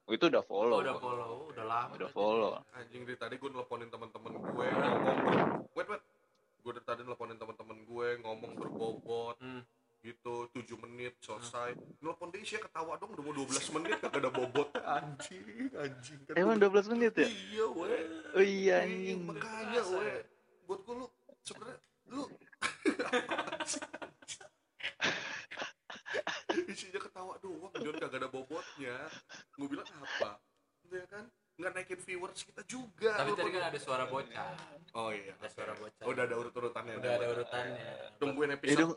oh, 0.00 0.10
itu 0.10 0.24
udah 0.24 0.40
follow 0.40 0.78
Oh, 0.78 0.82
udah 0.82 0.96
follow, 0.96 1.32
udah 1.46 1.64
lama. 1.64 1.92
udah 1.92 2.08
follow 2.08 2.50
Anjing 2.72 3.02
dari 3.02 3.14
tadi 3.16 3.34
gue 3.36 3.46
nelponin 3.48 3.86
teman-teman 3.86 4.32
gue 4.34 4.64
yang 4.64 4.78
ngomong. 4.78 5.18
Wait, 5.72 5.86
wait. 5.86 6.02
Gue 6.60 6.72
dari 6.72 6.84
tadi 6.84 7.00
nelponin 7.02 7.36
teman-teman 7.36 7.78
gue 7.80 8.08
ngomong 8.18 8.52
berbobot 8.54 9.36
Hmm. 9.36 9.62
gitu 10.00 10.48
7 10.48 10.78
menit 10.78 11.18
selesai. 11.18 11.74
Nelpon 12.00 12.30
dia 12.30 12.40
isinya 12.40 12.64
ketawa 12.64 12.96
dong 12.96 13.12
udah 13.12 13.22
mau 13.22 13.34
12 13.36 13.68
menit 13.70 13.98
kagak 13.98 14.14
ada 14.16 14.30
bobot. 14.30 14.68
Anjing, 14.96 15.68
anjing. 15.72 16.18
Kan 16.24 16.34
emang 16.36 16.56
gua- 16.56 16.70
12 16.72 16.86
menit 16.88 17.12
ya 17.14 17.26
Iya, 17.26 17.66
we. 17.68 17.94
Oh 18.32 18.40
iya 18.40 18.76
Iya, 18.80 18.86
anjing. 18.86 19.20
makanya 19.24 19.80
we. 19.84 20.00
ya? 20.00 20.18
Buat 20.64 20.80
gue 20.80 20.94
lu 20.96 21.06
sebenarnya 21.40 21.78
lu. 22.06 22.22
Isinya 26.66 27.00
ketawa 27.00 27.34
doang 27.38 27.72
John. 27.76 27.94
Kagak 27.96 28.14
ada 28.16 28.28
bobotnya. 28.28 28.96
Gue 29.52 29.66
bilang 29.68 29.86
apa? 29.86 30.38
Ya 30.88 31.04
kan? 31.06 31.24
Nggak 31.56 31.70
naikin 31.74 32.00
viewers 32.00 32.40
kita 32.42 32.62
juga. 32.64 33.12
Tapi 33.16 33.30
tadi 33.34 33.50
kan 33.50 33.62
ada 33.68 33.78
suara 33.78 34.04
bocah. 34.04 34.50
oh 34.92 35.10
iya 35.10 35.34
Ada 35.36 35.48
suara 35.50 35.72
bocah. 35.74 36.04
udah 36.04 36.22
ada 36.24 36.34
urut-urutannya. 36.36 36.94
Udah 36.96 37.12
ada 37.12 37.26
urutannya. 37.28 37.84
tungguin 38.16 38.50
Eh, 38.50 38.56
episode 38.56 38.80
dong, 38.80 38.92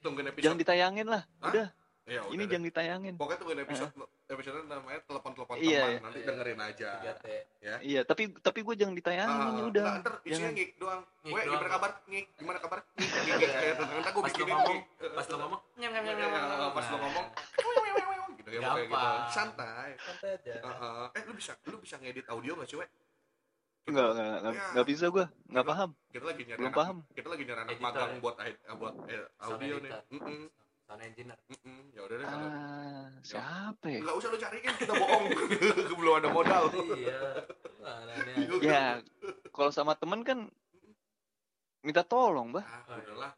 tungguin 0.00 0.26
episode 0.28 0.44
jangan 0.44 0.58
ditayangin 0.58 1.06
lah. 1.06 1.22
Udah. 1.40 1.68
Ya, 2.08 2.24
ini 2.26 2.44
jangan 2.44 2.64
ditayangin. 2.64 3.14
Pokoknya 3.14 3.38
tungguin 3.38 3.60
episode 3.62 3.92
episode 4.26 4.64
namanya 4.64 5.00
telepon-telepon 5.04 5.54
Iya, 5.56 5.64
teman. 5.78 5.88
Iya. 5.88 5.98
nanti 6.00 6.18
dengerin 6.22 6.60
aja. 6.60 6.90
3T. 6.98 7.26
Iya 7.80 8.00
tapi 8.02 8.22
tapi 8.36 8.58
gue 8.60 8.74
jangan 8.74 8.94
ditayangin 8.94 9.38
Ah, 9.38 9.50
ya 9.50 9.64
udah. 9.64 9.82
nggak, 9.84 10.00
ntar 10.00 10.14
isinya 10.20 10.38
jangan. 10.38 10.52
ngik 10.54 10.70
doang. 10.76 11.02
Doang. 11.20 11.44
gimana 11.44 11.68
kabar? 11.68 11.90
Ngik, 12.04 12.26
gimana 12.34 12.58
kabar? 12.58 12.78
Ngik, 12.94 13.10
ngik, 13.28 13.48
Ntar 13.98 14.10
gue 14.10 14.14
Pas 14.14 14.14
lo 14.14 14.22
bikinin 14.28 14.54
ngomong, 14.54 14.78
ngik. 14.78 15.12
pas 15.12 15.26
lo 15.26 15.36
ngomong, 15.38 15.60
nyam 15.76 15.90
nyam 15.92 16.04
nyam 16.04 16.16
Iya, 16.18 16.66
pas 16.70 16.86
lo 16.86 16.96
ngomong 16.98 17.26
gitu 18.38 18.50
ya 18.54 18.60
pokoknya 18.64 18.86
gitu 18.86 19.30
santai. 19.30 19.90
Santai 19.98 20.30
aja. 20.32 20.54
Eh 21.12 21.22
lu 21.22 21.32
bisa 21.34 21.52
lu 21.64 21.76
bisa 21.78 21.94
ngedit 21.98 22.26
audio 22.28 22.52
nggak 22.54 22.68
sih 22.68 22.78
we 22.78 22.86
nggak 23.88 24.08
nggak 24.10 24.36
nggak 24.38 24.52
Ya. 24.52 24.64
nggak 24.72 24.86
bisa 24.86 25.06
gue 25.08 25.24
nggak 25.48 25.66
paham. 25.66 25.90
kita 26.08 26.24
lagi 26.24 26.42
nyari 26.44 26.58
Belum 26.58 26.68
anak, 26.68 26.76
paham. 26.76 26.96
kita 27.12 27.28
lagi 27.28 27.42
nyari 27.42 27.60
anak 27.62 27.76
magang 27.78 28.10
ya? 28.10 28.20
buat 28.20 28.36
buat 28.76 28.94
eh, 29.08 29.24
audio 29.42 29.74
nih 29.78 29.92
Sound 30.88 31.04
engineer. 31.04 31.36
mm-mm. 31.52 31.92
ya 31.92 32.00
udah 32.00 32.16
deh 32.16 32.24
kalau 32.24 32.48
ah 32.48 33.08
siapa 33.20 33.86
ya? 33.92 34.00
Nggak 34.00 34.16
usah 34.24 34.28
lu 34.32 34.38
cariin 34.40 34.74
kita 34.80 34.92
bohong. 34.96 35.24
Belum 36.00 36.14
ada 36.16 36.28
modal. 36.32 36.64
Iya. 36.96 37.20
Ya 38.64 38.84
kalau 39.52 39.68
sama 39.68 39.92
temen 40.00 40.24
kan 40.24 40.48
minta 41.84 42.00
tolong 42.00 42.56
bah. 42.56 42.64
Ah 42.64 42.96
udahlah. 43.04 43.36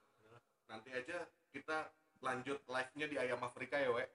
Nanti 0.71 0.95
aja 0.95 1.27
kita 1.51 1.91
lanjut 2.23 2.63
live 2.71 2.93
nya 2.95 3.07
di 3.11 3.17
ayam 3.19 3.43
Afrika 3.43 3.83
ya 3.83 3.91
we 3.91 4.07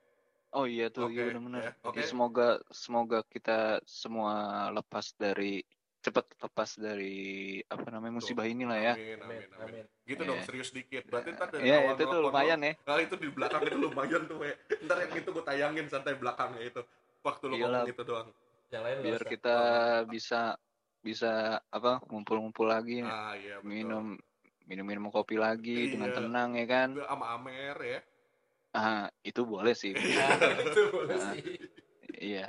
oh 0.55 0.65
iya 0.69 0.87
tuh 0.87 1.11
Oke, 1.11 1.19
iya 1.19 1.23
benar-benar 1.27 1.61
ya, 1.61 1.71
oke. 1.83 1.99
Ya, 1.99 2.05
semoga 2.07 2.47
semoga 2.71 3.19
kita 3.27 3.83
semua 3.83 4.69
lepas 4.71 5.11
dari 5.19 5.59
cepat 6.05 6.25
lepas 6.37 6.69
dari 6.77 7.17
apa 7.63 7.87
namanya 7.89 8.13
musibah 8.15 8.45
inilah 8.45 8.77
ya 8.77 8.93
amin 8.93 9.17
amin 9.19 9.49
amin 9.49 9.49
Amin. 9.57 9.85
gitu 10.05 10.21
Iya. 10.21 10.29
dong 10.29 10.39
serius 10.45 10.69
dikit 10.69 11.01
berarti 11.03 11.29
ntar 11.31 11.47
dari 11.49 11.65
ya 11.65 11.81
awal 11.81 11.91
itu 11.91 12.03
tuh 12.05 12.19
lumayan 12.21 12.59
lu- 12.59 12.67
ya 12.67 12.73
Nah 12.85 12.97
itu 12.99 13.15
di 13.15 13.27
belakang 13.27 13.61
itu 13.63 13.77
lumayan 13.79 14.21
tuh 14.23 14.37
we. 14.37 14.51
Ntar 14.79 14.97
yang 15.01 15.13
itu 15.15 15.29
gue 15.31 15.43
tayangin 15.43 15.85
santai 15.87 16.13
belakangnya 16.13 16.61
itu 16.63 16.81
Waktu 17.19 17.43
lu 17.43 17.55
ngomong 17.57 17.89
itu 17.89 18.03
doang 18.03 18.29
Yang 18.69 18.81
lain 18.83 18.97
biar 19.01 19.17
usah. 19.19 19.29
kita 19.31 19.57
bisa 20.05 20.41
bisa 20.99 21.31
apa 21.67 22.01
ngumpul-ngumpul 22.03 22.65
lagi 22.65 23.01
Ah 23.01 23.33
iya 23.33 23.57
betul 23.57 23.65
minum 23.67 24.05
minum-minum 24.63 25.09
kopi 25.09 25.35
lagi 25.35 25.89
dengan 25.89 26.09
Iya. 26.09 26.17
tenang 26.19 26.49
ya 26.53 26.65
kan 26.65 26.89
sama 26.99 27.25
Amer 27.33 27.77
ya 27.79 27.99
ah 28.73 29.05
itu 29.21 29.41
boleh 29.41 29.73
sih 29.73 29.93
Ya, 29.93 30.27
itu 30.67 30.81
boleh 30.87 31.15
Ah. 31.15 31.31
sih. 31.31 31.41
iya 32.15 32.45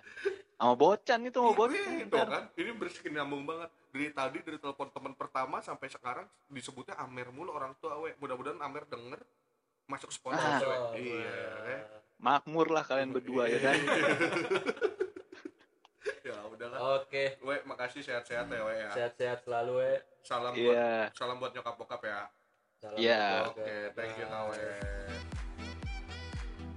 sama 0.57 0.73
bocan 0.73 1.21
itu 1.23 1.37
mau 1.37 1.53
bocan 1.53 1.77
Iya, 1.77 2.03
itu 2.03 2.17
kan 2.17 2.45
Ini 2.55 2.71
berkesinambung 2.73 3.45
banget 3.45 3.69
Dari 3.87 4.09
tadi 4.11 4.39
dari 4.41 4.57
telepon 4.57 4.89
teman 4.89 5.13
pertama 5.13 5.61
sampai 5.61 5.87
sekarang 5.87 6.25
Disebutnya 6.47 6.97
Amer 6.97 7.29
mulu 7.29 7.53
orang 7.53 7.77
tua 7.77 8.01
we 8.01 8.17
Mudah-mudahan 8.17 8.57
Amer 8.59 8.85
denger 8.85 9.21
Masuk 9.87 10.09
sponsor 10.09 10.41
Ah. 10.43 10.59
we. 10.59 10.73
Oh, 10.73 10.93
Iya 10.97 11.79
makmur 12.17 12.73
lah 12.73 12.81
kalian 12.83 13.13
berdua 13.13 13.45
ya 13.45 13.61
kan 13.61 13.77
Ya 16.25 16.41
udahlah 16.43 16.79
Oke. 16.99 17.37
We 17.39 17.61
makasih 17.63 18.01
sehat-sehat 18.01 18.49
ya 18.49 18.61
we 18.63 18.75
ya 18.75 18.89
Sehat-sehat 18.91 19.45
selalu 19.45 19.75
ya. 19.79 19.95
Salam 20.23 20.53
buat 20.53 20.73
iya 20.73 20.93
Salam 21.13 21.37
buat 21.37 21.53
nyokap 21.53 21.77
bokap 21.77 22.01
ya 22.03 22.21
Salam 22.81 22.97
Iya. 22.97 23.21
buat 23.21 23.53
Oke 23.53 23.61
keluarga. 23.61 23.93
thank 23.93 24.17
you 24.17 24.27
kawe 24.27 25.36